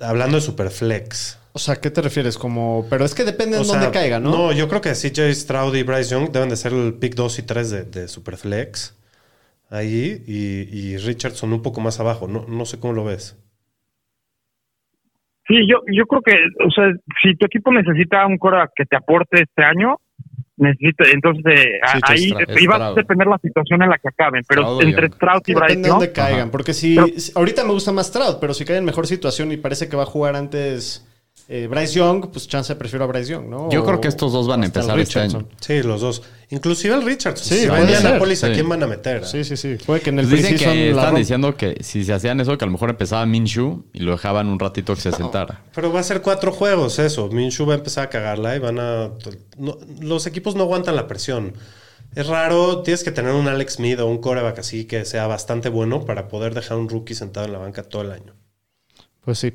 hablando 0.00 0.36
de 0.36 0.40
Superflex. 0.42 1.38
O 1.54 1.58
sea, 1.58 1.76
¿qué 1.76 1.90
te 1.90 2.00
refieres? 2.00 2.38
Como, 2.38 2.86
pero 2.88 3.04
es 3.04 3.14
que 3.14 3.24
depende 3.24 3.58
de 3.58 3.64
dónde 3.64 3.82
sea, 3.84 3.92
caiga, 3.92 4.18
¿no? 4.18 4.30
No, 4.30 4.52
yo 4.52 4.68
creo 4.68 4.80
que 4.80 4.92
CJ 4.92 5.34
Stroud 5.34 5.74
y 5.74 5.82
Bryce 5.82 6.10
Young 6.14 6.30
deben 6.30 6.48
de 6.48 6.56
ser 6.56 6.72
el 6.72 6.94
pick 6.94 7.14
2 7.14 7.38
y 7.40 7.42
3 7.42 7.70
de, 7.70 7.82
de 7.84 8.08
Superflex. 8.08 8.96
Ahí, 9.68 10.22
y, 10.26 10.76
y 10.78 10.96
Richardson 10.98 11.52
un 11.52 11.62
poco 11.62 11.80
más 11.80 12.00
abajo. 12.00 12.26
No, 12.26 12.44
no 12.48 12.64
sé 12.66 12.78
cómo 12.78 12.92
lo 12.94 13.04
ves. 13.04 13.36
Sí, 15.48 15.54
yo, 15.68 15.78
yo 15.92 16.06
creo 16.06 16.22
que, 16.22 16.32
o 16.66 16.70
sea, 16.70 16.84
si 17.22 17.34
tu 17.36 17.46
equipo 17.46 17.72
necesita 17.72 18.24
un 18.26 18.38
coreback 18.38 18.70
que 18.76 18.84
te 18.86 18.96
aporte 18.96 19.42
este 19.42 19.64
año, 19.64 19.96
necesita, 20.56 21.04
entonces 21.12 21.42
eh, 21.46 21.80
Sí, 21.92 21.98
ahí 22.04 22.32
iba 22.60 22.76
a 22.88 22.94
depender 22.94 23.26
la 23.26 23.38
situación 23.38 23.82
en 23.82 23.90
la 23.90 23.98
que 23.98 24.08
acaben, 24.08 24.42
pero 24.48 24.80
entre 24.80 25.08
Young. 25.08 25.14
Stroud 25.16 25.42
y 25.46 25.54
Bryce 25.54 25.66
Depende 25.68 25.82
de 25.82 25.88
Young, 25.88 25.98
dónde 25.98 26.12
caigan. 26.12 26.50
Porque 26.50 26.72
si, 26.72 26.94
Pero- 26.94 27.08
si- 27.18 27.32
ahorita 27.34 27.64
me 27.64 27.72
gusta 27.72 27.92
más 27.92 28.06
Stroud, 28.06 28.36
pero 28.40 28.54
si 28.54 28.64
cae 28.64 28.76
en 28.76 28.84
mejor 28.84 29.06
situación 29.06 29.50
y 29.52 29.56
parece 29.56 29.88
que 29.88 29.96
va 29.96 30.04
a 30.04 30.06
jugar 30.06 30.36
antes 30.36 31.06
eh, 31.54 31.66
Bryce 31.66 31.92
Young, 31.94 32.30
pues 32.32 32.48
chance 32.48 32.74
prefiero 32.76 33.04
a 33.04 33.08
Bryce 33.08 33.30
Young, 33.32 33.46
¿no? 33.48 33.70
Yo 33.70 33.82
O- 33.82 33.84
creo 33.86 34.00
que 34.00 34.08
estos 34.08 34.32
dos 34.32 34.48
van 34.48 34.62
a 34.62 34.66
empezar 34.66 34.98
este 34.98 35.18
Richardson. 35.20 35.40
año. 35.42 35.56
Sí, 35.60 35.82
los 35.82 36.00
dos. 36.00 36.22
Inclusive 36.48 36.94
el 36.94 37.02
Richardson. 37.02 37.46
Sí, 37.46 37.62
si 37.62 37.66
van 37.68 37.80
a. 37.80 37.82
Indianapolis, 37.82 38.42
¿a 38.44 38.52
quién 38.52 38.68
van 38.68 38.82
a 38.82 38.86
meter? 38.86 39.24
Sí, 39.26 39.44
sí, 39.44 39.56
sí. 39.56 39.76
Puede 39.84 40.00
que 40.00 40.10
en 40.10 40.18
el 40.20 40.28
Pues 40.28 40.42
dicen 40.42 40.56
que 40.58 40.92
rompa. 40.92 41.12
diciendo 41.18 41.54
que 41.56 41.76
si 41.82 42.04
se 42.04 42.12
hacían 42.14 42.40
eso, 42.40 42.56
que 42.56 42.64
a 42.64 42.66
lo 42.66 42.72
mejor 42.72 42.90
empezaba 42.90 43.24
Minshew 43.26 43.84
y 43.92 44.00
lo 44.00 44.12
dejaban 44.12 44.48
un 44.48 44.58
ratito 44.58 44.94
que 44.94 45.00
se 45.02 45.12
sentara. 45.12 45.62
Pero 45.74 45.92
va 45.92 46.00
a 46.00 46.02
ser 46.02 46.22
cuatro 46.22 46.52
juegos 46.52 46.98
eso. 46.98 47.28
Minshew 47.28 47.66
va 47.66 47.74
a 47.74 47.76
empezar 47.76 48.04
a 48.04 48.08
cagarla 48.08 48.56
y 48.56 48.58
van 48.58 48.78
a... 48.78 49.10
no- 49.58 49.78
los 50.00 50.26
equipos 50.26 50.54
no 50.56 50.62
aguantan 50.62 50.96
la 50.96 51.06
presión. 51.06 51.52
Es 52.14 52.26
raro, 52.26 52.82
tienes 52.82 53.04
que 53.04 53.10
tener 53.10 53.32
un 53.32 53.48
Alex 53.48 53.74
Smith 53.74 53.98
o 54.00 54.06
un 54.06 54.18
coreback 54.18 54.58
así 54.58 54.84
que 54.84 55.04
sea 55.04 55.26
bastante 55.26 55.68
bueno 55.70 56.04
para 56.04 56.28
poder 56.28 56.54
dejar 56.54 56.76
un 56.78 56.88
rookie 56.88 57.14
sentado 57.14 57.46
en 57.46 57.52
la 57.52 57.58
banca 57.58 57.82
todo 57.82 58.02
el 58.02 58.12
año. 58.12 58.34
Pues 59.24 59.38
sí. 59.38 59.52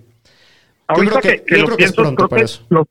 Ahorita 0.87 1.21
que- 1.21 1.27
que, 1.39 1.43
que 1.45 1.55
yo 1.55 1.61
lo 1.61 1.65
creo 1.67 1.77
que 1.77 1.83
es 1.83 1.91
pienso, 1.91 2.01
pronto 2.01 2.15
creo 2.17 2.29
para 2.29 2.39
que 2.39 2.45
eso. 2.45 2.65
los- 2.69 2.87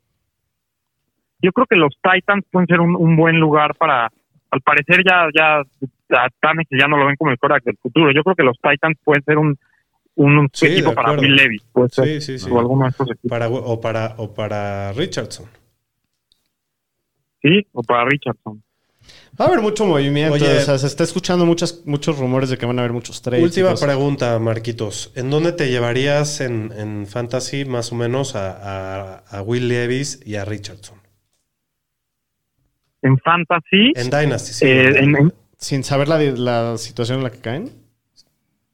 yo 1.42 1.52
creo 1.52 1.66
que 1.66 1.76
los 1.76 1.94
Titans 2.02 2.44
pueden 2.50 2.66
ser 2.66 2.80
un, 2.80 2.96
un 2.96 3.16
buen 3.16 3.38
lugar 3.38 3.74
para, 3.76 4.10
al 4.50 4.60
parecer 4.62 5.02
ya, 5.06 5.28
ya, 5.34 5.62
ya, 6.08 6.28
Tannehill 6.40 6.80
ya 6.80 6.88
no 6.88 6.96
lo 6.96 7.06
ven 7.06 7.16
como 7.16 7.30
el 7.30 7.38
coreback 7.38 7.64
del 7.64 7.76
futuro. 7.76 8.10
Yo 8.12 8.22
creo 8.22 8.34
que 8.36 8.42
los 8.42 8.56
Titans 8.60 8.96
pueden 9.04 9.22
ser 9.24 9.38
un, 9.38 9.56
un, 10.14 10.38
un 10.38 10.48
Sí, 10.52 10.66
equipo 10.66 10.94
para. 10.94 11.12
Will 11.12 11.34
Levis, 11.36 11.62
puede 11.72 11.88
ser, 11.90 12.20
Sí, 12.22 12.36
o 12.50 12.58
alguno 12.58 12.86
de. 12.86 13.28
Para, 13.28 13.48
o, 13.48 13.80
para, 13.80 14.14
o 14.16 14.32
para 14.34 14.92
Richardson. 14.94 15.46
Sí, 17.42 17.66
o 17.72 17.82
para 17.82 18.04
Richardson. 18.06 18.62
Va 19.38 19.44
a 19.44 19.48
haber 19.48 19.60
mucho 19.60 19.84
movimiento. 19.84 20.34
Oye. 20.34 20.58
o 20.58 20.60
sea, 20.60 20.78
se 20.78 20.86
está 20.86 21.04
escuchando 21.04 21.44
muchas, 21.44 21.82
muchos 21.84 22.18
rumores 22.18 22.48
de 22.48 22.56
que 22.56 22.64
van 22.64 22.78
a 22.78 22.82
haber 22.82 22.92
muchos 22.92 23.20
trades. 23.20 23.42
Última 23.44 23.74
pregunta, 23.74 24.38
Marquitos. 24.38 25.12
¿En 25.14 25.28
dónde 25.30 25.52
te 25.52 25.68
llevarías 25.70 26.40
en, 26.40 26.72
en 26.76 27.06
Fantasy 27.06 27.64
más 27.66 27.92
o 27.92 27.96
menos 27.96 28.34
a, 28.34 28.52
a- 28.52 29.18
a 29.30 29.42
Will 29.42 29.68
Levis 29.68 30.20
y 30.24 30.36
a 30.36 30.44
Richardson? 30.46 30.98
En 33.02 33.18
Fantasy, 33.18 33.92
En 33.94 34.10
Dynasty, 34.10 34.52
sí. 34.52 34.64
eh, 34.66 34.98
en- 34.98 35.32
Sin 35.58 35.84
saber 35.84 36.08
la, 36.08 36.18
la 36.18 36.78
situación 36.78 37.18
en 37.18 37.24
la 37.24 37.30
que 37.30 37.38
caen. 37.40 37.70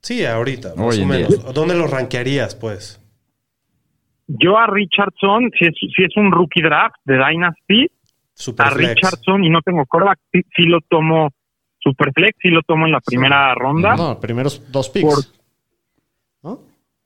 Sí, 0.00 0.24
ahorita, 0.24 0.74
más 0.76 0.96
Hoy 0.96 1.02
o 1.02 1.06
día. 1.06 1.06
menos. 1.28 1.54
¿Dónde 1.54 1.74
lo 1.74 1.86
rankearías, 1.86 2.54
pues? 2.54 2.98
yo 4.28 4.56
a 4.56 4.66
Richardson, 4.66 5.50
si 5.58 5.66
es, 5.66 5.74
si 5.94 6.04
es 6.04 6.16
un 6.16 6.32
rookie 6.32 6.62
draft 6.62 6.94
de 7.04 7.18
Dynasty, 7.18 7.86
a. 8.34 8.94
Richardson 8.94 9.44
y 9.44 9.50
no 9.50 9.60
tengo 9.62 9.84
coreback, 9.86 10.18
sí, 10.32 10.40
sí 10.56 10.62
lo 10.64 10.80
tomo 10.88 11.30
Superflex, 11.78 12.38
sí 12.40 12.48
lo 12.48 12.62
tomo 12.62 12.86
en 12.86 12.92
la 12.92 13.00
primera 13.00 13.54
ronda. 13.54 13.96
No, 13.96 14.18
primeros 14.20 14.70
dos 14.70 14.88
picks. 14.88 15.04
Por- 15.06 15.24
¿No? 16.42 16.60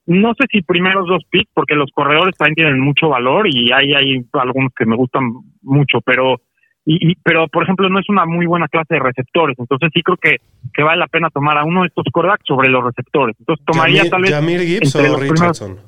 No 0.06 0.34
sé 0.34 0.44
si 0.50 0.62
primeros 0.62 1.08
dos 1.08 1.24
picks, 1.30 1.50
porque 1.54 1.74
los 1.74 1.90
corredores 1.92 2.36
también 2.36 2.54
tienen 2.54 2.80
mucho 2.80 3.08
valor 3.08 3.48
y 3.48 3.72
hay, 3.72 3.92
hay 3.94 4.24
algunos 4.34 4.72
que 4.76 4.86
me 4.86 4.94
gustan 4.96 5.32
mucho, 5.62 6.00
pero 6.02 6.40
y, 6.84 7.10
y- 7.10 7.14
pero 7.16 7.48
por 7.48 7.64
ejemplo 7.64 7.88
no 7.88 7.98
es 7.98 8.08
una 8.08 8.24
muy 8.26 8.46
buena 8.46 8.68
clase 8.68 8.94
de 8.94 9.00
receptores, 9.00 9.58
entonces 9.58 9.90
sí 9.92 10.02
creo 10.02 10.16
que, 10.18 10.36
que 10.72 10.82
vale 10.84 11.00
la 11.00 11.08
pena 11.08 11.28
tomar 11.30 11.58
a 11.58 11.64
uno 11.64 11.80
de 11.82 11.88
estos 11.88 12.04
corebacks 12.12 12.44
sobre 12.46 12.68
los 12.68 12.84
receptores. 12.84 13.34
Entonces 13.40 13.64
tomaría 13.66 13.98
Jamir, 14.04 14.10
tal 14.12 14.22
vez 14.22 14.30
Jamir 14.30 14.60
Gibbs 14.60 14.94
entre 14.94 15.10
o 15.10 15.16
primeros- 15.18 15.40
Richardson. 15.40 15.78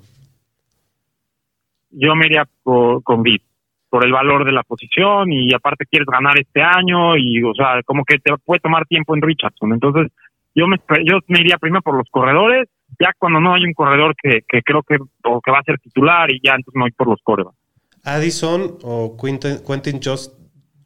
yo 1.90 2.14
me 2.16 2.26
iría 2.26 2.48
por- 2.62 3.02
con 3.02 3.24
Gibbs 3.24 3.44
por 3.90 4.04
el 4.04 4.12
valor 4.12 4.44
de 4.44 4.52
la 4.52 4.62
posición 4.62 5.32
y 5.32 5.52
aparte 5.54 5.86
quieres 5.86 6.06
ganar 6.06 6.38
este 6.38 6.62
año 6.62 7.16
y 7.16 7.42
o 7.42 7.54
sea 7.54 7.82
como 7.84 8.04
que 8.04 8.18
te 8.18 8.32
puede 8.44 8.60
tomar 8.60 8.86
tiempo 8.86 9.14
en 9.14 9.22
Richardson. 9.22 9.72
Entonces 9.72 10.12
yo 10.54 10.66
me 10.66 10.78
yo 11.04 11.18
me 11.28 11.40
iría 11.40 11.58
primero 11.58 11.82
por 11.82 11.96
los 11.96 12.08
corredores. 12.10 12.68
Ya 12.98 13.12
cuando 13.18 13.40
no 13.40 13.54
hay 13.54 13.64
un 13.64 13.74
corredor 13.74 14.14
que, 14.20 14.42
que 14.48 14.62
creo 14.62 14.82
que 14.82 14.96
o 15.24 15.40
que 15.40 15.50
va 15.50 15.58
a 15.58 15.64
ser 15.64 15.78
titular 15.78 16.30
y 16.30 16.40
ya 16.42 16.54
entonces 16.54 16.74
me 16.74 16.82
voy 16.82 16.92
por 16.92 17.08
los 17.08 17.20
corebacks. 17.22 17.56
Addison 18.04 18.78
o 18.82 19.16
Quentin, 19.20 19.58
Quentin 19.66 20.00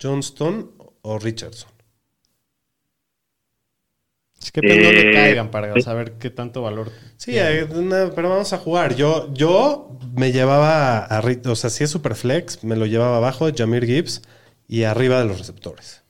Johnston 0.00 0.70
o 1.02 1.18
Richardson. 1.18 1.71
Es 4.42 4.50
que 4.50 4.60
depende 4.60 4.82
de 4.82 4.92
dónde 4.94 5.10
Eh, 5.10 5.14
caigan 5.14 5.50
para 5.50 5.80
saber 5.80 6.12
qué 6.18 6.28
tanto 6.30 6.62
valor. 6.62 6.90
Sí, 7.16 7.32
eh, 7.36 7.66
no, 7.72 8.10
pero 8.14 8.28
vamos 8.30 8.52
a 8.52 8.58
jugar. 8.58 8.96
Yo, 8.96 9.32
yo 9.32 9.96
me 10.14 10.32
llevaba 10.32 10.98
a, 11.04 11.22
o 11.46 11.54
sea, 11.54 11.70
si 11.70 11.84
es 11.84 11.90
Superflex, 11.90 12.64
me 12.64 12.74
lo 12.76 12.86
llevaba 12.86 13.18
abajo 13.18 13.46
de 13.50 13.56
Jamir 13.56 13.84
Gibbs 13.86 14.22
y 14.66 14.82
arriba 14.84 15.20
de 15.20 15.26
los 15.26 15.38
receptores. 15.38 16.02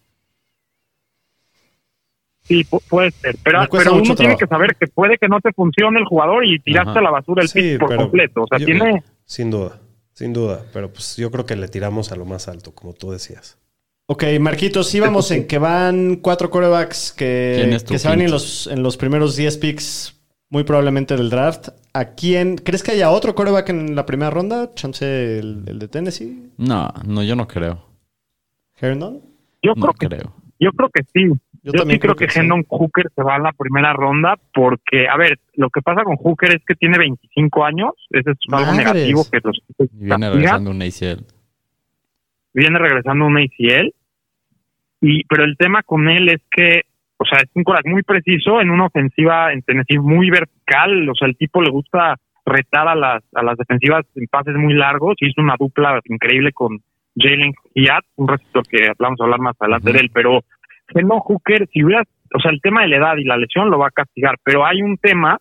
sí 2.45 2.65
pu- 2.65 2.83
puede 2.89 3.11
ser 3.13 3.37
pero, 3.45 3.61
pero 3.71 3.93
uno 3.95 4.03
tiene 4.03 4.17
trabajo. 4.17 4.39
que 4.39 4.47
saber 4.47 4.77
que 4.77 4.87
puede 4.89 5.17
que 5.19 5.29
no 5.29 5.41
te 5.41 5.53
funcione 5.53 6.01
el 6.01 6.07
jugador 6.07 6.45
y 6.45 6.59
tiraste 6.59 6.91
Ajá. 6.91 6.99
a 6.99 7.03
la 7.03 7.11
basura 7.11 7.43
el 7.43 7.49
Sí, 7.49 7.61
pick 7.61 7.79
por 7.81 7.97
completo 7.97 8.43
o 8.43 8.47
sea 8.49 8.59
yo- 8.59 8.67
tiene 8.67 9.03
Sin 9.25 9.51
duda, 9.51 9.81
sin 10.13 10.33
duda. 10.33 10.65
Pero 10.73 10.93
pues 10.93 11.17
yo 11.17 11.31
creo 11.31 11.47
que 11.47 11.55
le 11.57 11.69
tiramos 11.69 12.11
a 12.13 12.17
lo 12.17 12.25
más 12.25 12.49
alto, 12.49 12.75
como 12.75 12.93
tú 12.95 13.13
decías. 13.13 13.59
Ok, 14.07 14.25
Marquitos, 14.41 14.89
sí 14.89 15.01
vamos 15.01 15.31
en 15.31 15.47
que 15.47 15.59
van 15.59 16.17
cuatro 16.17 16.51
corebacks 16.51 17.15
¿Quién 17.17 17.71
que, 17.71 17.85
que 17.87 17.99
se 17.99 18.09
van 18.09 18.21
en 18.21 18.31
los, 18.31 18.67
en 18.67 18.83
los 18.83 18.97
primeros 18.97 19.37
10 19.37 19.57
picks, 19.59 20.21
muy 20.51 20.65
probablemente 20.65 21.17
del 21.17 21.31
draft. 21.31 21.69
¿A 21.95 22.07
quién? 22.15 22.57
¿Crees 22.57 22.83
que 22.83 22.93
haya 22.93 23.11
otro 23.11 23.35
coreback 23.35 23.69
en 23.71 23.95
la 23.95 24.05
primera 24.05 24.31
ronda? 24.31 24.75
Chance 24.75 25.39
el, 25.39 25.63
el 25.67 25.79
de 25.79 25.89
Tennessee. 25.89 26.51
No, 26.59 26.93
no, 27.07 27.23
yo 27.23 27.37
no 27.37 27.47
creo. 27.47 27.87
Herndon. 28.81 29.21
Yo 29.63 29.73
No 29.77 29.83
creo 29.83 29.95
que 29.95 30.09
creo. 30.09 30.35
yo 30.59 30.71
creo 30.73 30.91
que 30.91 31.03
sí. 31.15 31.33
Yo, 31.65 31.71
también 31.73 31.97
sí 31.97 32.01
creo 32.01 32.17
que, 32.17 32.29
sí. 32.29 32.41
Hendon 32.41 32.65
Hooker 32.69 33.07
se 33.15 33.23
va 33.23 33.37
a 33.37 33.39
la 33.39 33.53
primera 33.53 33.93
ronda 33.93 34.37
porque, 34.53 35.07
a 35.09 35.17
ver, 35.17 35.39
lo 35.55 35.71
que 35.71 35.81
pasa 35.81 36.03
con 36.03 36.17
Hooker 36.17 36.57
es 36.57 36.63
que 36.67 36.75
tiene 36.75 36.99
25 36.99 37.65
años, 37.65 37.91
ese 38.11 38.33
es 38.33 38.39
algo 38.51 38.73
Madres. 38.73 38.79
negativo 38.79 39.25
que 39.31 39.39
los 39.45 39.63
Y 39.79 39.87
viene 40.07 40.29
regresando 40.29 40.71
un 40.73 40.83
ACL. 40.83 41.25
Viene 42.55 42.79
regresando 42.79 43.27
un 43.27 43.39
ACL. 43.39 43.93
Y, 45.01 45.25
pero 45.25 45.45
el 45.45 45.57
tema 45.57 45.83
con 45.83 46.09
él 46.09 46.29
es 46.29 46.41
que, 46.51 46.83
o 47.17 47.25
sea, 47.25 47.41
es 47.41 47.51
un 47.55 47.65
coraje 47.65 47.89
muy 47.89 48.03
preciso 48.03 48.61
en 48.61 48.71
una 48.71 48.87
ofensiva 48.87 49.53
en 49.53 49.63
Tennessee 49.63 49.99
muy 49.99 50.31
vertical. 50.31 51.09
O 51.09 51.15
sea, 51.15 51.29
el 51.29 51.37
tipo 51.37 51.61
le 51.61 51.71
gusta 51.71 52.17
retar 52.45 52.89
a 52.89 52.95
las, 52.95 53.23
a 53.35 53.43
las 53.43 53.57
defensivas 53.57 54.05
en 54.15 54.27
pases 54.27 54.55
muy 54.55 54.75
largos. 54.75 55.17
Hizo 55.21 55.41
una 55.41 55.57
dupla 55.59 56.01
increíble 56.05 56.53
con 56.53 56.79
Jalen 57.17 57.53
Hyatt, 57.75 58.05
un 58.17 58.29
receptor 58.29 58.67
que 58.69 58.93
vamos 58.99 59.21
a 59.21 59.25
hablar 59.25 59.41
más 59.41 59.57
adelante 59.61 59.93
de 59.93 59.99
él. 59.99 60.11
Pero 60.13 60.41
Hendon 60.95 61.21
Hooker, 61.21 61.69
si 61.73 61.85
hubiera, 61.85 62.05
o 62.35 62.41
sea, 62.41 62.51
el 62.51 62.61
tema 62.61 62.83
de 62.83 62.89
la 62.89 62.97
edad 62.97 63.17
y 63.17 63.25
la 63.25 63.37
lesión 63.37 63.71
lo 63.71 63.79
va 63.79 63.89
a 63.89 63.91
castigar. 63.91 64.37
Pero 64.45 64.65
hay 64.65 64.83
un 64.83 64.99
tema 64.99 65.39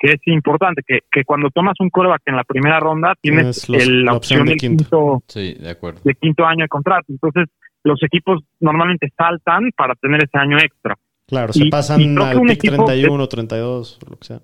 que 0.00 0.12
es 0.12 0.20
importante, 0.26 0.82
que, 0.86 1.00
que 1.12 1.24
cuando 1.24 1.50
tomas 1.50 1.74
un 1.78 1.90
coreback 1.90 2.22
en 2.26 2.36
la 2.36 2.44
primera 2.44 2.80
ronda, 2.80 3.14
tienes 3.20 3.66
Tienes 3.66 3.68
los- 3.68 3.82
el- 3.86 4.04
la 4.06 4.12
la 4.12 4.16
opción 4.16 4.40
opción 4.40 4.46
de 4.46 4.50
del 4.52 4.58
quinto. 4.58 4.84
quinto 4.84 5.22
Sí, 5.28 5.54
de 5.60 5.70
acuerdo. 5.70 6.00
de 6.02 6.14
quinto 6.14 6.46
año 6.46 6.64
de 6.64 6.68
contrato. 6.68 7.04
Entonces, 7.10 7.48
los 7.84 8.02
equipos 8.02 8.42
normalmente 8.60 9.12
saltan 9.16 9.70
para 9.76 9.94
tener 9.96 10.24
ese 10.24 10.38
año 10.38 10.58
extra. 10.58 10.96
Claro, 11.28 11.52
se 11.52 11.66
Y- 11.66 11.70
pasan 11.70 12.00
y 12.00 12.16
al 12.16 12.40
pick 12.40 12.50
equipo- 12.64 12.84
31, 12.86 13.28
32, 13.28 13.98
o 14.04 14.10
lo 14.10 14.16
que 14.16 14.24
sea. 14.26 14.40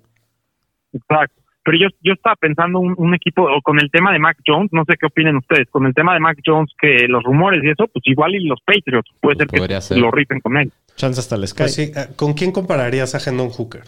Exacto. 0.93 1.41
Pero 1.63 1.77
yo, 1.79 1.87
yo 2.01 2.13
estaba 2.13 2.35
pensando 2.37 2.79
un, 2.79 2.93
un 2.97 3.13
equipo, 3.13 3.43
o 3.43 3.61
con 3.61 3.77
el 3.81 3.91
tema 3.91 4.13
de 4.13 4.19
Mac 4.19 4.37
Jones, 4.47 4.69
no 4.71 4.85
sé 4.87 4.93
qué 4.97 5.05
opinen 5.07 5.35
ustedes, 5.35 5.67
con 5.69 5.85
el 5.85 5.93
tema 5.93 6.13
de 6.13 6.21
Mac 6.21 6.37
Jones, 6.45 6.71
que 6.79 7.07
los 7.09 7.21
rumores 7.23 7.61
y 7.61 7.69
eso, 7.69 7.87
pues 7.91 8.03
igual 8.05 8.35
y 8.35 8.45
los 8.47 8.61
Patriots, 8.61 9.09
puede 9.19 9.45
Pues 9.45 9.61
ser 9.61 9.69
que 9.69 9.81
ser. 9.81 9.97
lo 9.97 10.09
rifen 10.09 10.39
con 10.39 10.55
él. 10.55 10.71
Chance 10.95 11.19
hasta 11.19 11.35
el 11.35 11.45
Sky. 11.45 11.63
Pues 11.63 11.75
sí, 11.75 11.81
eh, 11.93 12.07
¿con 12.15 12.33
quién 12.35 12.53
compararías 12.53 13.13
a 13.15 13.29
Hendon 13.29 13.49
Hooker? 13.49 13.83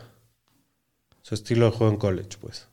Su 1.29 1.35
estilo 1.35 1.65
de 1.65 1.71
juego 1.71 1.93
en 1.93 1.99
college, 1.99 2.39
pues. 2.41 2.67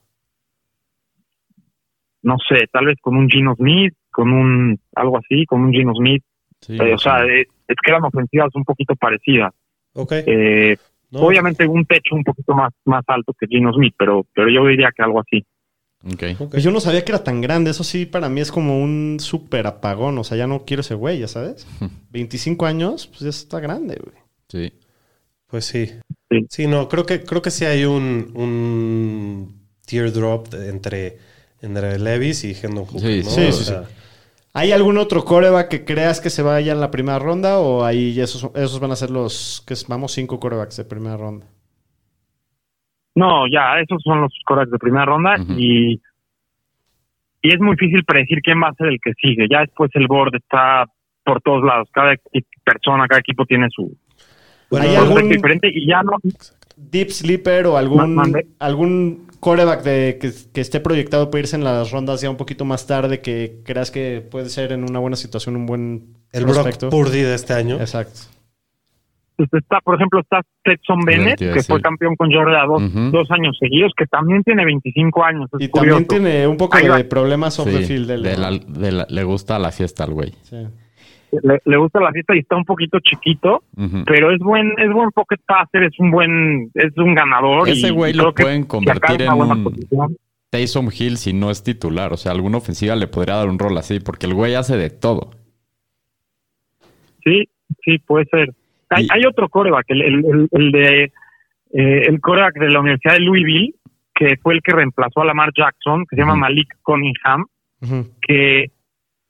No 2.23 2.37
sé, 2.49 2.67
tal 2.73 2.87
vez 2.87 2.97
con 3.03 3.15
un 3.15 3.29
Gino 3.29 3.55
Smith, 3.55 3.93
con 4.11 4.33
un, 4.33 4.81
algo 4.95 5.19
así, 5.19 5.45
con 5.45 5.61
un 5.61 5.73
Gino 5.73 5.95
Smith. 5.95 6.25
Sí, 6.63 6.79
Eh, 6.81 6.95
o 6.95 6.99
sea, 6.99 7.23
eh, 7.27 7.43
es 7.69 7.77
que 7.85 7.91
eran 7.91 8.05
ofensivas 8.05 8.49
un 8.55 8.65
poquito 8.65 8.97
parecidas. 8.97 9.53
Ok. 9.93 10.13
Eh, 10.13 10.79
No, 11.11 11.21
Obviamente 11.21 11.67
un 11.67 11.85
techo 11.85 12.15
un 12.15 12.25
poquito 12.25 12.55
más, 12.55 12.73
más 12.87 13.05
alto 13.09 13.35
que 13.39 13.47
Gino 13.47 13.75
Smith, 13.75 13.95
pero, 13.99 14.25
pero 14.35 14.49
yo 14.49 14.67
diría 14.67 14.89
que 14.97 15.03
algo 15.03 15.21
así. 15.21 15.45
Ok. 16.03 16.41
ok. 16.41 16.51
Pues 16.53 16.65
yo 16.65 16.71
no 16.71 16.81
sabía 16.81 17.05
que 17.05 17.13
era 17.13 17.23
tan 17.23 17.43
grande. 17.43 17.73
Eso 17.73 17.85
sí, 17.85 18.07
para 18.07 18.31
mí 18.31 18.41
es 18.41 18.51
como 18.51 18.83
un 18.83 19.19
súper 19.21 19.67
apagón. 19.67 20.17
O 20.17 20.25
sea, 20.25 20.39
ya 20.39 20.47
no 20.47 20.65
quiero 20.65 20.81
ese 20.81 20.95
güey, 20.95 21.19
ya 21.19 21.29
sabes. 21.29 21.67
25 22.11 22.65
años, 22.65 23.07
pues 23.07 23.21
ya 23.21 23.29
está 23.29 23.61
grande, 23.61 24.01
güey. 24.03 24.17
Sí. 24.49 24.73
Pues 25.49 25.65
sí. 25.65 25.87
Sí. 26.31 26.47
Sí, 26.51 26.67
no, 26.67 26.89
creo 26.89 27.07
que, 27.07 27.23
creo 27.23 27.41
que 27.43 27.51
sí 27.51 27.65
hay 27.65 27.85
un, 27.85 28.33
un 28.35 29.69
teardrop 29.87 30.49
entre, 30.55 31.19
entre 31.63 31.99
Levis 31.99 32.45
y 32.45 32.53
Hendon 32.53 32.85
Hooker. 32.87 33.01
Sí, 33.01 33.23
¿no? 33.25 33.31
sí, 33.31 33.53
sí, 33.53 33.65
sea, 33.65 33.85
¿Hay 34.55 34.73
algún 34.73 34.97
otro 34.97 35.23
coreback 35.25 35.69
que 35.69 35.85
creas 35.85 36.21
que 36.21 36.31
se 36.31 36.43
vaya 36.43 36.73
en 36.73 36.81
la 36.81 36.91
primera 36.91 37.19
ronda? 37.19 37.59
¿O 37.59 37.85
ahí 37.85 38.19
esos, 38.19 38.45
esos 38.55 38.81
van 38.81 38.91
a 38.91 38.97
ser 38.97 39.11
los 39.11 39.63
que 39.67 39.75
es- 39.75 39.87
vamos 39.87 40.13
cinco 40.13 40.41
corebacks 40.41 40.79
de 40.79 40.85
primera 40.85 41.17
ronda? 41.17 41.47
No, 43.15 43.47
ya, 43.49 43.81
esos 43.81 44.03
son 44.03 44.23
los 44.23 44.33
corebacks 44.47 44.73
de 44.73 44.79
primera 44.79 45.05
ronda 45.05 45.37
y, 45.59 46.01
y 47.43 47.49
es 47.55 47.61
muy 47.61 47.77
difícil 47.77 48.05
predecir 48.05 48.41
quién 48.43 48.61
va 48.63 48.69
a 48.69 48.75
ser 48.75 48.89
el 48.89 48.99
que 49.03 49.13
sigue. 49.21 49.47
Ya 49.51 49.61
después 49.61 49.91
el 49.95 50.07
board 50.07 50.35
está 50.37 50.87
por 51.25 51.41
todos 51.43 51.63
lados. 51.65 51.89
Cada 51.93 52.15
persona, 52.65 53.07
cada 53.09 53.21
equipo 53.21 53.45
tiene 53.47 53.69
su 53.71 53.97
Bueno, 54.71 54.87
¿Hay 54.89 54.97
algún- 54.97 55.13
aspecto 55.19 55.35
diferente 55.35 55.69
y 55.73 55.87
ya 55.87 56.03
no. 56.03 56.13
Deep 56.77 57.11
Sleeper 57.11 57.67
o 57.69 57.77
algún, 57.79 58.21
algún 58.59 59.27
coreback 59.41 59.83
de, 59.83 60.19
que, 60.21 60.31
que 60.53 60.61
esté 60.61 60.81
proyectado 60.81 61.31
para 61.31 61.41
irse 61.41 61.57
en 61.57 61.65
las 61.65 61.91
rondas 61.91 62.21
ya 62.21 62.29
un 62.31 62.37
poquito 62.37 62.65
más 62.65 62.87
tarde 62.87 63.21
que 63.21 63.61
creas 63.65 63.91
que 63.91 64.27
puede 64.29 64.49
ser 64.51 64.73
en 64.73 64.83
una 64.83 64.99
buena 64.99 65.17
situación, 65.17 65.57
un 65.57 65.67
buen 65.67 66.17
el 66.33 66.45
Brock 66.45 66.55
prospecto? 66.55 66.91
Purdy 66.91 67.21
de 67.23 67.35
este 67.35 67.55
año. 67.55 67.77
Exacto. 67.77 68.21
pues 69.37 69.49
está, 69.53 69.81
por 69.81 69.95
ejemplo, 69.97 70.21
está 70.21 70.41
Stetson 70.61 71.01
Bennett, 71.07 71.39
que 71.39 71.63
fue 71.63 71.81
campeón 71.81 72.15
con 72.17 72.29
Georgia 72.31 72.65
dos, 72.67 73.31
años 73.31 73.57
seguidos, 73.59 73.93
que 73.97 74.07
también 74.07 74.43
tiene 74.43 74.65
25 74.65 75.25
años. 75.25 75.49
Es 75.59 75.67
Y 75.67 75.69
curioso. 75.69 76.01
también 76.01 76.23
tiene 76.25 76.47
un 76.47 76.57
poco 76.57 76.77
de 76.79 77.05
problemas 77.05 77.59
off 77.59 77.69
Sí, 77.69 77.75
the 77.75 77.83
field. 77.85 78.09
del- 78.09 78.23
de 78.23 78.37
la- 78.37 78.51
de 78.51 78.93
la- 78.93 79.07
le 79.09 79.25
gusta 79.25 79.59
la 79.59 79.73
fiesta 79.73 80.05
al 80.05 80.13
güey. 80.13 80.33
Sí. 80.43 80.57
Le, 81.43 81.61
le 81.65 81.77
gusta 81.77 82.01
la 82.01 82.13
fiesta 82.13 82.35
y 82.35 82.41
está 82.41 82.57
un 82.57 82.65
poquito 82.65 82.99
chiquito, 83.01 83.63
pero 84.07 84.31
es 84.33 84.39
buen 84.41 84.73
es 84.79 84.93
buen 84.93 85.11
pocket 85.11 85.39
passer, 85.47 85.85
es 85.85 85.99
un 85.99 86.11
buen 86.11 86.71
es 86.75 86.97
un 86.97 87.15
ganador. 87.15 87.69
Ese 87.69 87.91
güey 87.91 88.13
lo 88.13 88.33
pueden 88.35 88.65
convertir 88.65 89.23
en 89.23 89.29
una 89.29 89.35
buena 89.35 89.55
un- 89.55 89.65
posición, 89.65 90.17
Taysom 90.51 90.89
Hill 90.97 91.17
si 91.17 91.33
no 91.33 91.51
es 91.51 91.63
titular. 91.63 92.13
O 92.13 92.17
sea, 92.17 92.33
alguna 92.33 92.59
ofensiva 92.59 92.95
le 92.97 93.07
podría 93.09 93.35
dar 93.37 93.49
un 93.49 93.59
rol 93.59 93.77
así, 93.79 94.01
porque 94.01 94.27
el 94.27 94.35
güey 94.35 94.55
hace 94.55 94.77
de 94.77 94.91
todo. 94.91 95.31
Sí, 97.25 97.49
sí, 97.85 97.99
puede 97.99 98.27
ser. 98.27 98.51
Hay, 98.91 99.05
Y- 99.05 99.09
hay 99.11 99.25
otro 99.27 99.49
coreback, 99.49 99.87
el, 99.89 100.03
el, 100.03 100.15
el- 100.25 100.49
el 100.53 100.73
de 100.73 101.05
eh, 101.73 102.03
el 102.09 102.21
coreback 102.21 102.55
de 102.59 102.71
la 102.71 102.81
Universidad 102.81 103.15
de 103.15 103.21
Louisville, 103.21 103.75
que 104.15 104.37
fue 104.41 104.55
el 104.55 104.63
que 104.63 104.73
reemplazó 104.73 105.21
a 105.21 105.25
Lamar 105.27 105.51
Jackson, 105.55 106.07
que 106.09 106.17
se 106.17 106.23
llama. 106.23 106.37
Malik 106.37 106.69
Cunningham, 106.83 107.45
que 108.23 108.71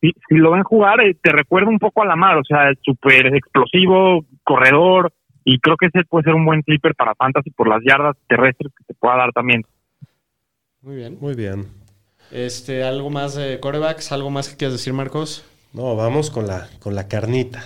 si, 0.00 0.12
si 0.28 0.34
lo 0.36 0.52
ven 0.52 0.62
jugar 0.62 1.00
eh, 1.00 1.16
te 1.20 1.32
recuerda 1.32 1.68
un 1.68 1.78
poco 1.78 2.02
a 2.02 2.06
Lamar, 2.06 2.36
o 2.38 2.44
sea, 2.44 2.70
es 2.70 2.78
súper 2.82 3.34
explosivo, 3.34 4.24
corredor, 4.44 5.12
y 5.44 5.58
creo 5.60 5.76
que 5.76 5.86
ese 5.86 6.04
puede 6.04 6.24
ser 6.24 6.34
un 6.34 6.44
buen 6.44 6.62
clipper 6.62 6.94
para 6.94 7.14
fantasy 7.14 7.50
por 7.50 7.68
las 7.68 7.80
yardas 7.84 8.16
terrestres 8.28 8.72
que 8.76 8.84
te 8.84 8.94
pueda 8.94 9.16
dar 9.16 9.32
también. 9.32 9.62
Muy 10.82 10.96
bien. 10.96 11.18
Muy 11.20 11.34
bien. 11.34 11.66
Este, 12.30 12.82
¿Algo 12.82 13.10
más 13.10 13.36
de 13.36 13.60
corebacks? 13.60 14.10
¿Algo 14.12 14.30
más 14.30 14.48
que 14.48 14.56
quieras 14.56 14.74
decir, 14.74 14.92
Marcos? 14.92 15.44
No, 15.72 15.94
vamos 15.94 16.30
con 16.30 16.46
la, 16.46 16.68
con 16.80 16.94
la 16.94 17.06
carnita. 17.06 17.60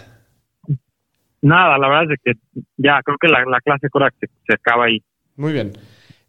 Nada, 1.42 1.78
la 1.78 1.88
verdad 1.88 2.12
es 2.12 2.20
que 2.22 2.32
ya 2.76 3.00
creo 3.02 3.16
que 3.18 3.28
la, 3.28 3.44
la 3.46 3.60
clase 3.60 3.88
coreback 3.88 4.14
se, 4.20 4.26
se 4.46 4.54
acaba 4.54 4.84
ahí. 4.84 5.02
Muy 5.36 5.54
bien. 5.54 5.72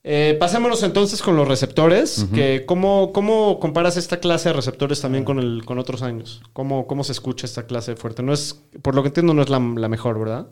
Eh, 0.04 0.36
pasémonos 0.40 0.82
entonces 0.84 1.22
con 1.22 1.36
los 1.36 1.48
receptores. 1.48 2.28
Que 2.34 2.64
¿cómo, 2.66 3.12
¿Cómo 3.14 3.60
comparas 3.60 3.98
esta 3.98 4.20
clase 4.20 4.50
de 4.50 4.54
receptores 4.56 5.00
también 5.02 5.24
con, 5.24 5.38
el, 5.40 5.64
con 5.64 5.78
otros 5.78 6.02
años? 6.02 6.42
¿Cómo, 6.54 6.88
¿Cómo 6.88 7.04
se 7.04 7.12
escucha 7.12 7.46
esta 7.46 7.68
clase 7.68 7.96
fuerte? 7.96 8.24
No 8.24 8.34
es, 8.34 8.56
por 8.82 8.96
lo 8.96 9.04
que 9.04 9.10
entiendo, 9.10 9.34
no 9.36 9.44
es 9.44 9.50
la, 9.50 9.60
la 9.60 9.90
mejor, 9.90 10.18
¿verdad? 10.20 10.48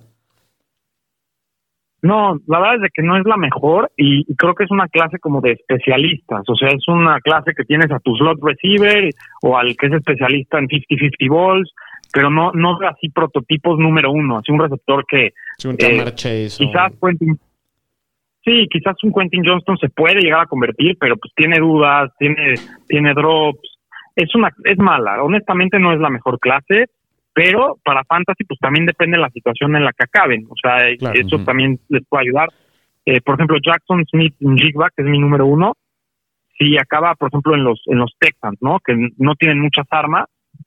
No, 2.02 2.40
la 2.48 2.60
verdad 2.60 2.76
es 2.76 2.82
de 2.84 2.90
que 2.94 3.02
no 3.02 3.18
es 3.18 3.26
la 3.26 3.36
mejor 3.36 3.92
y, 3.98 4.24
y 4.32 4.36
creo 4.36 4.56
que 4.56 4.64
es 4.64 4.72
una 4.72 4.88
clase 4.88 5.20
como 5.20 5.42
de 5.42 5.52
especialistas, 5.52 6.44
o 6.48 6.56
sea, 6.56 6.70
es 6.70 6.88
una 6.88 7.20
clase 7.20 7.52
que 7.54 7.66
tienes 7.66 7.92
a 7.92 8.00
tu 8.00 8.16
slot 8.16 8.40
receiver 8.42 9.10
o 9.42 9.58
al 9.58 9.76
que 9.76 9.88
es 9.88 9.94
especialista 9.94 10.60
en 10.60 10.68
50-50 10.70 11.30
balls, 11.30 11.70
pero 12.14 12.30
no 12.30 12.54
no 12.54 12.78
así 12.90 13.10
prototipos 13.10 13.78
número 13.80 14.12
uno, 14.14 14.38
así 14.38 14.50
un 14.50 14.60
receptor 14.62 15.06
que 15.06 15.34
Si 15.58 15.68
un 15.68 15.76
Eh, 15.78 15.78
Tamar 15.98 16.16
Chase. 16.16 16.52
o- 16.64 16.68
quizás 16.68 16.94
Quentin, 17.02 17.38
sí, 18.50 18.68
quizás 18.70 18.96
un 19.04 19.14
Quentin 19.14 19.44
Johnston 19.46 19.78
se 19.78 19.90
puede 19.90 20.22
llegar 20.22 20.42
a 20.42 20.48
convertir, 20.48 20.98
pero 21.00 21.16
pues 21.18 21.32
tiene 21.36 21.60
dudas, 21.60 22.12
tiene 22.18 22.56
tiene 22.88 23.14
drops, 23.14 23.78
es 24.16 24.34
una 24.36 24.50
es 24.64 24.78
mala, 24.78 25.22
honestamente 25.24 25.80
no 25.80 25.94
es 25.94 26.00
la 26.00 26.10
mejor 26.10 26.40
clase, 26.40 26.86
pero 27.34 27.78
para 27.84 28.04
fantasy 28.06 28.44
pues 28.46 28.60
también 28.60 28.86
depende 28.86 29.18
de 29.18 29.22
la 29.22 29.30
situación 29.30 29.76
en 29.76 29.86
la 29.86 29.94
que 29.94 30.04
acaben, 30.04 30.48
o 30.50 30.56
sea, 30.62 30.80
Claro, 30.98 31.20
eso 31.20 31.40
también 31.44 31.80
les 31.90 32.06
puede 32.08 32.24
ayudar. 32.28 32.50
Eh, 33.06 33.22
por 33.22 33.36
ejemplo, 33.36 33.58
Jackson 33.64 34.04
Smith 34.06 34.36
Jigba, 34.40 34.90
que 34.96 35.04
es 35.04 35.08
mi 35.08 35.20
número 35.20 35.46
uno, 35.46 35.74
si 36.58 36.78
acaba, 36.78 37.16
por 37.16 37.30
ejemplo, 37.30 37.56
en 37.56 37.64
los 37.64 37.82
en 37.86 38.00
los 38.00 38.14
Texans, 38.20 38.58
¿no? 38.62 38.80
Que 38.80 38.96
no 39.18 39.36
tienen 39.36 39.60
muchas 39.60 39.86
armas, 39.92 40.26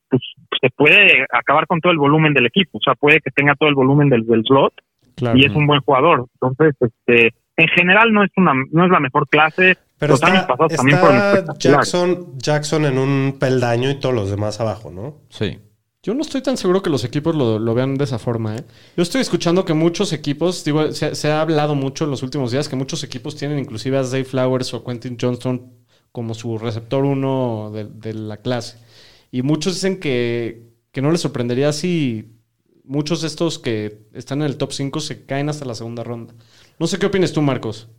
pues 0.08 0.22
se 0.60 0.70
puede 0.70 1.26
acabar 1.32 1.66
con 1.66 1.80
todo 1.80 1.92
el 1.92 1.98
volumen 1.98 2.32
del 2.32 2.46
equipo, 2.46 2.78
o 2.78 2.80
sea, 2.80 2.94
puede 2.94 3.20
que 3.20 3.30
tenga 3.30 3.54
todo 3.54 3.68
el 3.68 3.74
volumen 3.74 4.08
del, 4.08 4.24
del 4.26 4.42
slot 4.44 4.74
Claro. 5.14 5.36
y 5.36 5.44
es 5.44 5.54
un 5.54 5.66
buen 5.66 5.80
jugador. 5.82 6.26
Entonces, 6.40 6.74
este, 6.80 7.34
en 7.56 7.68
general 7.68 8.12
no 8.12 8.24
es 8.24 8.30
una 8.36 8.52
no 8.70 8.84
es 8.84 8.90
la 8.90 9.00
mejor 9.00 9.28
clase. 9.28 9.76
Pero 9.98 10.14
los 10.14 10.22
años 10.24 10.40
está, 10.40 10.48
pasados 10.48 10.74
también 10.74 10.98
fueron. 10.98 11.58
Jackson, 11.58 12.38
Jackson 12.38 12.84
en 12.86 12.98
un 12.98 13.36
peldaño 13.38 13.88
y 13.90 14.00
todos 14.00 14.14
los 14.14 14.30
demás 14.30 14.60
abajo, 14.60 14.90
¿no? 14.90 15.18
Sí. 15.28 15.58
Yo 16.02 16.14
no 16.14 16.22
estoy 16.22 16.42
tan 16.42 16.56
seguro 16.56 16.82
que 16.82 16.90
los 16.90 17.04
equipos 17.04 17.36
lo, 17.36 17.60
lo 17.60 17.74
vean 17.74 17.94
de 17.94 18.02
esa 18.02 18.18
forma. 18.18 18.56
¿eh? 18.56 18.64
Yo 18.96 19.04
estoy 19.04 19.20
escuchando 19.20 19.64
que 19.64 19.74
muchos 19.74 20.12
equipos, 20.12 20.64
digo, 20.64 20.90
se, 20.90 21.14
se 21.14 21.30
ha 21.30 21.40
hablado 21.40 21.76
mucho 21.76 22.04
en 22.04 22.10
los 22.10 22.24
últimos 22.24 22.50
días 22.50 22.68
que 22.68 22.74
muchos 22.74 23.04
equipos 23.04 23.36
tienen 23.36 23.60
inclusive 23.60 23.96
a 23.96 24.02
Zay 24.02 24.24
Flowers 24.24 24.74
o 24.74 24.82
Quentin 24.82 25.16
Johnston 25.20 25.70
como 26.10 26.34
su 26.34 26.58
receptor 26.58 27.04
uno 27.04 27.70
de, 27.72 27.84
de 27.84 28.14
la 28.14 28.38
clase. 28.38 28.78
Y 29.30 29.42
muchos 29.42 29.74
dicen 29.74 30.00
que, 30.00 30.72
que 30.90 31.02
no 31.02 31.12
les 31.12 31.20
sorprendería 31.20 31.72
si 31.72 32.32
muchos 32.84 33.22
de 33.22 33.28
estos 33.28 33.58
que 33.58 34.06
están 34.12 34.42
en 34.42 34.46
el 34.46 34.56
top 34.56 34.72
5 34.72 35.00
se 35.00 35.24
caen 35.24 35.48
hasta 35.48 35.64
la 35.64 35.74
segunda 35.74 36.04
ronda. 36.04 36.34
No 36.78 36.86
sé 36.86 36.98
qué 36.98 37.06
opinas 37.06 37.32
tú, 37.32 37.42
Marcos. 37.42 37.90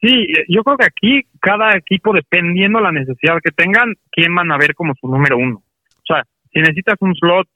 Sí, 0.00 0.26
yo 0.48 0.62
creo 0.64 0.78
que 0.78 0.86
aquí 0.86 1.22
cada 1.40 1.76
equipo, 1.76 2.12
dependiendo 2.14 2.80
la 2.80 2.90
necesidad 2.90 3.38
que 3.42 3.50
tengan, 3.50 3.94
quién 4.10 4.34
van 4.34 4.50
a 4.50 4.56
ver 4.56 4.74
como 4.74 4.94
su 4.94 5.08
número 5.08 5.36
uno. 5.36 5.56
O 5.58 6.06
sea, 6.06 6.24
si 6.52 6.60
necesitas 6.60 6.96
un 7.00 7.14
slot, 7.14 7.48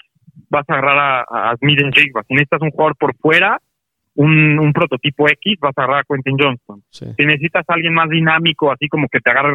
vas 0.51 0.69
a 0.69 0.75
agarrar 0.75 1.27
a, 1.29 1.51
a 1.51 1.57
Smith 1.57 1.81
and 1.83 1.95
Jigba. 1.95 2.23
Si 2.29 2.35
necesitas 2.35 2.61
un 2.61 2.71
jugador 2.71 2.97
por 2.97 3.17
fuera, 3.17 3.59
un, 4.17 4.59
un 4.59 4.73
prototipo 4.73 5.29
X, 5.29 5.59
vas 5.61 5.73
a 5.77 5.83
agarrar 5.83 6.01
a 6.01 6.05
Quentin 6.05 6.37
Johnston. 6.39 6.83
Sí. 6.91 7.07
Si 7.17 7.27
necesitas 7.27 7.65
a 7.69 7.75
alguien 7.75 7.95
más 7.95 8.11
dinámico, 8.11 8.71
así 8.71 8.89
como 8.89 9.09
que 9.09 9.21
te 9.21 9.31
agarre 9.31 9.53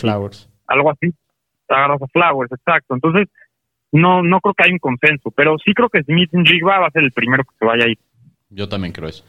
Flowers. 0.00 0.50
algo 0.66 0.90
así, 0.90 1.12
te 1.66 1.74
agarras 1.74 2.02
a 2.02 2.06
Flowers, 2.06 2.52
exacto. 2.52 2.94
Entonces, 2.94 3.28
no 3.92 4.22
no 4.22 4.40
creo 4.40 4.54
que 4.54 4.64
haya 4.64 4.72
un 4.72 4.78
consenso, 4.78 5.30
pero 5.30 5.56
sí 5.64 5.72
creo 5.72 5.88
que 5.88 6.02
Smith 6.02 6.34
and 6.34 6.46
Jigba 6.46 6.78
va 6.78 6.86
a 6.86 6.90
ser 6.90 7.04
el 7.04 7.12
primero 7.12 7.44
que 7.44 7.56
se 7.58 7.64
vaya 7.64 7.84
a 7.84 7.88
ir. 7.88 7.98
Yo 8.50 8.68
también 8.68 8.92
creo 8.92 9.08
eso. 9.08 9.24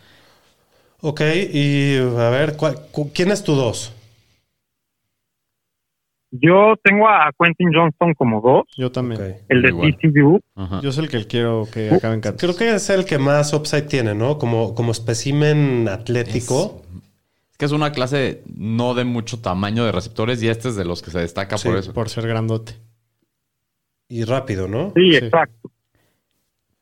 Ok, 1.02 1.22
y 1.54 1.98
a 1.98 2.30
ver, 2.30 2.56
¿cuál- 2.58 2.78
cu- 2.92 3.12
¿quién 3.14 3.32
es 3.32 3.44
tu 3.44 3.56
dos? 3.56 3.94
Yo 6.32 6.76
tengo 6.84 7.08
a 7.08 7.32
Quentin 7.40 7.72
Johnston 7.74 8.14
como 8.14 8.40
dos, 8.42 8.64
Yo 8.78 8.92
también. 8.92 9.38
El 9.50 9.62
de 9.64 9.70
Igual. 9.70 9.98
TCU. 9.98 10.40
Ajá. 10.56 10.80
Yo 10.82 10.92
soy 10.92 11.06
el 11.06 11.10
que 11.10 11.26
quiero 11.26 11.68
que 11.74 11.90
acabe 11.90 12.14
en 12.16 12.22
Kansas. 12.22 12.40
Creo 12.42 12.56
que 12.56 12.76
es 12.76 12.90
el 12.92 13.06
que 13.06 13.18
más 13.18 13.52
upside 13.54 13.84
tiene, 13.88 14.14
¿no? 14.14 14.38
Como, 14.38 14.76
como 14.76 14.92
espécimen 14.92 15.88
atlético. 15.88 16.84
Es 17.52 17.58
que 17.58 17.66
es 17.66 17.72
una 17.72 17.92
clase 17.92 18.44
no 18.56 18.94
de 18.94 19.06
mucho 19.06 19.42
tamaño 19.42 19.84
de 19.86 19.92
receptores 19.92 20.42
y 20.44 20.50
este 20.50 20.70
es 20.70 20.76
de 20.76 20.86
los 20.86 21.02
que 21.02 21.10
se 21.12 21.20
destaca 21.20 21.58
Sí, 21.58 21.68
por 21.68 21.78
eso. 21.78 21.94
Por 21.94 22.10
ser 22.10 22.28
grandote. 22.28 22.76
Y 24.08 24.24
rápido, 24.24 24.68
¿no? 24.68 24.94
Sí, 24.96 25.12
Sí. 25.12 25.18
exacto. 25.18 25.72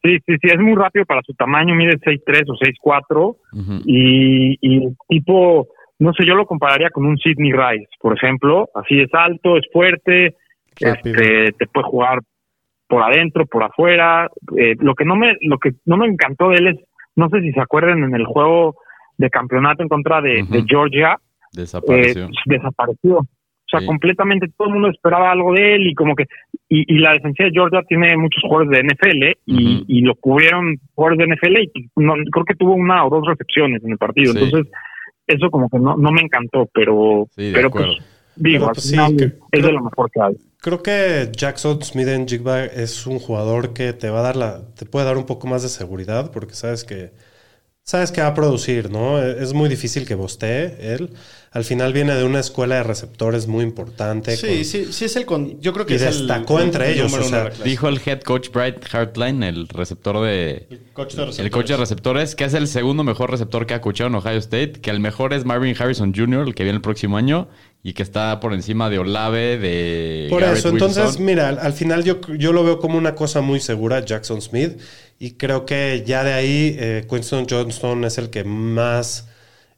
Sí, 0.07 0.19
sí, 0.25 0.35
sí, 0.41 0.47
es 0.53 0.59
muy 0.59 0.75
rápido 0.75 1.05
para 1.05 1.21
su 1.23 1.33
tamaño, 1.33 1.75
mide 1.75 1.99
6'3 1.99 2.43
o 2.47 2.55
6'4 2.55 3.35
Ujú. 3.51 3.81
y, 3.85 4.57
y 4.61 4.87
tipo, 5.09 5.67
no 5.99 6.13
sé, 6.13 6.25
yo 6.25 6.35
lo 6.35 6.45
compararía 6.45 6.89
con 6.91 7.05
un 7.05 7.17
Sidney 7.17 7.51
Rice, 7.51 7.89
por 7.99 8.15
ejemplo, 8.15 8.69
así 8.73 9.01
es 9.01 9.09
alto, 9.13 9.57
es 9.57 9.65
fuerte, 9.73 10.35
este, 10.79 11.51
te 11.57 11.67
puede 11.67 11.87
jugar 11.87 12.19
por 12.87 13.03
adentro, 13.03 13.45
por 13.45 13.63
afuera. 13.63 14.29
Eh, 14.57 14.75
lo 14.79 14.95
que 14.95 15.03
no 15.03 15.15
me, 15.15 15.33
lo 15.41 15.57
que 15.57 15.71
no 15.85 15.97
me 15.97 16.07
encantó 16.07 16.49
de 16.49 16.57
él 16.57 16.67
es, 16.67 16.77
no 17.15 17.27
sé 17.29 17.41
si 17.41 17.51
se 17.51 17.59
acuerdan 17.59 18.03
en 18.03 18.15
el 18.15 18.25
juego 18.25 18.75
de 19.17 19.29
campeonato 19.29 19.83
en 19.83 19.89
contra 19.89 20.21
de, 20.21 20.45
Georgia, 20.67 21.17
Desapareció. 21.51 22.25
eh, 22.27 22.31
desapareció. 22.45 23.19
O 23.67 23.69
sea, 23.69 23.79
Sí. 23.81 23.85
completamente 23.85 24.47
todo 24.57 24.69
el 24.69 24.73
mundo 24.75 24.89
esperaba 24.89 25.31
algo 25.31 25.53
de 25.53 25.75
él 25.75 25.87
y 25.87 25.93
como 25.93 26.15
que 26.15 26.23
y, 26.69 26.93
y 26.95 26.99
la 26.99 27.13
defensiva 27.13 27.47
de 27.47 27.53
Georgia 27.53 27.81
tiene 27.87 28.15
muchos 28.17 28.41
jugadores 28.43 28.71
de 28.71 28.79
NFL 28.93 29.37
y, 29.45 29.75
Ujú. 29.75 29.85
y 29.87 30.01
lo 30.01 30.15
cubrieron 30.15 30.77
jugadores 30.95 31.19
de 31.19 31.33
NFL 31.35 31.57
y 31.63 31.71
no- 31.97 32.13
creo 32.31 32.45
que 32.45 32.55
tuvo 32.55 32.73
una 32.75 33.05
o 33.05 33.09
dos 33.09 33.25
recepciones 33.27 33.83
en 33.83 33.91
el 33.91 33.97
partido. 33.97 34.33
Sí. 34.33 34.39
Entonces, 34.43 34.71
eso 35.27 35.49
como 35.51 35.69
que 35.69 35.79
no, 35.79 35.97
no 35.97 36.11
me 36.11 36.21
encantó, 36.21 36.69
pero, 36.73 37.27
Sí, 37.35 37.47
de 37.47 37.53
pero 37.53 37.67
acuerdo. 37.67 37.93
pues 37.97 38.05
digo, 38.37 38.67
al 38.67 38.73
pues, 38.73 38.89
final 38.91 39.13
es 39.21 39.33
creo- 39.51 39.65
de 39.67 39.71
lo 39.73 39.83
mejor 39.83 40.11
que 40.11 40.21
hay. 40.21 40.33
Creo 40.61 40.81
que 40.83 41.29
Jackson 41.35 41.81
Smith 41.83 42.07
en 42.07 42.27
Jigba 42.27 42.63
es 42.65 43.05
un 43.05 43.19
jugador 43.19 43.73
que 43.73 43.93
te 43.93 44.09
va 44.09 44.19
a 44.19 44.23
dar 44.23 44.35
la, 44.37 44.61
te 44.77 44.85
puede 44.85 45.05
dar 45.05 45.17
un 45.17 45.25
poco 45.25 45.47
más 45.47 45.63
de 45.63 45.69
seguridad 45.69 46.31
porque 46.31 46.53
sabes 46.53 46.83
que 46.83 47.11
sabes 47.87 48.11
que 48.11 48.19
va 48.21 48.27
a 48.27 48.33
producir, 48.33 48.91
¿no? 48.91 49.23
Es 49.23 49.53
muy 49.53 49.69
difícil 49.69 50.05
que 50.05 50.13
bostee 50.13 50.75
él. 50.81 51.09
Al 51.51 51.63
final 51.63 51.93
viene 51.93 52.13
de 52.13 52.25
una 52.25 52.41
escuela 52.41 52.75
de 52.75 52.83
receptores 52.83 53.47
muy 53.47 53.63
importante. 53.63 54.35
Sí, 54.35 54.47
con- 54.47 54.65
sí, 54.65 54.87
sí 54.91 55.05
es 55.05 55.15
el 55.15 55.25
con. 55.25 55.59
Yo 55.61 55.71
creo 55.73 55.85
que 55.85 55.93
Y 55.93 55.95
es 55.95 56.01
destacó 56.03 56.59
el, 56.59 56.65
entre 56.65 56.91
ellos, 56.91 57.11
o 57.13 57.23
sea. 57.23 57.49
Dijo 57.63 57.87
el 57.87 58.01
head 58.05 58.19
coach 58.21 58.49
Bright 58.51 58.93
Hartline, 58.93 59.41
el 59.41 59.67
receptor 59.69 60.21
de. 60.23 60.67
el 60.69 60.79
coach 60.93 61.15
de 61.15 61.41
El 61.41 61.49
coach 61.49 61.67
de 61.69 61.77
receptores, 61.77 62.35
que 62.35 62.43
es 62.43 62.53
el 62.53 62.67
segundo 62.67 63.03
mejor 63.05 63.31
receptor 63.31 63.65
que 63.65 63.73
ha 63.73 63.81
coachado 63.81 64.09
en 64.09 64.15
Ohio 64.15 64.37
State, 64.37 64.73
que 64.73 64.91
el 64.91 64.99
mejor 64.99 65.33
es 65.33 65.45
Marvin 65.45 65.73
Harrison 65.79 66.13
Jr., 66.13 66.45
el 66.47 66.53
que 66.53 66.63
viene 66.63 66.75
el 66.75 66.81
próximo 66.81 67.15
año, 67.17 67.47
y 67.83 67.93
que 67.93 68.03
está 68.03 68.39
por 68.39 68.53
encima 68.53 68.89
de 68.89 68.99
Olave, 68.99 69.57
de. 69.57 70.27
Por 70.29 70.41
Garrett 70.41 70.57
eso, 70.59 70.69
entonces, 70.69 71.05
Wilson. 71.05 71.25
mira, 71.25 71.49
al, 71.49 71.59
al 71.59 71.73
final 71.73 72.03
yo, 72.03 72.19
yo 72.37 72.51
lo 72.53 72.63
veo 72.63 72.79
como 72.79 72.97
una 72.97 73.15
cosa 73.15 73.41
muy 73.41 73.59
segura, 73.59 74.03
Jackson 74.03 74.41
Smith, 74.41 74.79
y 75.19 75.33
creo 75.37 75.65
que 75.65 76.03
ya 76.05 76.23
de 76.23 76.33
ahí 76.33 76.75
eh, 76.79 77.05
Winston 77.09 77.45
Johnston 77.49 78.03
es 78.03 78.17
el 78.17 78.29
que 78.29 78.43
más 78.43 79.29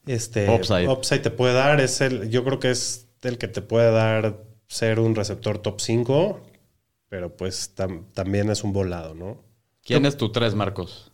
este, 0.06 0.50
Upside. 0.50 1.20
te 1.20 1.30
puede 1.32 1.54
dar. 1.54 1.80
Es 1.82 2.02
el, 2.02 2.30
yo 2.30 2.44
creo 2.44 2.60
que 2.60 2.72
es 2.72 3.08
el 3.22 3.38
que 3.38 3.48
te 3.48 3.62
puede 3.62 3.92
dar 3.92 4.44
ser 4.68 5.00
un 5.00 5.14
receptor 5.16 5.60
top 5.60 5.80
5, 5.80 6.40
pero 7.10 7.36
pues 7.36 7.76
tam- 7.76 8.06
también 8.14 8.50
es 8.50 8.64
un 8.64 8.74
volado, 8.74 9.14
¿no? 9.14 9.44
¿Quién 9.84 10.06
es 10.06 10.18
tu 10.18 10.32
tres, 10.32 10.56
Marcos? 10.56 11.12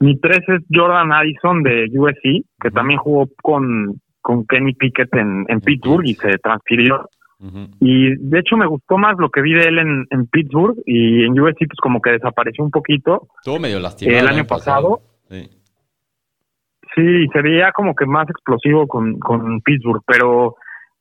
Mi 0.00 0.16
tres 0.20 0.40
es 0.48 0.60
Jordan 0.72 1.12
Addison 1.12 1.62
de 1.62 1.86
USC, 1.92 2.44
que 2.60 2.70
también 2.70 2.98
jugó 3.00 3.28
con, 3.42 4.00
con 4.28 4.44
Kenny 4.44 4.74
Pickett 4.74 5.14
en, 5.14 5.46
en 5.48 5.60
Pittsburgh 5.62 6.04
y 6.04 6.12
se 6.12 6.36
transfirió. 6.36 7.08
Y 7.80 8.14
de 8.16 8.40
hecho 8.40 8.58
me 8.58 8.66
gustó 8.66 8.98
más 8.98 9.16
lo 9.16 9.30
que 9.30 9.40
vi 9.40 9.54
de 9.54 9.62
él 9.62 9.78
en, 9.78 10.06
en 10.10 10.26
Pittsburgh 10.26 10.76
y 10.84 11.24
en 11.24 11.40
USC 11.40 11.60
pues 11.60 11.80
como 11.80 12.02
que 12.02 12.10
desapareció 12.10 12.62
un 12.62 12.70
poquito. 12.70 13.28
Estuvo 13.38 13.58
medio 13.58 13.80
lastimado. 13.80 14.20
El 14.20 14.28
año 14.28 14.44
pasado. 14.44 15.00
Sí. 15.30 15.48
Sí, 16.94 17.26
se 17.32 17.40
veía 17.40 17.72
como 17.72 17.94
que 17.94 18.04
más 18.04 18.28
explosivo 18.28 18.86
con, 18.86 19.18
con 19.18 19.62
Pittsburgh, 19.62 20.02
pero, 20.06 20.56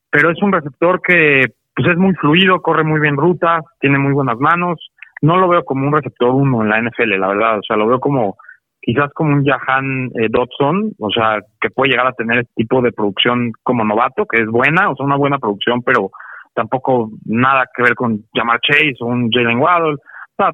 pero 0.10 0.32
es 0.32 0.42
un 0.42 0.54
receptor 0.54 1.02
que 1.02 1.48
pues 1.76 1.90
es 1.90 1.98
muy 1.98 2.14
fluido, 2.14 2.62
corre 2.62 2.86
muy 2.86 3.02
bien 3.02 3.18
rutas, 3.18 3.66
tiene 3.82 4.00
muy 4.00 4.14
buenas 4.14 4.38
manos. 4.40 4.80
No 5.22 5.36
lo 5.36 5.50
veo 5.50 5.66
como 5.66 5.86
un 5.86 5.94
receptor 5.94 6.30
uno 6.30 6.62
en 6.62 6.70
la 6.70 6.82
NFL, 6.82 7.20
la 7.20 7.28
verdad. 7.28 7.60
O 7.60 7.64
sea, 7.68 7.76
lo 7.76 7.88
veo 7.88 8.00
como 8.00 8.38
quizás 8.88 9.12
como 9.14 9.34
un 9.34 9.44
Jahan 9.44 10.12
eh, 10.16 10.30
Dodson, 10.30 10.94
o 10.98 11.12
sea, 11.12 11.42
que 11.60 11.70
puede 11.70 11.92
llegar 11.92 12.08
a 12.08 12.14
tener 12.14 12.40
este 12.40 12.54
tipo 12.56 12.82
de 12.82 12.94
producción 12.94 13.52
como 13.62 13.84
novato, 13.84 14.26
que 14.26 14.42
es 14.42 14.48
buena, 14.48 14.90
o 14.90 14.96
sea, 14.96 15.06
una 15.06 15.18
buena 15.18 15.40
producción, 15.40 15.82
pero 15.82 16.10
tampoco 16.56 17.12
nada 17.26 17.66
que 17.76 17.84
ver 17.84 17.96
con 17.96 18.24
Jamar 18.34 18.62
Chase 18.62 18.96
o 19.02 19.08
un 19.08 19.30
Jalen 19.30 19.60
Waddle. 19.60 19.96
O 19.96 20.36
sea, 20.38 20.52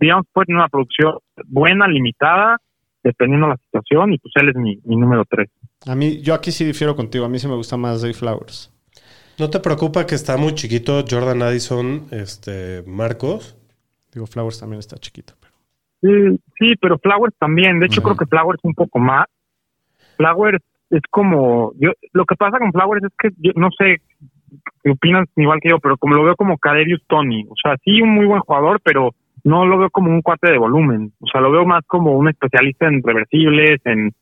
digamos, 0.00 0.24
puede 0.32 0.46
tener 0.46 0.60
una 0.60 0.68
producción 0.68 1.14
buena, 1.48 1.88
limitada, 1.88 2.58
dependiendo 3.02 3.48
de 3.48 3.54
la 3.54 3.58
situación, 3.58 4.12
y 4.12 4.18
pues 4.18 4.32
él 4.36 4.50
es 4.50 4.54
mi, 4.54 4.78
mi 4.84 4.94
número 4.94 5.24
tres. 5.28 5.50
A 5.88 5.96
mí, 5.96 6.22
yo 6.22 6.34
aquí 6.34 6.52
sí 6.52 6.64
difiero 6.64 6.94
contigo. 6.94 7.24
A 7.24 7.28
mí 7.28 7.40
sí 7.40 7.48
me 7.48 7.56
gusta 7.56 7.76
más 7.76 8.02
Zay 8.02 8.12
Flowers. 8.12 8.72
¿No 9.40 9.50
te 9.50 9.58
preocupa 9.58 10.06
que 10.06 10.14
está 10.14 10.36
muy 10.36 10.54
chiquito 10.54 11.04
Jordan 11.10 11.42
Addison, 11.42 12.06
este, 12.12 12.84
Marcos? 12.86 13.56
Digo, 14.12 14.26
Flowers 14.28 14.60
también 14.60 14.78
está 14.78 14.96
chiquito. 14.96 15.34
Sí, 16.02 16.08
sí, 16.58 16.74
pero 16.80 16.98
Flowers 16.98 17.34
también. 17.38 17.78
De 17.78 17.86
hecho, 17.86 18.02
creo 18.02 18.16
que 18.16 18.26
Flowers 18.26 18.60
un 18.64 18.74
poco 18.74 18.98
más. 18.98 19.26
Flowers 20.16 20.62
es 20.90 21.00
como. 21.10 21.72
yo 21.78 21.92
Lo 22.12 22.24
que 22.26 22.34
pasa 22.34 22.58
con 22.58 22.72
Flowers 22.72 23.04
es 23.04 23.12
que 23.18 23.30
yo 23.38 23.52
no 23.54 23.70
sé 23.70 24.02
qué 24.82 24.90
opinas 24.90 25.28
igual 25.36 25.60
que 25.60 25.70
yo, 25.70 25.78
pero 25.78 25.96
como 25.96 26.14
lo 26.14 26.24
veo 26.24 26.36
como 26.36 26.58
Caderius 26.58 27.02
Tony. 27.06 27.46
O 27.48 27.54
sea, 27.62 27.76
sí, 27.84 28.02
un 28.02 28.10
muy 28.10 28.26
buen 28.26 28.40
jugador, 28.40 28.80
pero 28.82 29.14
no 29.44 29.64
lo 29.64 29.78
veo 29.78 29.90
como 29.90 30.10
un 30.10 30.22
cuate 30.22 30.50
de 30.50 30.58
volumen. 30.58 31.12
O 31.20 31.26
sea, 31.28 31.40
lo 31.40 31.50
veo 31.52 31.64
más 31.64 31.84
como 31.86 32.12
un 32.16 32.28
especialista 32.28 32.88
en 32.88 33.02
reversibles, 33.02 33.80
en 33.84 34.12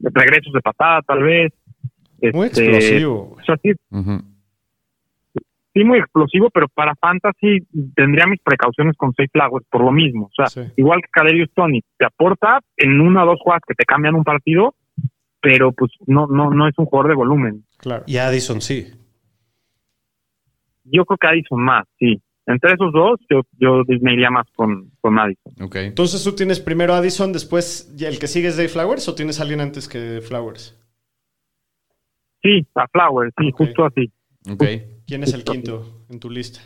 regresos 0.00 0.52
de 0.52 0.60
patada, 0.60 1.02
tal 1.02 1.22
vez. 1.22 1.52
Muy 2.32 2.46
Este, 2.46 2.64
explosivo. 2.64 3.36
O 3.38 3.42
sea, 3.44 3.56
sí, 3.62 3.72
Ujú. 3.90 4.22
Sí 5.74 5.84
muy 5.84 5.98
explosivo, 5.98 6.50
pero 6.50 6.66
para 6.68 6.94
fantasy 6.96 7.58
tendría 7.94 8.26
mis 8.26 8.40
precauciones 8.42 8.96
con 8.96 9.12
Safe 9.14 9.28
Flowers 9.32 9.66
por 9.70 9.82
lo 9.84 9.92
mismo. 9.92 10.26
O 10.26 10.30
sea, 10.34 10.46
Sí. 10.46 10.60
igual 10.76 11.00
que 11.02 11.08
Caderius 11.10 11.50
Tony, 11.54 11.82
te 11.98 12.04
aporta 12.06 12.60
en 12.76 13.00
una 13.00 13.24
o 13.24 13.26
dos 13.26 13.40
jugadas 13.42 13.62
que 13.66 13.74
te 13.74 13.84
cambian 13.84 14.14
un 14.14 14.24
partido, 14.24 14.74
pero 15.40 15.72
pues 15.72 15.92
no 16.06 16.26
no 16.26 16.50
no 16.50 16.66
es 16.68 16.74
un 16.78 16.86
jugador 16.86 17.10
de 17.10 17.16
volumen. 17.16 17.64
Claro. 17.78 18.04
Y 18.06 18.16
Addison 18.16 18.60
sí. 18.60 18.86
Yo 20.84 21.04
creo 21.04 21.18
que 21.18 21.26
Addison 21.26 21.60
más, 21.62 21.84
sí. 21.98 22.20
Entre 22.46 22.72
esos 22.72 22.90
dos, 22.94 23.20
yo, 23.28 23.42
yo 23.58 23.82
me 24.00 24.14
iría 24.14 24.30
más 24.30 24.46
con, 24.56 24.90
con 25.02 25.18
Addison. 25.18 25.52
Ok. 25.62 25.76
Entonces 25.76 26.24
tú 26.24 26.34
tienes 26.34 26.60
primero 26.60 26.94
Addison, 26.94 27.30
después 27.30 27.94
el 28.00 28.18
que 28.18 28.26
sigue 28.26 28.48
es 28.48 28.56
Zay 28.56 28.68
Flowers 28.68 29.06
o 29.06 29.14
tienes 29.14 29.38
a 29.38 29.42
alguien 29.42 29.60
antes 29.60 29.86
que 29.86 30.22
Flowers? 30.22 30.74
Sí, 32.42 32.66
a 32.74 32.86
Flowers, 32.88 33.34
sí, 33.38 33.50
justo 33.52 33.84
así. 33.84 34.10
Ok. 34.50 34.64
¿Quién 35.08 35.22
es 35.24 35.32
el 35.34 35.42
quinto 35.42 36.04
en 36.10 36.20
tu 36.20 36.28
lista? 36.30 36.60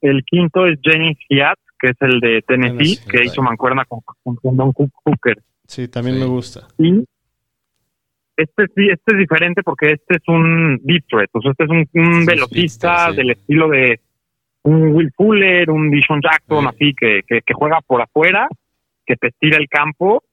El 0.00 0.24
quinto 0.24 0.66
es 0.66 0.78
Jennings 0.82 1.18
Fiat, 1.28 1.58
que 1.78 1.88
es 1.90 1.96
el 2.00 2.18
de 2.20 2.42
Tennessee, 2.42 2.96
Tennessee, 2.96 3.06
que 3.08 3.24
hizo 3.24 3.42
mancuerna 3.42 3.84
con, 3.84 4.00
con, 4.22 4.36
con 4.36 4.56
Don 4.56 4.72
Cook- 4.72 4.90
Hooker. 5.04 5.38
Sí, 5.66 5.88
también 5.88 6.16
Sí. 6.16 6.20
me 6.22 6.26
gusta. 6.26 6.66
Y 6.78 7.04
este, 8.36 8.64
sí- 8.74 8.88
este 8.90 9.12
es 9.12 9.18
diferente 9.18 9.62
porque 9.62 9.92
este 9.92 10.16
es 10.16 10.22
un 10.26 10.80
deep 10.82 11.04
threat, 11.08 11.28
o 11.34 11.40
sea, 11.42 11.50
este 11.52 11.64
es 11.64 11.70
un, 11.70 11.88
un 11.92 12.20
Sí, 12.22 12.26
velocista 12.26 13.10
sí. 13.10 13.16
del 13.16 13.30
estilo 13.32 13.68
de 13.68 14.00
un 14.64 14.92
Will 14.94 15.12
Fuller, 15.16 15.70
un 15.70 15.90
Dishon 15.90 16.20
Jackson, 16.22 16.62
Sí. 16.62 16.68
así 16.74 16.94
que, 16.98 17.20
que, 17.26 17.40
que 17.42 17.54
juega 17.54 17.80
por 17.86 18.00
afuera, 18.00 18.48
que 19.04 19.16
te 19.16 19.28
estira 19.28 19.58
el 19.58 19.68
campo 19.68 20.24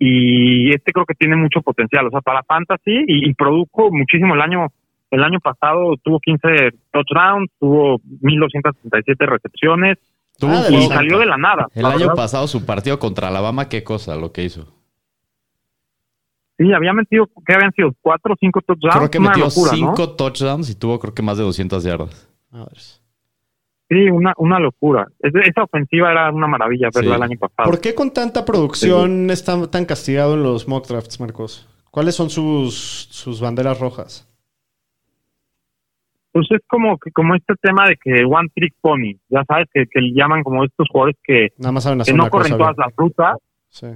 y 0.00 0.70
este 0.74 0.92
creo 0.92 1.06
que 1.06 1.14
tiene 1.14 1.36
mucho 1.36 1.60
potencial, 1.62 2.06
o 2.06 2.10
sea, 2.10 2.20
para 2.22 2.42
fantasy 2.42 3.04
y, 3.06 3.28
y 3.30 3.34
produjo 3.34 3.90
muchísimo 3.92 4.34
el 4.34 4.40
año 4.42 4.66
el 5.10 5.22
año 5.24 5.38
pasado 5.40 5.94
tuvo 6.02 6.20
15 6.20 6.48
touchdowns, 6.92 7.50
tuvo 7.58 8.00
1267 8.20 9.26
recepciones 9.26 9.98
Tuvo 10.38 10.52
Ah, 10.52 10.66
y 10.70 10.86
salió 10.86 11.18
de 11.18 11.26
la 11.26 11.36
nada. 11.36 11.66
El 11.74 11.82
la 11.82 11.88
año 11.88 11.98
verdad. 12.00 12.14
pasado 12.14 12.46
su 12.46 12.64
partido 12.64 13.00
contra 13.00 13.26
Alabama, 13.26 13.68
qué 13.68 13.82
cosa 13.82 14.14
lo 14.14 14.30
que 14.32 14.44
hizo. 14.44 14.72
Sí, 16.58 16.72
había 16.72 16.92
metido, 16.92 17.28
que 17.46 17.54
habían 17.54 17.72
sido? 17.72 17.90
¿Cuatro 18.00 18.34
o 18.34 18.36
cinco 18.38 18.60
touchdowns? 18.60 18.96
Creo 18.96 19.10
que 19.10 19.18
Una 19.18 19.28
metió 19.30 19.44
locura, 19.46 19.70
¿no? 19.72 19.76
cinco 19.76 20.10
touchdowns 20.16 20.70
y 20.70 20.74
tuvo 20.74 20.98
creo 20.98 21.14
que 21.14 21.22
más 21.22 21.38
de 21.38 21.44
200 21.44 21.82
yardas. 21.84 22.28
A 22.52 22.58
ver. 22.58 22.78
Sí, 23.90 24.10
una, 24.12 24.32
una 24.36 24.58
locura. 24.58 25.06
Es- 25.20 25.32
esa 25.44 25.62
ofensiva 25.64 26.10
era 26.10 26.30
una 26.30 26.46
maravilla 26.46 26.88
verla 26.94 27.10
Sí. 27.10 27.16
el 27.16 27.22
año 27.22 27.38
pasado. 27.38 27.70
¿Por 27.70 27.80
qué 27.80 27.94
con 27.94 28.12
tanta 28.12 28.44
producción 28.44 29.30
está 29.30 29.68
tan 29.70 29.86
castigado 29.86 30.34
en 30.34 30.42
los 30.42 30.68
mock 30.68 30.86
drafts, 30.88 31.20
Marcos? 31.20 31.66
¿Cuáles 31.90 32.14
son 32.14 32.28
sus, 32.30 32.74
sus 33.10 33.40
banderas 33.40 33.78
rojas? 33.80 34.28
Pues 36.32 36.46
es 36.50 36.60
como 36.68 36.98
que 36.98 37.10
como 37.10 37.34
este 37.34 37.54
tema 37.60 37.88
de 37.88 37.96
que 37.96 38.24
one 38.24 38.48
trick 38.54 38.74
pony, 38.80 39.14
ya 39.28 39.44
sabes, 39.48 39.66
que, 39.72 39.86
que 39.86 40.00
le 40.00 40.12
llaman 40.12 40.42
como 40.42 40.64
estos 40.64 40.86
jugadores 40.90 41.16
que, 41.24 41.48
Nada 41.58 41.72
más 41.72 41.82
saben 41.84 41.98
que 41.98 42.02
hacer 42.02 42.14
no 42.16 42.28
corren 42.30 42.52
cosa. 42.52 42.58
todas 42.58 42.76
bien. 42.76 42.86
las 42.86 42.96
rutas. 42.96 43.36
Sí. 43.70 43.86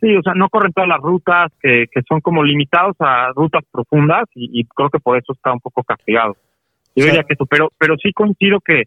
Sí, 0.00 0.16
o 0.16 0.22
sea, 0.22 0.34
no 0.34 0.48
corren 0.48 0.72
todas 0.72 0.88
las 0.88 0.98
rutas, 1.00 1.52
que, 1.60 1.86
que 1.92 2.00
son 2.08 2.20
como 2.20 2.42
limitados 2.42 2.96
a 2.98 3.30
rutas 3.36 3.62
profundas 3.70 4.24
y, 4.34 4.60
y 4.60 4.64
creo 4.64 4.90
que 4.90 4.98
por 4.98 5.16
eso 5.16 5.32
está 5.32 5.52
un 5.52 5.60
poco 5.60 5.84
castigado. 5.84 6.34
Yo 6.96 7.02
O 7.04 7.04
sea- 7.04 7.06
diría 7.12 7.22
que 7.24 7.34
eso, 7.34 7.46
pero, 7.46 7.70
pero 7.78 7.94
sí 8.02 8.12
coincido 8.12 8.58
que, 8.60 8.84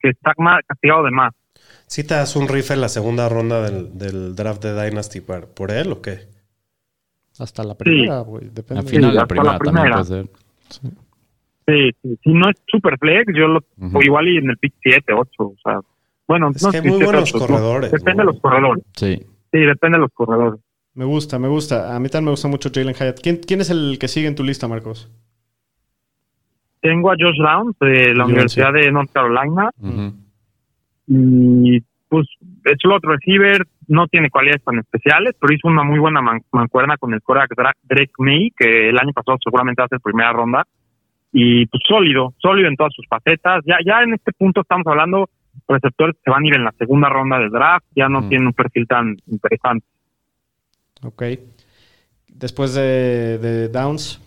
que 0.00 0.10
está 0.10 0.32
más 0.36 0.60
castigado 0.66 1.04
de 1.04 1.10
más. 1.10 1.32
¿Sí 1.86 2.06
te 2.06 2.14
das 2.14 2.36
un 2.36 2.48
riff 2.48 2.70
en 2.70 2.80
la 2.82 2.88
segunda 2.88 3.28
ronda 3.30 3.62
del, 3.62 3.96
del 3.96 4.36
draft 4.36 4.62
de 4.62 4.74
Dynasty 4.90 5.20
por, 5.22 5.48
por 5.54 5.70
él 5.70 5.90
o 5.92 6.02
qué? 6.02 6.28
Hasta 7.38 7.62
la 7.64 7.74
primera, 7.76 8.20
güey. 8.20 8.48
Depende. 8.50 8.80
Al 8.82 8.86
final, 8.88 9.14
la 9.14 9.20
la 9.22 9.26
primera 9.26 9.58
también 9.58 9.74
primera. 9.74 9.94
puede 10.02 10.04
ser. 10.04 10.28
Sí, 11.68 11.90
sí, 12.02 12.18
si 12.24 12.32
no 12.32 12.48
es 12.48 12.56
super 12.66 12.96
flex, 12.98 13.26
yo 13.36 13.46
lo, 13.46 13.60
Ujú. 13.76 13.98
o 13.98 14.02
igual 14.02 14.26
y 14.28 14.38
en 14.38 14.48
el 14.50 14.56
pick 14.56 14.72
7, 14.82 15.12
8, 15.12 15.30
o 15.38 15.54
sea, 15.62 15.80
bueno, 16.26 16.48
Es 16.54 16.62
no 16.62 16.70
que 16.70 16.78
si 16.78 16.82
muy 16.88 16.96
siete, 16.96 17.04
buenos 17.04 17.34
ocho, 17.34 17.38
no, 17.44 17.46
corredores, 17.46 17.92
Depende 17.92 18.22
de 18.22 18.26
los 18.26 18.40
corredores. 18.40 18.84
Sí. 18.96 19.16
Sí, 19.52 19.58
depende 19.60 19.96
de 19.98 20.00
los 20.02 20.12
corredores. 20.12 20.60
Me 20.94 21.04
gusta, 21.04 21.38
me 21.38 21.48
gusta. 21.48 21.94
A 21.94 22.00
mí 22.00 22.08
también 22.08 22.24
me 22.26 22.30
gusta 22.32 22.48
mucho 22.48 22.70
Jalen 22.74 22.94
Hyatt. 22.94 23.20
¿Quién, 23.22 23.36
quién 23.46 23.60
es 23.60 23.70
el 23.70 23.98
que 24.00 24.08
sigue 24.08 24.26
en 24.28 24.34
tu 24.34 24.42
lista, 24.44 24.66
Marcos? 24.66 25.10
Tengo 26.80 27.10
a 27.10 27.16
Josh 27.18 27.38
Downs 27.38 27.76
de 27.80 28.14
la. 28.14 28.24
Universidad 28.24 28.72
de 28.72 28.90
North 28.92 29.10
Carolina 29.12 29.70
y 31.06 31.80
pues 32.08 32.26
es 32.64 32.76
slot 32.80 33.04
receiver, 33.04 33.66
no 33.86 34.06
tiene 34.08 34.30
cualidades 34.30 34.62
tan 34.64 34.78
especiales, 34.78 35.34
pero 35.40 35.54
hizo 35.54 35.68
una 35.68 35.82
muy 35.82 35.98
buena 35.98 36.20
man- 36.22 36.42
mancuerna 36.52 36.96
con 36.96 37.12
el 37.14 37.20
Dra- 37.20 37.72
Drake 37.82 38.12
May, 38.18 38.50
que 38.56 38.88
el 38.90 38.98
año 38.98 39.12
pasado 39.12 39.38
seguramente 39.42 39.80
va 39.82 39.86
a 39.86 39.88
ser 39.88 40.00
primera 40.00 40.32
ronda. 40.32 40.66
Y 41.32 41.66
pues 41.66 41.82
sólido, 41.86 42.34
sólido 42.38 42.68
en 42.68 42.76
todas 42.76 42.92
sus 42.94 43.06
facetas. 43.06 43.62
Ya, 43.66 43.76
ya 43.84 44.02
en 44.02 44.14
este 44.14 44.32
punto 44.32 44.62
estamos 44.62 44.86
hablando 44.86 45.28
receptores 45.66 46.16
que 46.24 46.30
van 46.30 46.44
a 46.44 46.46
ir 46.46 46.56
en 46.56 46.64
la 46.64 46.72
segunda 46.78 47.08
ronda 47.08 47.38
del 47.38 47.50
draft, 47.50 47.86
ya 47.94 48.08
no 48.08 48.20
Ujú. 48.20 48.28
tienen 48.28 48.46
un 48.46 48.52
perfil 48.52 48.86
tan 48.86 49.16
interesante. 49.26 49.86
Ok. 51.02 51.22
Después 52.28 52.74
de, 52.74 53.38
de 53.38 53.68
Downs. 53.68 54.20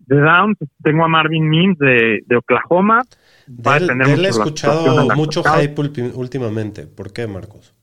De 0.00 0.20
Downs 0.20 0.58
tengo 0.82 1.04
a 1.04 1.08
Marvin 1.08 1.48
Mims 1.48 1.78
de, 1.78 2.22
de 2.26 2.36
Oklahoma. 2.36 3.02
Va 3.48 3.74
a 3.74 3.78
De 3.80 4.12
él, 4.12 4.24
he 4.24 4.28
escuchado 4.28 5.14
mucho 5.14 5.42
hype 5.44 5.80
últimamente. 6.14 6.86
¿Por 6.86 7.12
qué, 7.12 7.26
Marcos? 7.26 7.75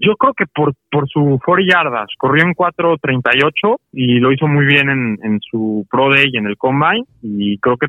Yo 0.00 0.16
creo 0.16 0.34
que 0.34 0.46
por, 0.46 0.74
por 0.90 1.08
su 1.08 1.40
40 1.44 1.72
yardas, 1.72 2.08
corrió 2.18 2.44
en 2.44 2.54
4.38 2.54 3.76
y 3.92 4.20
lo 4.20 4.32
hizo 4.32 4.46
muy 4.46 4.66
bien 4.66 4.88
en, 4.88 5.18
en 5.22 5.40
su 5.40 5.86
Pro 5.90 6.10
Day 6.10 6.28
y 6.32 6.38
en 6.38 6.46
el 6.46 6.56
Combine 6.56 7.04
y 7.22 7.58
creo 7.58 7.76
que 7.76 7.88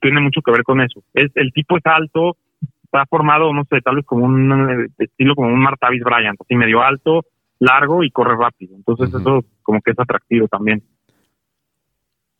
tiene 0.00 0.20
mucho 0.20 0.42
que 0.42 0.52
ver 0.52 0.62
con 0.62 0.80
eso. 0.80 1.02
Es, 1.14 1.30
el 1.34 1.52
tipo 1.52 1.76
es 1.76 1.86
alto, 1.86 2.36
está 2.84 3.06
formado, 3.06 3.52
no 3.52 3.64
sé, 3.64 3.80
tal 3.80 3.96
vez 3.96 4.04
como 4.04 4.24
un 4.24 4.70
eh, 4.70 4.86
estilo 4.98 5.34
como 5.34 5.48
un 5.48 5.60
Martavis 5.60 6.02
Bryant, 6.02 6.40
así 6.40 6.54
medio 6.54 6.82
alto, 6.82 7.24
largo 7.58 8.04
y 8.04 8.10
corre 8.10 8.36
rápido. 8.36 8.76
Entonces 8.76 9.08
eso 9.08 9.44
como 9.62 9.80
que 9.80 9.92
es 9.92 9.98
atractivo 9.98 10.48
también. 10.48 10.82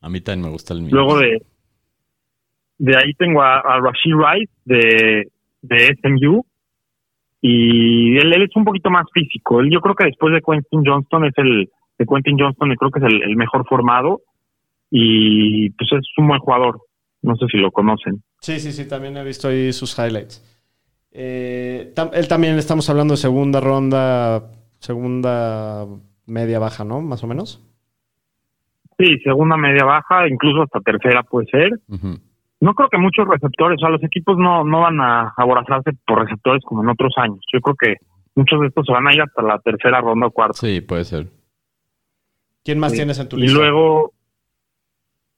A 0.01 0.09
mí 0.09 0.21
también 0.21 0.47
me 0.47 0.53
gusta 0.53 0.75
el 0.75 0.83
mío. 0.83 0.91
Luego 0.93 1.19
de 1.19 1.43
de 2.79 2.97
ahí 2.97 3.15
tengo 3.15 3.43
a, 3.43 3.61
a 3.61 3.81
Rashid 3.81 4.15
Rice 4.15 4.53
de, 4.65 5.31
de 5.63 5.97
SMU 6.03 6.45
y 7.49 8.17
él, 8.19 8.33
él 8.33 8.43
es 8.43 8.57
un 8.57 8.65
poquito 8.65 8.91
más 8.91 9.05
físico. 9.13 9.61
Él, 9.61 9.71
yo 9.71 9.81
creo 9.81 9.95
que 9.95 10.07
después 10.07 10.33
de 10.33 10.41
Quentin 10.43 10.83
Johnston 10.85 11.25
es 11.27 11.33
el 11.37 11.69
de 11.99 12.05
Quentin 12.07 12.37
Johnston, 12.39 12.71
yo 12.71 12.77
creo 12.77 12.91
que 12.91 12.99
es 13.01 13.05
el, 13.07 13.23
el 13.23 13.37
mejor 13.37 13.67
formado 13.69 14.21
y 14.91 15.71
pues 15.71 15.91
es 15.93 16.07
un 16.19 16.29
buen 16.29 16.41
jugador. 16.41 16.81
No 17.23 17.35
sé 17.37 17.47
si 17.51 17.57
lo 17.59 17.71
conocen. 17.71 18.23
Sí, 18.41 18.61
sí, 18.61 18.73
sí, 18.73 18.87
también 18.89 19.17
he 19.17 19.25
visto 19.25 19.49
ahí 19.49 19.73
sus 19.73 19.99
highlights. 19.99 20.43
Eh, 21.13 21.93
tam- 21.97 22.11
él 22.13 22.29
también 22.29 22.57
estamos 22.59 22.89
hablando 22.91 23.15
de 23.15 23.19
segunda 23.19 23.61
ronda, 23.61 24.51
segunda 24.79 25.87
media 26.27 26.59
baja, 26.59 26.85
¿no? 26.85 27.01
Más 27.01 27.25
o 27.25 27.27
menos. 27.27 27.63
Sí, 28.99 29.19
segunda 29.25 29.57
media 29.57 29.85
baja, 29.85 30.29
incluso 30.29 30.63
hasta 30.63 30.81
tercera 30.81 31.23
puede 31.23 31.47
ser. 31.49 31.71
Ujú. 31.89 32.19
No 32.61 32.75
creo 32.75 32.89
que 32.89 32.99
muchos 32.99 33.27
receptores, 33.29 33.77
o 33.77 33.81
sea, 33.81 33.91
los 33.91 34.03
equipos 34.03 34.39
no, 34.39 34.65
no 34.65 34.81
van 34.81 35.01
a 35.01 35.33
aborazarse 35.37 35.91
por 36.07 36.23
receptores 36.23 36.63
como 36.65 36.83
en 36.83 36.89
otros 36.89 37.13
años. 37.19 37.41
Yo 37.53 37.61
creo 37.61 37.77
que 37.77 37.95
muchos 38.35 38.61
de 38.61 38.69
estos 38.69 38.87
se 38.87 38.93
van 38.93 39.07
a 39.07 39.15
ir 39.15 39.21
hasta 39.21 39.43
la 39.43 39.59
tercera 39.59 40.01
ronda 40.01 40.27
o 40.29 40.31
cuarta. 40.31 40.55
Sí, 40.55 40.81
puede 40.81 41.05
ser. 41.05 41.27
¿Quién 42.65 42.79
más 42.79 42.93
Sí. 42.93 42.99
tienes 42.99 43.19
en 43.19 43.29
tu 43.29 43.37
Y 43.37 43.43
lista? 43.43 43.59
luego 43.59 44.13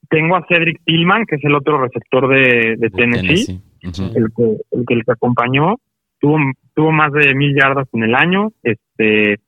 tengo 0.09 0.37
a 0.37 0.47
Cedric 0.49 0.81
Tillman, 0.85 1.27
que 1.27 1.37
es 1.37 1.45
el 1.45 1.55
otro 1.55 1.79
receptor 1.83 2.29
de, 2.29 2.39
de 2.39 2.77
De 2.79 2.91
Tennessee, 2.91 3.61
Ujú. 3.85 4.03
El, 4.15 4.29
que, 4.35 4.43
el 4.73 4.85
que 4.87 4.95
el 4.95 5.05
que 5.05 5.13
acompañó. 5.13 5.77
Tuvo, 6.21 6.37
tuvo 6.75 6.91
más 6.91 7.13
de 7.13 7.35
mil 7.35 7.55
yardas 7.57 7.87
en 7.93 8.03
el 8.05 8.15
año. 8.15 8.51
este 8.63 9.39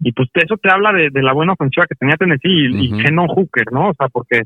Y 0.00 0.12
pues 0.12 0.28
eso 0.34 0.56
te 0.58 0.70
habla 0.70 0.92
de, 0.92 1.10
de 1.10 1.22
la 1.22 1.32
buena 1.32 1.54
ofensiva 1.54 1.86
que 1.86 1.94
tenía 1.96 2.16
Tennessee 2.16 2.48
y, 2.68 2.86
y 2.86 2.92
Ujú. 2.92 3.00
Genon 3.02 3.28
Hooker, 3.28 3.72
¿no? 3.72 3.88
O 3.90 3.94
sea, 3.94 4.08
porque 4.08 4.42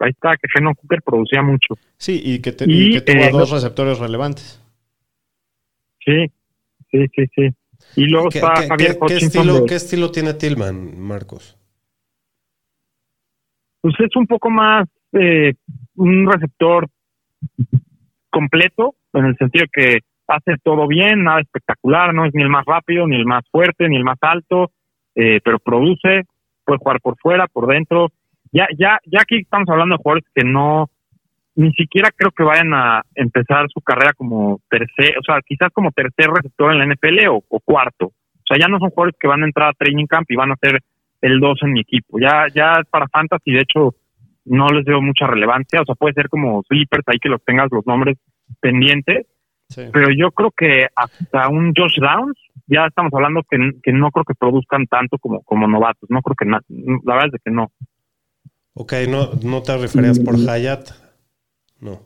ahí 0.00 0.10
está 0.10 0.36
que 0.36 0.48
Genon 0.52 0.74
Hooker 0.74 1.00
producía 1.02 1.42
mucho. 1.42 1.74
Sí, 1.96 2.20
y 2.24 2.40
que, 2.40 2.52
te- 2.52 2.64
Y, 2.68 2.88
y 2.88 2.92
que 2.94 3.00
tuvo 3.02 3.22
eh, 3.22 3.30
dos 3.32 3.50
receptores 3.50 3.98
relevantes. 3.98 4.62
Sí, 6.04 6.26
sí, 6.90 7.06
sí, 7.14 7.24
sí. 7.34 7.48
Y 7.96 8.06
luego 8.06 8.28
¿Qué, 8.30 8.38
está 8.38 8.54
qué- 8.62 8.68
Javier 8.68 8.98
qué- 9.06 9.16
estilo, 9.16 9.54
de- 9.60 9.66
qué 9.66 9.74
estilo 9.76 10.10
tiene 10.10 10.34
Tillman, 10.34 10.98
Marcos? 11.00 11.56
pues 13.82 13.94
es 14.00 14.14
un 14.14 14.26
poco 14.26 14.50
más 14.50 14.86
eh, 15.12 15.54
un 15.96 16.30
receptor 16.30 16.86
completo, 18.30 18.94
en 19.12 19.24
el 19.24 19.36
sentido 19.38 19.64
de 19.64 19.70
que 19.72 19.98
hace 20.28 20.56
todo 20.62 20.86
bien, 20.86 21.24
nada 21.24 21.40
espectacular, 21.40 22.14
no 22.14 22.26
es 22.26 22.34
ni 22.34 22.42
el 22.42 22.48
más 22.50 22.64
rápido, 22.66 23.06
ni 23.06 23.16
el 23.16 23.24
más 23.26 23.42
fuerte, 23.50 23.88
ni 23.88 23.96
el 23.96 24.04
más 24.04 24.18
alto, 24.20 24.70
eh, 25.14 25.40
pero 25.42 25.58
produce, 25.58 26.22
puede 26.64 26.78
jugar 26.78 27.00
por 27.00 27.16
fuera, 27.18 27.46
por 27.48 27.66
dentro. 27.66 28.12
Ya, 28.52 28.66
ya, 28.76 28.98
ya 29.04 29.20
aquí 29.22 29.38
estamos 29.38 29.68
hablando 29.68 29.94
de 29.96 30.02
jugadores 30.02 30.24
que 30.34 30.44
no, 30.44 30.90
ni 31.54 31.72
siquiera 31.72 32.10
creo 32.16 32.30
que 32.32 32.42
vayan 32.42 32.72
a 32.74 33.02
empezar 33.14 33.66
su 33.72 33.80
carrera 33.80 34.12
como 34.14 34.60
tercer, 34.68 35.16
o 35.18 35.22
sea, 35.22 35.40
quizás 35.46 35.70
como 35.72 35.92
tercer 35.92 36.28
receptor 36.28 36.72
en 36.72 36.78
la 36.78 36.86
NFL 36.94 37.28
o, 37.28 37.44
o 37.48 37.60
cuarto. 37.60 38.06
O 38.06 38.44
sea, 38.46 38.58
ya 38.58 38.68
no 38.68 38.78
son 38.78 38.90
jugadores 38.90 39.16
que 39.20 39.28
van 39.28 39.42
a 39.42 39.46
entrar 39.46 39.68
a 39.68 39.72
training 39.74 40.06
camp 40.06 40.30
y 40.30 40.36
van 40.36 40.52
a 40.52 40.56
ser 40.56 40.80
el 41.20 41.38
2 41.38 41.58
en 41.62 41.72
mi 41.72 41.80
equipo. 41.80 42.18
Ya, 42.18 42.46
ya 42.54 42.72
es 42.80 42.86
para 42.88 43.06
fantasy, 43.08 43.52
de 43.52 43.60
hecho, 43.60 43.94
no 44.44 44.68
les 44.68 44.84
veo 44.84 45.00
mucha 45.00 45.26
relevancia. 45.26 45.82
O 45.82 45.84
sea, 45.84 45.94
puede 45.94 46.14
ser 46.14 46.28
como 46.28 46.62
sleepers 46.68 47.04
ahí 47.06 47.18
que 47.20 47.28
los 47.28 47.44
tengas 47.44 47.68
los 47.70 47.86
nombres 47.86 48.18
pendientes. 48.60 49.26
Sí. 49.68 49.82
Pero 49.92 50.08
yo 50.10 50.32
creo 50.32 50.50
que 50.50 50.88
hasta 50.96 51.48
un 51.48 51.72
Josh 51.76 52.00
Downs, 52.00 52.36
ya 52.66 52.86
estamos 52.86 53.12
hablando 53.14 53.42
que, 53.48 53.56
que 53.82 53.92
no 53.92 54.10
creo 54.10 54.24
que 54.24 54.34
produzcan 54.34 54.86
tanto 54.86 55.18
como, 55.18 55.42
como 55.42 55.68
novatos. 55.68 56.10
No 56.10 56.22
creo 56.22 56.34
que, 56.34 56.46
na- 56.46 56.62
la 57.04 57.14
verdad 57.14 57.30
es 57.34 57.42
que 57.44 57.50
no. 57.52 57.70
Ok, 58.74 58.92
no, 59.08 59.30
no 59.42 59.62
te 59.62 59.76
referías 59.76 60.18
por 60.18 60.38
Mm. 60.38 60.48
Hayat. 60.48 60.88
No. 61.80 62.02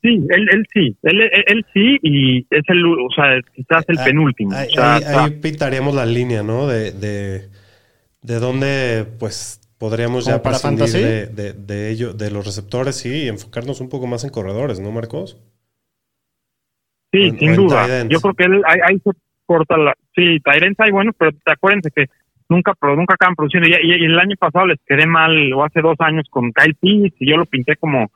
Sí, 0.00 0.24
él, 0.28 0.48
él 0.52 0.66
sí, 0.72 0.96
él, 1.02 1.20
él, 1.22 1.44
él 1.46 1.66
sí, 1.74 1.98
y 2.02 2.38
es 2.50 2.62
el, 2.68 2.84
o 2.86 3.10
sea, 3.14 3.40
quizás 3.54 3.84
el 3.88 3.98
Ah, 3.98 4.04
penúltimo. 4.04 4.54
Ahí, 4.54 4.68
o 4.68 4.74
sea, 4.74 4.94
ahí- 4.94 5.02
la 5.94 6.06
línea, 6.06 6.42
¿no? 6.42 6.66
De, 6.66 6.92
de, 6.92 7.48
de 8.22 8.34
dónde, 8.38 9.06
pues, 9.18 9.60
podríamos 9.78 10.24
ya 10.24 10.34
¿Como 10.34 10.42
para 10.44 10.58
de, 10.92 11.26
de, 11.26 11.52
de 11.52 11.90
ello, 11.90 12.12
de 12.12 12.30
los 12.30 12.46
receptores, 12.46 12.96
sí, 12.96 13.24
y 13.24 13.28
enfocarnos 13.28 13.80
un 13.80 13.88
poco 13.88 14.06
más 14.06 14.24
en 14.24 14.30
corredores, 14.30 14.78
¿no, 14.78 14.92
Marcos? 14.92 15.36
Sí, 17.12 17.30
O 17.30 17.38
sin 17.38 17.50
o 17.50 17.56
duda. 17.56 18.04
Yo 18.08 18.20
creo 18.20 18.34
que 18.34 18.44
él, 18.44 18.62
ahí, 18.64 18.78
ahí 18.88 18.98
se 19.00 19.10
corta 19.44 19.76
la. 19.76 19.94
Sí, 20.14 20.38
Tyrants 20.40 20.80
hay 20.80 20.90
buenos, 20.92 21.14
pero 21.18 21.32
te 21.32 21.52
acuérdense 21.52 21.90
que 21.90 22.06
nunca 22.52 22.74
pero 22.80 22.94
nunca 22.96 23.14
acaban 23.14 23.34
produciendo. 23.34 23.68
Y, 23.68 23.72
y- 23.72 24.02
y 24.02 24.04
el 24.04 24.18
año 24.18 24.36
pasado 24.38 24.66
les 24.66 24.78
quedé 24.86 25.06
mal, 25.06 25.52
o 25.52 25.64
hace 25.64 25.80
dos 25.80 25.96
años, 26.00 26.26
con 26.30 26.52
Kyle 26.52 26.74
Pitts, 26.74 27.16
y 27.20 27.30
yo 27.30 27.36
lo 27.36 27.46
pinté 27.46 27.76
como. 27.76 28.10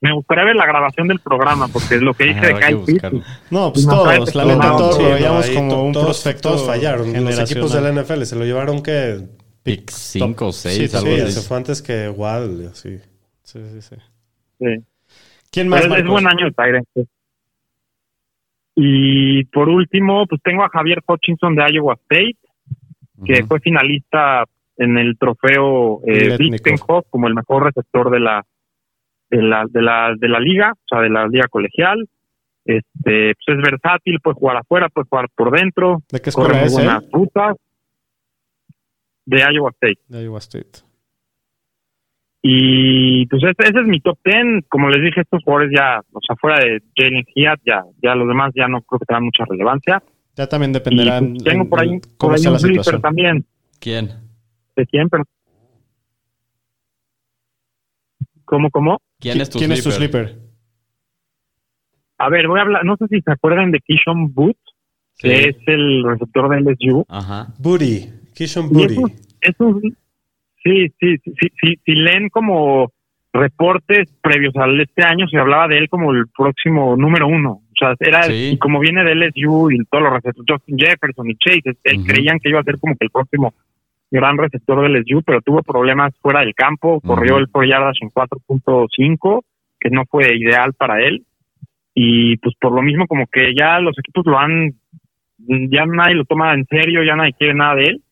Me 0.00 0.12
gustaría 0.12 0.44
ver 0.44 0.54
la 0.54 0.64
grabación 0.64 1.08
del 1.08 1.18
programa, 1.18 1.66
porque 1.66 1.96
es 1.96 2.02
lo 2.02 2.14
que 2.14 2.24
dije 2.26 2.38
Ah, 2.40 2.46
de 2.46 2.54
Kyle 2.60 2.78
Pitts. 2.86 3.02
No, 3.50 3.72
pues 3.72 3.84
No, 3.84 3.92
todos. 4.04 4.34
La 4.36 4.44
neta, 4.44 4.76
todos 4.76 4.96
sí, 4.96 5.02
lo 5.02 5.10
veíamos 5.10 5.48
ahí 5.48 5.54
como 5.56 5.82
un 5.86 5.92
prospecto. 5.92 6.50
todos 6.50 6.66
fallaron. 6.66 7.24
Los 7.24 7.50
equipos 7.50 7.72
de 7.72 7.80
la 7.80 7.90
NFL 8.02 8.22
se 8.24 8.36
lo 8.36 8.44
llevaron 8.44 8.80
que... 8.82 9.18
Pick 9.64 9.90
5 9.90 10.46
o 10.46 10.52
6, 10.52 10.90
Sí, 10.90 10.96
algo 10.96 11.10
Sí, 11.10 11.20
sí, 11.26 11.32
se 11.32 11.48
fue 11.48 11.56
antes 11.56 11.82
que 11.82 12.06
así. 12.70 12.98
Sí, 13.42 13.58
sí, 13.72 13.82
sí. 13.82 13.96
Sí. 14.60 14.84
¿Quién 15.50 15.68
más? 15.68 15.84
Es, 15.84 16.06
buen 16.06 16.26
año 16.28 16.50
Tyrants. 16.52 16.88
sí. 16.94 17.02
Y 18.76 19.44
por 19.46 19.68
último, 19.68 20.26
pues 20.28 20.40
tengo 20.42 20.62
a 20.62 20.68
Javier 20.68 21.02
Hutchinson 21.06 21.56
de 21.56 21.64
Iowa 21.72 21.94
State, 21.94 22.36
que 23.24 23.44
fue 23.44 23.60
finalista 23.60 24.44
en 24.76 24.96
el 24.96 25.18
trofeo 25.18 26.00
eh. 26.06 26.36
Bistenhoff 26.38 27.06
como 27.10 27.26
el 27.26 27.34
mejor 27.34 27.64
receptor 27.64 28.10
de 28.10 28.20
la, 28.20 28.44
de 29.30 29.42
la 29.42 29.66
de 29.68 29.82
la 29.82 30.14
de 30.16 30.28
la 30.28 30.40
liga, 30.40 30.72
o 30.72 30.88
sea, 30.88 31.00
de 31.00 31.10
la 31.10 31.26
liga 31.26 31.48
colegial. 31.48 32.08
Este, 32.64 33.34
pues 33.34 33.56
es 33.56 33.62
versátil, 33.62 34.20
puede 34.20 34.34
jugar 34.34 34.58
afuera, 34.58 34.88
puede 34.90 35.08
jugar 35.08 35.26
por 35.34 35.50
dentro, 35.50 36.02
¿De 36.12 36.20
qué 36.20 36.30
corre 36.30 36.48
escuela 36.48 36.64
es 36.64 36.72
buenas 36.74 37.02
él? 37.02 37.08
rutas. 37.12 37.56
De 39.24 39.38
Iowa 39.38 39.70
State. 39.70 40.00
De 40.06 40.22
Iowa 40.24 40.38
State. 40.38 40.88
Y 42.42 43.26
pues 43.26 43.42
ese, 43.42 43.70
ese 43.70 43.80
es 43.80 43.86
mi 43.86 44.00
top 44.00 44.18
10. 44.24 44.66
Como 44.68 44.88
les 44.88 45.02
dije, 45.02 45.22
estos 45.22 45.42
jugadores 45.44 45.72
ya, 45.74 46.00
o 46.12 46.20
sea, 46.20 46.36
fuera 46.36 46.58
de 46.60 46.82
Jalen 46.96 47.24
Hiat, 47.34 47.60
ya, 47.66 47.82
ya 48.02 48.14
los 48.14 48.28
demás 48.28 48.52
ya 48.54 48.68
no 48.68 48.80
creo 48.82 49.00
que 49.00 49.06
tengan 49.06 49.24
mucha 49.24 49.44
relevancia. 49.44 50.02
Ya 50.38 50.46
también 50.46 50.70
Y 50.70 50.74
dependerá 50.74 51.18
pues, 51.18 51.30
en- 51.32 51.38
tengo 51.38 51.68
por 51.68 51.80
ahí, 51.80 51.98
por 52.16 52.32
ahí 52.32 52.46
un 52.46 52.58
situación. 52.60 53.02
también. 53.02 53.44
¿Quién? 53.80 54.08
¿De 54.76 54.86
quién? 54.86 55.08
Pero, 55.08 55.24
¿Cómo, 58.44 58.70
cómo? 58.70 59.00
¿Quién 59.18 59.40
es 59.40 59.50
tu 59.50 59.58
¿Quién 59.58 59.72
es 59.72 59.82
tu 59.82 59.90
sleeper? 59.90 60.38
A 62.18 62.28
ver, 62.30 62.46
voy 62.48 62.60
a 62.60 62.62
hablar, 62.62 62.84
no 62.84 62.96
sé 62.96 63.06
si 63.08 63.20
se 63.20 63.32
acuerdan 63.32 63.70
de 63.72 63.80
Kishon 63.80 64.32
Booth, 64.32 64.56
que 65.18 65.28
Sí. 65.28 65.48
es 65.50 65.56
el 65.66 66.04
receptor 66.04 66.48
de 66.48 66.56
LSU. 66.60 67.04
Ajá. 67.08 67.48
Booty. 67.58 68.08
Kishon 68.34 68.68
Booty. 68.70 68.94
es 69.40 69.54
un- 69.58 69.80
sí, 70.62 70.86
sí, 71.00 71.16
sí, 71.24 71.32
sí, 71.40 71.48
sí, 71.60 71.80
si 71.84 71.92
leen 71.94 72.28
como 72.28 72.92
reportes 73.32 74.08
previos 74.22 74.54
al 74.56 74.80
este 74.80 75.02
año, 75.04 75.26
se 75.28 75.36
hablaba 75.38 75.68
de 75.68 75.78
él 75.78 75.88
como 75.88 76.12
el 76.12 76.26
próximo 76.28 76.96
número 76.96 77.26
uno. 77.26 77.62
O 77.80 77.84
sea, 77.86 77.94
era, 78.00 78.24
Sí. 78.24 78.50
y 78.54 78.58
como 78.58 78.80
viene 78.80 79.04
de 79.04 79.14
LSU 79.14 79.70
y 79.70 79.84
todos 79.84 80.02
los 80.04 80.12
receptores, 80.12 80.46
Justin 80.48 80.78
Jefferson 80.78 81.30
y 81.30 81.36
Chase, 81.36 81.76
él 81.84 82.04
creían 82.06 82.40
que 82.40 82.48
iba 82.48 82.58
a 82.60 82.64
ser 82.64 82.78
como 82.80 82.96
que 82.96 83.04
el 83.04 83.10
próximo 83.10 83.54
gran 84.10 84.36
receptor 84.38 84.82
de 84.82 84.88
LSU, 84.98 85.22
pero 85.22 85.40
tuvo 85.42 85.62
problemas 85.62 86.12
fuera 86.20 86.40
del 86.40 86.54
campo, 86.54 87.00
corrió 87.00 87.36
el 87.38 87.48
por 87.48 87.66
yardas 87.66 87.96
en 88.00 88.08
4.5, 88.10 89.44
que 89.78 89.90
no 89.90 90.04
fue 90.10 90.36
ideal 90.36 90.72
para 90.74 91.00
él. 91.06 91.24
Y 91.94 92.36
pues 92.38 92.54
por 92.60 92.72
lo 92.72 92.82
mismo 92.82 93.06
como 93.06 93.26
que 93.26 93.54
ya 93.54 93.78
los 93.80 93.96
equipos 93.98 94.24
lo 94.26 94.38
han, 94.38 94.72
ya 95.38 95.84
nadie 95.86 96.14
lo 96.14 96.24
toma 96.24 96.54
en 96.54 96.64
serio, 96.66 97.02
ya 97.04 97.16
nadie 97.16 97.32
quiere 97.34 97.54
nada 97.54 97.74
de 97.76 97.84
él, 97.84 98.02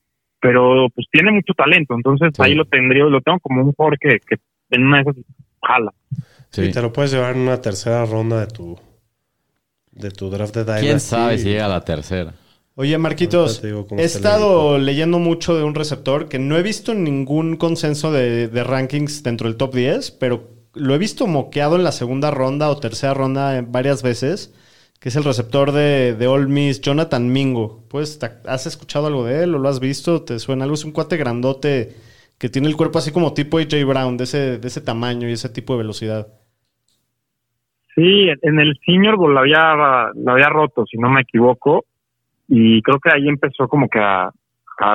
pero 0.40 0.88
pues 0.94 1.06
tiene 1.10 1.32
mucho 1.32 1.54
talento, 1.54 1.94
entonces 1.94 2.30
Sí. 2.34 2.42
ahí 2.42 2.54
lo 2.54 2.64
tendría, 2.66 3.04
lo 3.04 3.20
tengo 3.20 3.40
como 3.40 3.62
un 3.62 3.72
jugador 3.72 3.98
que, 3.98 4.18
que 4.20 4.36
en 4.70 4.86
una 4.86 4.98
de 4.98 5.02
esas 5.02 5.16
jala. 5.62 5.92
Sí. 6.50 6.62
Y 6.66 6.72
te 6.72 6.82
lo 6.82 6.92
puedes 6.92 7.12
llevar 7.12 7.34
en 7.34 7.42
una 7.42 7.60
tercera 7.60 8.04
ronda 8.04 8.40
de 8.40 8.46
tu, 8.48 8.76
de 9.96 10.10
tu 10.10 10.30
draft 10.30 10.54
de 10.54 10.64
Dynasty. 10.64 10.86
¿Quién 10.86 11.00
sabe 11.00 11.38
si 11.38 11.44
llega 11.48 11.66
a 11.66 11.68
la 11.68 11.84
tercera? 11.84 12.34
Oye, 12.74 12.96
Marquitos, 12.98 13.62
he 13.64 14.04
estado 14.04 14.78
leyendo 14.78 15.18
mucho 15.18 15.56
de 15.56 15.64
un 15.64 15.74
receptor 15.74 16.28
que 16.28 16.38
no 16.38 16.58
he 16.58 16.62
visto 16.62 16.92
ningún 16.94 17.56
consenso 17.56 18.12
de, 18.12 18.48
de 18.48 18.64
rankings 18.64 19.22
dentro 19.22 19.48
del 19.48 19.56
top 19.56 19.74
10, 19.74 20.10
pero 20.12 20.50
lo 20.74 20.94
he 20.94 20.98
visto 20.98 21.26
moqueado 21.26 21.76
en 21.76 21.84
la 21.84 21.92
segunda 21.92 22.30
ronda 22.30 22.68
o 22.68 22.76
tercera 22.76 23.14
ronda 23.14 23.64
varias 23.66 24.02
veces, 24.02 24.52
que 25.00 25.08
es 25.08 25.16
el 25.16 25.24
receptor 25.24 25.72
de, 25.72 26.14
de 26.18 26.26
Ole 26.26 26.48
Miss, 26.48 26.82
Jonathan 26.82 27.32
Mingo. 27.32 27.84
Pues, 27.88 28.18
¿te- 28.18 28.30
¿has 28.44 28.66
escuchado 28.66 29.06
algo 29.06 29.24
de 29.24 29.42
él 29.44 29.54
o 29.54 29.58
lo 29.58 29.70
has 29.70 29.80
visto? 29.80 30.22
¿Te 30.22 30.38
suena 30.38 30.64
algo? 30.64 30.74
Es 30.74 30.84
un 30.84 30.92
cuate 30.92 31.16
grandote 31.16 31.96
que 32.36 32.50
tiene 32.50 32.68
el 32.68 32.76
cuerpo 32.76 32.98
así 32.98 33.10
como 33.10 33.32
tipo 33.32 33.56
AJ 33.56 33.84
Brown, 33.86 34.18
de 34.18 34.24
ese, 34.24 34.58
de 34.58 34.68
ese 34.68 34.82
tamaño 34.82 35.30
y 35.30 35.32
ese 35.32 35.48
tipo 35.48 35.72
de 35.72 35.78
velocidad. 35.78 36.28
Sí, 37.96 38.28
en 38.42 38.60
el 38.60 38.78
Senior 38.86 39.16
Bowl 39.16 39.32
lo 39.34 39.40
había, 39.40 39.74
lo 40.14 40.32
había 40.32 40.48
roto, 40.50 40.84
si 40.86 40.98
no 40.98 41.08
me 41.10 41.22
equivoco, 41.22 41.84
y 42.46 42.80
creo 42.82 42.98
que 43.00 43.10
ahí 43.12 43.26
empezó 43.26 43.66
como 43.66 43.88
que 43.88 43.98
a, 43.98 44.24
a- 44.26 44.30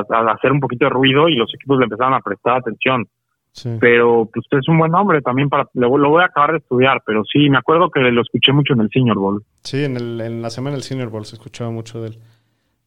a 0.09 0.31
hacer 0.33 0.51
un 0.51 0.59
poquito 0.61 0.85
de 0.85 0.89
ruido 0.91 1.27
y 1.27 1.35
los 1.35 1.53
equipos 1.53 1.79
le 1.79 1.85
empezaron 1.85 2.13
a 2.13 2.21
prestar 2.21 2.57
atención. 2.59 3.05
Sí. 3.53 3.69
Pero 3.81 4.29
pues 4.33 4.45
es 4.51 4.69
un 4.69 4.77
buen 4.77 4.95
hombre 4.95 5.21
también 5.21 5.49
para, 5.49 5.67
lo, 5.73 5.97
lo 5.97 6.09
voy 6.11 6.21
a 6.21 6.27
acabar 6.27 6.51
de 6.51 6.59
estudiar, 6.59 7.01
pero 7.05 7.23
sí, 7.25 7.49
me 7.49 7.57
acuerdo 7.57 7.89
que 7.89 7.99
lo 7.99 8.21
escuché 8.21 8.53
mucho 8.53 8.73
en 8.73 8.81
el 8.81 8.89
Senior 8.89 9.17
Bowl. 9.17 9.43
Sí, 9.63 9.83
en, 9.83 9.97
el- 9.97 10.21
en 10.21 10.41
la 10.41 10.49
semana 10.49 10.75
del 10.75 10.83
Senior 10.83 11.09
Bowl 11.09 11.25
se 11.25 11.35
escuchaba 11.35 11.69
mucho 11.71 12.01
de 12.01 12.09
él. 12.09 12.17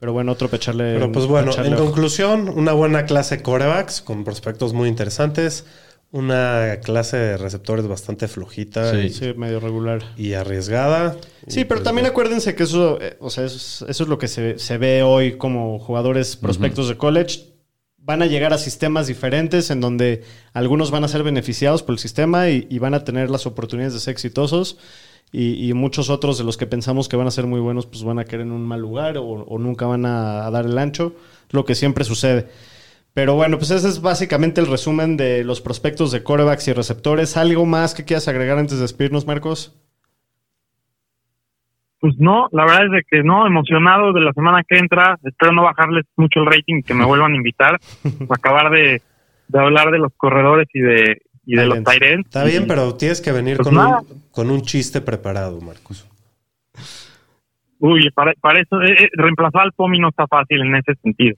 Pero 0.01 0.12
bueno, 0.12 0.33
otro 0.33 0.49
pecharle. 0.49 0.95
Pero 0.95 1.12
pues 1.12 1.27
bueno, 1.27 1.51
en 1.65 1.75
ojo. 1.75 1.85
conclusión, 1.87 2.49
una 2.55 2.73
buena 2.73 3.05
clase 3.05 3.37
de 3.39 3.43
corebacks 3.43 4.01
con 4.03 4.23
prospectos 4.25 4.73
muy 4.75 4.89
interesantes. 4.89 5.67
Una 6.17 6.79
clase 6.81 7.17
de 7.17 7.37
receptores 7.37 7.89
bastante 7.89 8.29
flojita 8.29 8.93
Sí. 8.93 8.97
y, 8.99 9.11
Sí, 9.11 9.35
medio 9.37 9.59
regular. 9.59 10.01
y 10.17 10.35
arriesgada. 10.35 11.17
Sí, 11.49 11.62
Y, 11.62 11.65
pero 11.65 11.81
pues, 11.81 11.85
también 11.85 12.07
acuérdense 12.07 12.55
que 12.55 12.62
eso, 12.62 13.01
eh, 13.01 13.17
o 13.19 13.31
sea, 13.31 13.45
eso 13.45 13.57
es, 13.57 13.85
eso 13.91 14.05
es 14.05 14.09
lo 14.09 14.17
que 14.17 14.29
se, 14.29 14.61
se 14.61 14.79
ve 14.79 15.03
hoy 15.03 15.37
como 15.39 15.81
jugadores 15.81 16.37
prospectos 16.37 16.87
de 16.89 16.97
college. 16.97 17.41
Van 17.99 18.23
a 18.23 18.27
llegar 18.27 18.53
a 18.53 18.59
sistemas 18.59 19.09
diferentes 19.09 19.71
en 19.73 19.81
donde 19.81 20.23
algunos 20.53 20.93
van 20.93 21.03
a 21.03 21.09
ser 21.09 21.25
beneficiados 21.25 21.83
por 21.83 21.95
el 21.95 21.99
sistema 21.99 22.49
y, 22.49 22.69
y 22.71 22.79
van 22.79 22.95
a 22.95 23.03
tener 23.03 23.29
las 23.29 23.45
oportunidades 23.47 23.95
de 23.95 23.99
ser 23.99 24.12
exitosos. 24.12 24.79
Y, 25.33 25.69
y 25.69 25.73
muchos 25.73 26.11
otros 26.11 26.39
de 26.39 26.45
los 26.45 26.57
que 26.57 26.67
pensamos 26.67 27.09
que 27.09 27.17
van 27.17 27.27
a 27.27 27.33
ser 27.33 27.47
muy 27.49 27.59
buenos, 27.59 27.87
pues 27.87 28.05
van 28.05 28.21
a 28.21 28.25
quedar 28.25 28.43
en 28.43 28.53
un 28.53 28.62
mal 28.65 28.81
lugar 28.81 29.19
o, 29.19 29.25
o 29.25 29.59
nunca 29.59 29.87
van 29.87 30.07
a, 30.07 30.47
a 30.47 30.51
dar 30.53 30.65
el 30.67 30.79
ancho, 30.79 31.12
lo 31.51 31.65
que 31.65 31.75
siempre 31.75 32.05
sucede. 32.05 32.47
Pero 33.15 33.37
bueno, 33.37 33.59
pues 33.59 33.71
ese 33.71 33.89
es 33.89 34.03
básicamente 34.03 34.61
el 34.61 34.67
resumen 34.67 35.17
de 35.17 35.45
los 35.45 35.61
prospectos 35.61 36.11
de 36.11 36.25
corebacks 36.25 36.67
y 36.67 36.73
receptores. 36.73 37.37
¿Algo 37.37 37.65
más 37.65 37.95
que 37.95 38.05
quieras 38.05 38.27
agregar 38.27 38.59
antes 38.59 38.77
de 38.77 38.83
despedirnos, 38.83 39.25
Marcos? 39.25 39.73
Pues 42.01 42.17
no, 42.19 42.49
la 42.51 42.65
verdad 42.65 42.87
es 42.87 42.91
de 42.91 43.03
que 43.09 43.23
no, 43.23 43.47
emocionado 43.47 44.12
de 44.12 44.21
la 44.21 44.33
semana 44.33 44.62
que 44.69 44.77
entra, 44.77 45.17
espero 45.23 45.53
no 45.53 45.62
bajarles 45.62 46.05
mucho 46.17 46.41
el 46.41 46.47
rating, 46.47 46.83
que 46.83 46.93
me 46.93 47.07
vuelvan 47.07 47.33
a 47.33 47.37
invitar, 47.37 47.79
para 48.03 48.27
acabar 48.35 48.71
de, 48.71 49.01
de 49.49 49.59
hablar 49.59 49.91
de 49.93 49.99
los 49.99 50.12
corredores 50.17 50.67
y 50.75 50.81
de, 50.81 51.23
y 51.47 51.57
de 51.57 51.67
los 51.67 51.79
ends. 51.79 52.27
Está 52.27 52.45
bien, 52.45 52.67
pero 52.67 52.95
tienes 52.97 53.21
que 53.21 53.33
venir 53.33 53.57
Pues 53.57 53.69
con, 53.69 53.79
un, 53.79 54.23
con 54.33 54.51
un 54.51 54.62
chiste 54.62 55.01
preparado, 55.01 55.61
Marcos. 55.61 56.07
Uy, 57.87 58.09
para, 58.14 58.32
para 58.41 58.62
eso, 58.62 58.80
eh, 58.80 58.95
eh, 58.99 59.09
reemplazar 59.12 59.61
al 59.61 59.72
POMI 59.72 59.99
no 59.99 60.09
está 60.09 60.26
fácil 60.26 60.62
en 60.62 60.74
ese 60.76 60.95
sentido. 61.03 61.37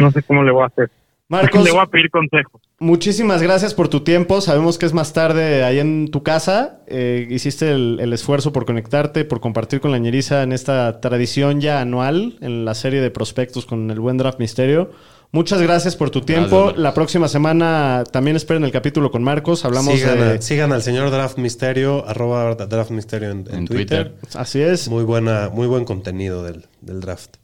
No 0.00 0.10
sé 0.10 0.20
cómo 0.24 0.42
le 0.42 0.50
voy 0.50 0.64
a 0.64 0.66
hacer. 0.66 0.90
Marcos, 1.28 1.62
Le 1.64 1.70
voy 1.70 1.80
a 1.80 1.86
pedir 1.86 2.10
consejos. 2.10 2.60
muchísimas 2.80 3.40
gracias 3.42 3.72
por 3.72 3.86
tu 3.86 4.00
tiempo. 4.00 4.40
Sabemos 4.40 4.76
que 4.76 4.86
es 4.86 4.92
más 4.92 5.12
tarde 5.12 5.62
ahí 5.62 5.78
en 5.78 6.10
tu 6.10 6.24
casa. 6.24 6.80
Eh, 6.88 7.28
hiciste 7.30 7.70
el, 7.70 7.98
el 8.00 8.12
esfuerzo 8.12 8.52
por 8.52 8.66
conectarte, 8.66 9.24
por 9.24 9.38
compartir 9.40 9.80
con 9.80 9.92
la 9.92 9.98
ñeriza 9.98 10.42
en 10.42 10.50
esta 10.52 11.00
tradición 11.00 11.60
ya 11.60 11.80
anual 11.80 12.34
en 12.40 12.64
la 12.64 12.74
serie 12.74 13.00
de 13.00 13.12
prospectos 13.12 13.64
con 13.64 13.88
el 13.92 14.00
buen 14.00 14.18
draft 14.18 14.40
misterio. 14.40 14.90
Muchas 15.34 15.62
gracias 15.62 15.96
por 15.96 16.10
tu 16.10 16.20
tiempo. 16.20 16.72
La 16.76 16.92
próxima 16.92 17.26
semana 17.26 18.04
también 18.10 18.36
esperen 18.36 18.64
el 18.64 18.70
capítulo 18.70 19.10
con 19.10 19.22
Marcos. 19.22 19.64
Hablamos 19.64 19.94
sigan, 19.94 20.18
de... 20.18 20.24
a- 20.34 20.42
sigan 20.42 20.72
al 20.72 20.82
señor 20.82 21.10
Draft 21.10 21.38
Misterio, 21.38 22.06
arroba 22.06 22.54
Draft 22.54 22.90
Misterio 22.90 23.30
en, 23.30 23.46
en 23.48 23.54
En 23.60 23.66
Twitter. 23.66 24.10
Twitter. 24.12 24.38
Así 24.38 24.60
es. 24.60 24.88
Muy, 24.88 25.04
buena, 25.04 25.48
muy 25.50 25.66
buen 25.66 25.86
contenido 25.86 26.42
del, 26.44 26.66
del 26.82 27.00
draft. 27.00 27.36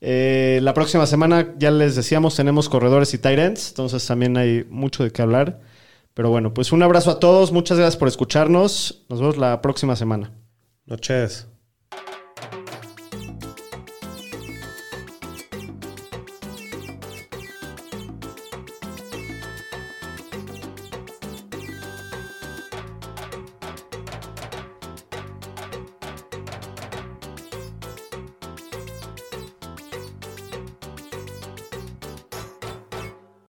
Eh, 0.00 0.58
la 0.62 0.72
próxima 0.72 1.06
semana, 1.06 1.54
ya 1.58 1.70
les 1.70 1.96
decíamos, 1.96 2.34
tenemos 2.34 2.68
corredores 2.70 3.12
y 3.14 3.18
tight 3.18 3.38
ends, 3.38 3.68
entonces 3.68 4.06
también 4.06 4.36
hay 4.38 4.64
mucho 4.70 5.04
de 5.04 5.10
qué 5.10 5.20
hablar. 5.20 5.60
Pero 6.14 6.30
bueno, 6.30 6.54
pues 6.54 6.72
un 6.72 6.82
abrazo 6.82 7.10
a 7.10 7.18
todos, 7.20 7.52
muchas 7.52 7.76
gracias 7.76 7.96
por 7.98 8.08
escucharnos. 8.08 9.04
Nos 9.10 9.20
vemos 9.20 9.36
la 9.36 9.60
próxima 9.60 9.96
semana. 9.96 10.32
Noches. 10.86 11.46